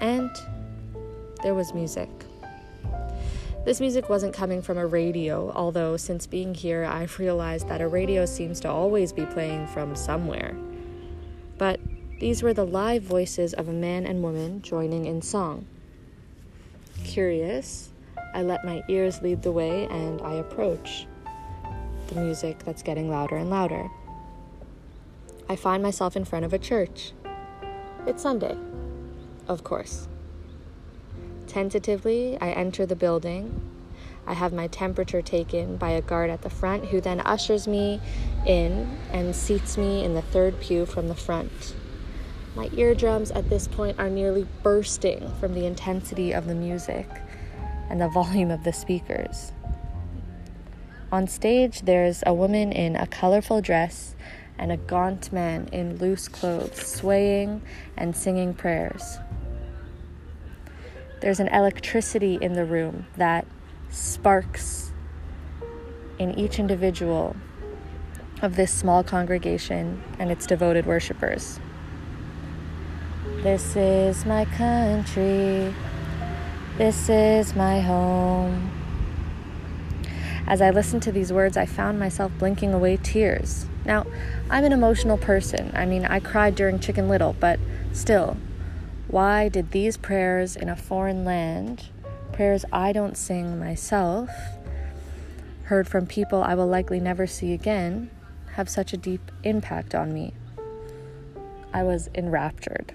And 0.00 0.30
there 1.42 1.54
was 1.54 1.74
music. 1.74 2.08
This 3.64 3.80
music 3.80 4.08
wasn't 4.08 4.32
coming 4.32 4.62
from 4.62 4.78
a 4.78 4.86
radio, 4.86 5.50
although 5.52 5.96
since 5.96 6.26
being 6.26 6.54
here, 6.54 6.84
I've 6.84 7.18
realized 7.18 7.68
that 7.68 7.80
a 7.80 7.88
radio 7.88 8.24
seems 8.24 8.60
to 8.60 8.70
always 8.70 9.12
be 9.12 9.26
playing 9.26 9.66
from 9.66 9.96
somewhere. 9.96 10.56
But 11.58 11.80
these 12.20 12.42
were 12.42 12.54
the 12.54 12.64
live 12.64 13.02
voices 13.02 13.54
of 13.54 13.68
a 13.68 13.72
man 13.72 14.06
and 14.06 14.22
woman 14.22 14.62
joining 14.62 15.06
in 15.06 15.20
song. 15.20 15.66
Curious, 17.02 17.90
I 18.34 18.42
let 18.42 18.64
my 18.64 18.84
ears 18.88 19.20
lead 19.20 19.42
the 19.42 19.52
way 19.52 19.86
and 19.86 20.20
I 20.22 20.34
approach 20.34 21.06
the 22.06 22.20
music 22.20 22.60
that's 22.60 22.82
getting 22.82 23.10
louder 23.10 23.36
and 23.36 23.50
louder. 23.50 23.88
I 25.48 25.56
find 25.56 25.82
myself 25.82 26.16
in 26.16 26.24
front 26.24 26.44
of 26.44 26.52
a 26.52 26.58
church. 26.58 27.12
It's 28.06 28.22
Sunday, 28.22 28.56
of 29.48 29.64
course. 29.64 30.06
Tentatively, 31.56 32.36
I 32.38 32.50
enter 32.50 32.84
the 32.84 32.94
building. 32.94 33.62
I 34.26 34.34
have 34.34 34.52
my 34.52 34.66
temperature 34.66 35.22
taken 35.22 35.78
by 35.78 35.92
a 35.92 36.02
guard 36.02 36.28
at 36.28 36.42
the 36.42 36.50
front 36.50 36.84
who 36.84 37.00
then 37.00 37.18
ushers 37.20 37.66
me 37.66 37.98
in 38.44 38.98
and 39.10 39.34
seats 39.34 39.78
me 39.78 40.04
in 40.04 40.12
the 40.12 40.20
third 40.20 40.60
pew 40.60 40.84
from 40.84 41.08
the 41.08 41.14
front. 41.14 41.74
My 42.54 42.68
eardrums 42.76 43.30
at 43.30 43.48
this 43.48 43.68
point 43.68 43.98
are 43.98 44.10
nearly 44.10 44.46
bursting 44.62 45.32
from 45.40 45.54
the 45.54 45.64
intensity 45.64 46.32
of 46.32 46.46
the 46.46 46.54
music 46.54 47.08
and 47.88 48.02
the 48.02 48.08
volume 48.10 48.50
of 48.50 48.62
the 48.62 48.74
speakers. 48.74 49.52
On 51.10 51.26
stage, 51.26 51.80
there's 51.86 52.22
a 52.26 52.34
woman 52.34 52.70
in 52.70 52.96
a 52.96 53.06
colorful 53.06 53.62
dress 53.62 54.14
and 54.58 54.70
a 54.70 54.76
gaunt 54.76 55.32
man 55.32 55.70
in 55.72 55.96
loose 55.96 56.28
clothes 56.28 56.86
swaying 56.86 57.62
and 57.96 58.14
singing 58.14 58.52
prayers. 58.52 59.16
There's 61.20 61.40
an 61.40 61.48
electricity 61.48 62.38
in 62.40 62.52
the 62.52 62.64
room 62.64 63.06
that 63.16 63.46
sparks 63.90 64.92
in 66.18 66.38
each 66.38 66.58
individual 66.58 67.36
of 68.42 68.56
this 68.56 68.70
small 68.70 69.02
congregation 69.02 70.02
and 70.18 70.30
its 70.30 70.46
devoted 70.46 70.86
worshipers. 70.86 71.58
This 73.42 73.76
is 73.76 74.26
my 74.26 74.44
country. 74.44 75.74
This 76.76 77.08
is 77.08 77.54
my 77.54 77.80
home. 77.80 78.70
As 80.46 80.60
I 80.60 80.70
listened 80.70 81.02
to 81.04 81.12
these 81.12 81.32
words, 81.32 81.56
I 81.56 81.66
found 81.66 81.98
myself 81.98 82.30
blinking 82.38 82.74
away 82.74 82.98
tears. 82.98 83.66
Now, 83.84 84.06
I'm 84.50 84.64
an 84.64 84.72
emotional 84.72 85.16
person. 85.16 85.72
I 85.74 85.86
mean, 85.86 86.04
I 86.04 86.20
cried 86.20 86.54
during 86.54 86.78
Chicken 86.78 87.08
Little, 87.08 87.34
but 87.40 87.58
still, 87.92 88.36
why 89.08 89.48
did 89.48 89.70
these 89.70 89.96
prayers 89.96 90.56
in 90.56 90.68
a 90.68 90.76
foreign 90.76 91.24
land, 91.24 91.90
prayers 92.32 92.64
I 92.72 92.92
don't 92.92 93.16
sing 93.16 93.58
myself, 93.58 94.30
heard 95.64 95.86
from 95.86 96.06
people 96.06 96.42
I 96.42 96.54
will 96.54 96.66
likely 96.66 97.00
never 97.00 97.26
see 97.26 97.52
again, 97.52 98.10
have 98.54 98.68
such 98.68 98.92
a 98.92 98.96
deep 98.96 99.30
impact 99.44 99.94
on 99.94 100.12
me? 100.12 100.34
I 101.72 101.82
was 101.82 102.08
enraptured. 102.14 102.92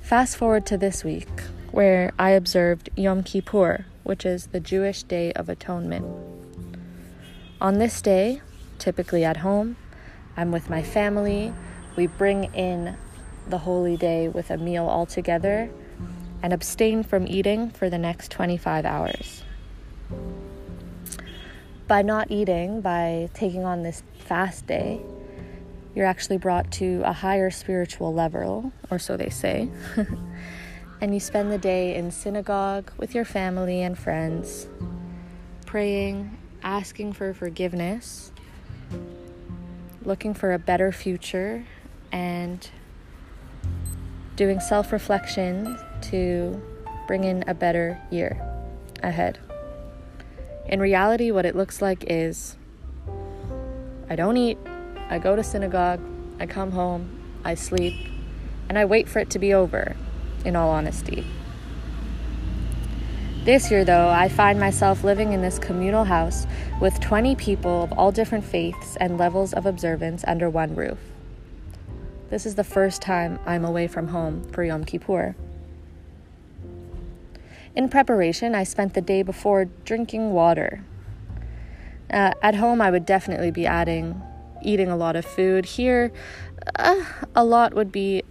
Fast 0.00 0.36
forward 0.36 0.66
to 0.66 0.76
this 0.76 1.04
week, 1.04 1.28
where 1.70 2.12
I 2.18 2.30
observed 2.30 2.90
Yom 2.96 3.22
Kippur, 3.22 3.86
which 4.02 4.26
is 4.26 4.48
the 4.48 4.60
Jewish 4.60 5.02
Day 5.02 5.32
of 5.32 5.48
Atonement. 5.48 6.06
On 7.60 7.78
this 7.78 8.02
day, 8.02 8.42
typically 8.78 9.24
at 9.24 9.38
home, 9.38 9.76
I'm 10.36 10.52
with 10.52 10.68
my 10.68 10.82
family. 10.82 11.54
We 11.96 12.06
bring 12.06 12.52
in 12.54 12.96
the 13.48 13.58
holy 13.58 13.96
day 13.96 14.28
with 14.28 14.50
a 14.50 14.56
meal 14.56 14.86
all 14.86 15.06
together 15.06 15.70
and 16.42 16.52
abstain 16.52 17.02
from 17.02 17.26
eating 17.26 17.70
for 17.70 17.88
the 17.88 17.98
next 17.98 18.30
25 18.30 18.84
hours. 18.84 19.42
By 21.86 22.02
not 22.02 22.30
eating, 22.30 22.80
by 22.80 23.28
taking 23.34 23.64
on 23.64 23.82
this 23.82 24.02
fast 24.18 24.66
day, 24.66 25.00
you're 25.94 26.06
actually 26.06 26.38
brought 26.38 26.70
to 26.72 27.02
a 27.04 27.12
higher 27.12 27.50
spiritual 27.50 28.12
level, 28.12 28.72
or 28.90 28.98
so 28.98 29.16
they 29.16 29.30
say. 29.30 29.68
and 31.00 31.14
you 31.14 31.20
spend 31.20 31.52
the 31.52 31.58
day 31.58 31.94
in 31.94 32.10
synagogue 32.10 32.90
with 32.96 33.14
your 33.14 33.24
family 33.24 33.82
and 33.82 33.98
friends, 33.98 34.66
praying, 35.66 36.36
asking 36.62 37.12
for 37.12 37.32
forgiveness, 37.32 38.32
looking 40.02 40.34
for 40.34 40.52
a 40.52 40.58
better 40.58 40.90
future, 40.90 41.64
and 42.10 42.70
doing 44.36 44.60
self 44.60 44.92
reflection 44.92 45.78
to 46.02 46.60
bring 47.06 47.24
in 47.24 47.44
a 47.46 47.54
better 47.54 48.00
year 48.10 48.40
ahead. 49.02 49.38
In 50.66 50.80
reality, 50.80 51.30
what 51.30 51.44
it 51.44 51.54
looks 51.54 51.82
like 51.82 52.04
is 52.08 52.56
I 54.08 54.16
don't 54.16 54.36
eat, 54.36 54.58
I 55.10 55.18
go 55.18 55.36
to 55.36 55.42
synagogue, 55.42 56.00
I 56.40 56.46
come 56.46 56.72
home, 56.72 57.08
I 57.44 57.54
sleep, 57.54 57.94
and 58.68 58.78
I 58.78 58.84
wait 58.84 59.08
for 59.08 59.18
it 59.18 59.30
to 59.30 59.38
be 59.38 59.54
over 59.54 59.96
in 60.44 60.56
all 60.56 60.70
honesty. 60.70 61.26
This 63.44 63.70
year, 63.70 63.84
though, 63.84 64.08
I 64.08 64.30
find 64.30 64.58
myself 64.58 65.04
living 65.04 65.34
in 65.34 65.42
this 65.42 65.58
communal 65.58 66.04
house 66.04 66.46
with 66.80 66.98
20 67.00 67.36
people 67.36 67.82
of 67.82 67.92
all 67.92 68.10
different 68.10 68.44
faiths 68.44 68.96
and 68.96 69.18
levels 69.18 69.52
of 69.52 69.66
observance 69.66 70.24
under 70.26 70.48
one 70.48 70.74
roof. 70.74 70.98
This 72.34 72.46
is 72.46 72.56
the 72.56 72.64
first 72.64 73.00
time 73.00 73.38
I'm 73.46 73.64
away 73.64 73.86
from 73.86 74.08
home 74.08 74.42
for 74.50 74.64
Yom 74.64 74.82
Kippur. 74.82 75.36
In 77.76 77.88
preparation, 77.88 78.56
I 78.56 78.64
spent 78.64 78.94
the 78.94 79.00
day 79.00 79.22
before 79.22 79.66
drinking 79.84 80.32
water. 80.32 80.82
Uh, 82.12 82.32
at 82.42 82.56
home, 82.56 82.80
I 82.80 82.90
would 82.90 83.06
definitely 83.06 83.52
be 83.52 83.66
adding, 83.66 84.20
eating 84.64 84.88
a 84.88 84.96
lot 84.96 85.14
of 85.14 85.24
food. 85.24 85.64
Here, 85.64 86.10
uh, 86.74 87.04
a 87.36 87.44
lot 87.44 87.72
would 87.72 87.92
be 87.92 88.24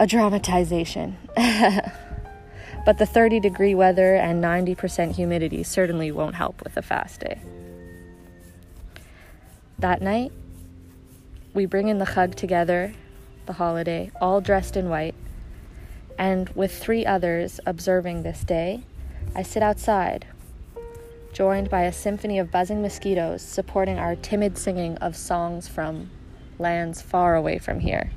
a 0.00 0.06
dramatization. 0.08 1.16
but 1.36 2.98
the 2.98 3.06
30 3.06 3.38
degree 3.38 3.76
weather 3.76 4.16
and 4.16 4.42
90% 4.42 5.14
humidity 5.14 5.62
certainly 5.62 6.10
won't 6.10 6.34
help 6.34 6.64
with 6.64 6.76
a 6.76 6.82
fast 6.82 7.20
day. 7.20 7.40
That 9.78 10.02
night, 10.02 10.32
we 11.54 11.66
bring 11.66 11.88
in 11.88 11.98
the 11.98 12.06
Chag 12.06 12.34
together, 12.34 12.94
the 13.46 13.54
holiday, 13.54 14.10
all 14.20 14.40
dressed 14.40 14.76
in 14.76 14.88
white, 14.88 15.14
and 16.18 16.48
with 16.50 16.76
three 16.76 17.04
others 17.04 17.60
observing 17.66 18.22
this 18.22 18.42
day, 18.44 18.84
I 19.34 19.42
sit 19.42 19.62
outside, 19.62 20.26
joined 21.32 21.68
by 21.68 21.82
a 21.82 21.92
symphony 21.92 22.38
of 22.38 22.50
buzzing 22.50 22.80
mosquitoes 22.80 23.42
supporting 23.42 23.98
our 23.98 24.16
timid 24.16 24.56
singing 24.56 24.96
of 24.98 25.16
songs 25.16 25.68
from 25.68 26.10
lands 26.58 27.02
far 27.02 27.34
away 27.34 27.58
from 27.58 27.80
here. 27.80 28.10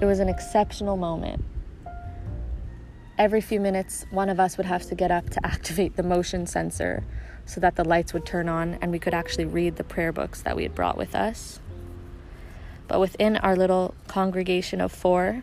It 0.00 0.04
was 0.04 0.20
an 0.20 0.28
exceptional 0.28 0.96
moment. 0.96 1.42
Every 3.18 3.40
few 3.40 3.60
minutes, 3.60 4.04
one 4.10 4.28
of 4.28 4.38
us 4.38 4.58
would 4.58 4.66
have 4.66 4.84
to 4.88 4.94
get 4.94 5.10
up 5.10 5.30
to 5.30 5.46
activate 5.46 5.96
the 5.96 6.02
motion 6.02 6.46
sensor 6.46 7.02
so 7.46 7.60
that 7.60 7.76
the 7.76 7.84
lights 7.84 8.12
would 8.12 8.26
turn 8.26 8.48
on 8.48 8.76
and 8.82 8.92
we 8.92 8.98
could 8.98 9.14
actually 9.14 9.44
read 9.44 9.76
the 9.76 9.84
prayer 9.84 10.12
books 10.12 10.42
that 10.42 10.56
we 10.56 10.64
had 10.64 10.74
brought 10.74 10.98
with 10.98 11.14
us. 11.14 11.60
But 12.88 13.00
within 13.00 13.36
our 13.36 13.56
little 13.56 13.94
congregation 14.08 14.80
of 14.80 14.92
four, 14.92 15.42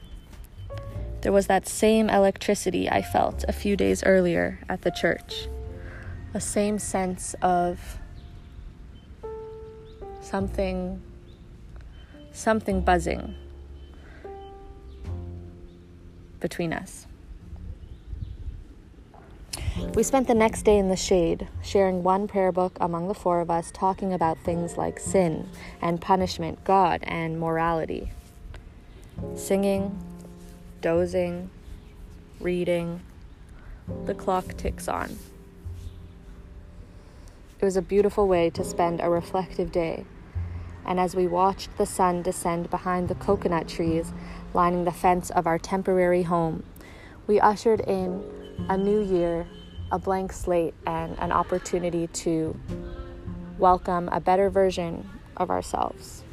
there 1.21 1.31
was 1.31 1.47
that 1.47 1.67
same 1.67 2.09
electricity 2.09 2.89
I 2.89 3.01
felt 3.01 3.45
a 3.47 3.53
few 3.53 3.77
days 3.77 4.03
earlier 4.03 4.59
at 4.67 4.81
the 4.81 4.91
church. 4.91 5.47
A 6.33 6.41
same 6.41 6.77
sense 6.79 7.33
of 7.41 7.99
something 10.21 11.01
something 12.33 12.81
buzzing 12.81 13.35
between 16.39 16.73
us. 16.73 17.05
We 19.95 20.03
spent 20.03 20.27
the 20.27 20.33
next 20.33 20.63
day 20.63 20.77
in 20.77 20.89
the 20.89 20.95
shade, 20.95 21.47
sharing 21.61 22.03
one 22.03 22.27
prayer 22.27 22.51
book 22.51 22.77
among 22.81 23.07
the 23.07 23.13
four 23.13 23.41
of 23.41 23.51
us, 23.51 23.71
talking 23.71 24.11
about 24.11 24.39
things 24.39 24.77
like 24.77 24.99
sin 24.99 25.47
and 25.81 26.01
punishment, 26.01 26.63
God 26.63 27.01
and 27.03 27.39
morality. 27.39 28.11
Singing, 29.35 29.97
dozing, 30.81 31.49
reading. 32.39 33.01
The 34.05 34.15
clock 34.15 34.57
ticks 34.57 34.87
on. 34.87 35.17
It 37.59 37.65
was 37.65 37.77
a 37.77 37.81
beautiful 37.81 38.27
way 38.27 38.49
to 38.49 38.63
spend 38.63 38.99
a 38.99 39.09
reflective 39.09 39.71
day. 39.71 40.05
And 40.85 40.99
as 40.99 41.15
we 41.15 41.27
watched 41.27 41.77
the 41.77 41.85
sun 41.85 42.21
descend 42.21 42.69
behind 42.69 43.07
the 43.07 43.15
coconut 43.15 43.67
trees 43.67 44.11
lining 44.53 44.83
the 44.83 44.91
fence 44.91 45.29
of 45.29 45.47
our 45.47 45.57
temporary 45.57 46.23
home, 46.23 46.63
we 47.25 47.39
ushered 47.39 47.79
in 47.81 48.23
a 48.69 48.77
new 48.77 49.01
year, 49.01 49.47
a 49.91 49.99
blank 49.99 50.31
slate, 50.33 50.73
and 50.85 51.17
an 51.19 51.31
opportunity 51.31 52.07
to 52.07 52.59
welcome 53.57 54.09
a 54.11 54.19
better 54.19 54.49
version 54.49 55.09
of 55.37 55.49
ourselves. 55.49 56.23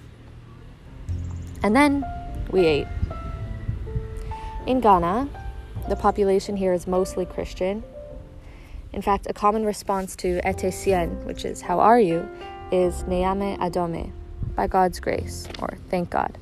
And 1.62 1.76
then 1.76 2.04
we 2.50 2.66
ate. 2.66 2.86
In 4.66 4.80
Ghana, 4.80 5.28
the 5.88 5.96
population 5.96 6.56
here 6.56 6.72
is 6.72 6.86
mostly 6.86 7.26
Christian. 7.26 7.82
In 8.92 9.02
fact, 9.02 9.26
a 9.28 9.32
common 9.32 9.64
response 9.64 10.16
to 10.16 10.40
Etesien, 10.44 11.24
which 11.24 11.44
is 11.44 11.60
how 11.60 11.80
are 11.80 12.00
you, 12.00 12.28
is 12.72 13.02
Neame 13.04 13.58
Adome, 13.58 14.12
by 14.54 14.66
God's 14.66 15.00
grace, 15.00 15.48
or 15.60 15.78
thank 15.88 16.10
God. 16.10 16.38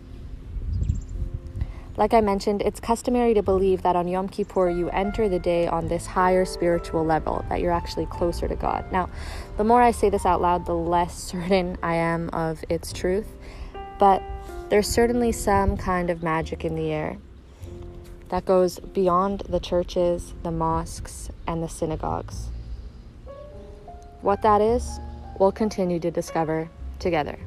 Like 1.98 2.14
I 2.14 2.20
mentioned, 2.20 2.62
it's 2.62 2.78
customary 2.78 3.34
to 3.34 3.42
believe 3.42 3.82
that 3.82 3.96
on 3.96 4.06
Yom 4.06 4.28
Kippur 4.28 4.70
you 4.70 4.88
enter 4.90 5.28
the 5.28 5.40
day 5.40 5.66
on 5.66 5.88
this 5.88 6.06
higher 6.06 6.44
spiritual 6.44 7.04
level, 7.04 7.44
that 7.48 7.60
you're 7.60 7.72
actually 7.72 8.06
closer 8.06 8.46
to 8.46 8.54
God. 8.54 8.84
Now, 8.92 9.10
the 9.56 9.64
more 9.64 9.82
I 9.82 9.90
say 9.90 10.08
this 10.08 10.24
out 10.24 10.40
loud, 10.40 10.64
the 10.64 10.74
less 10.74 11.12
certain 11.32 11.76
I 11.82 11.96
am 11.96 12.30
of 12.30 12.64
its 12.68 12.92
truth, 12.92 13.26
but 13.98 14.22
there's 14.68 14.86
certainly 14.86 15.32
some 15.32 15.76
kind 15.76 16.08
of 16.08 16.22
magic 16.22 16.64
in 16.64 16.76
the 16.76 16.92
air 16.92 17.18
that 18.28 18.44
goes 18.44 18.78
beyond 18.78 19.40
the 19.48 19.58
churches, 19.58 20.34
the 20.44 20.52
mosques, 20.52 21.30
and 21.48 21.64
the 21.64 21.68
synagogues. 21.68 22.46
What 24.20 24.42
that 24.42 24.60
is, 24.60 25.00
we'll 25.40 25.50
continue 25.50 25.98
to 25.98 26.12
discover 26.12 26.70
together. 27.00 27.40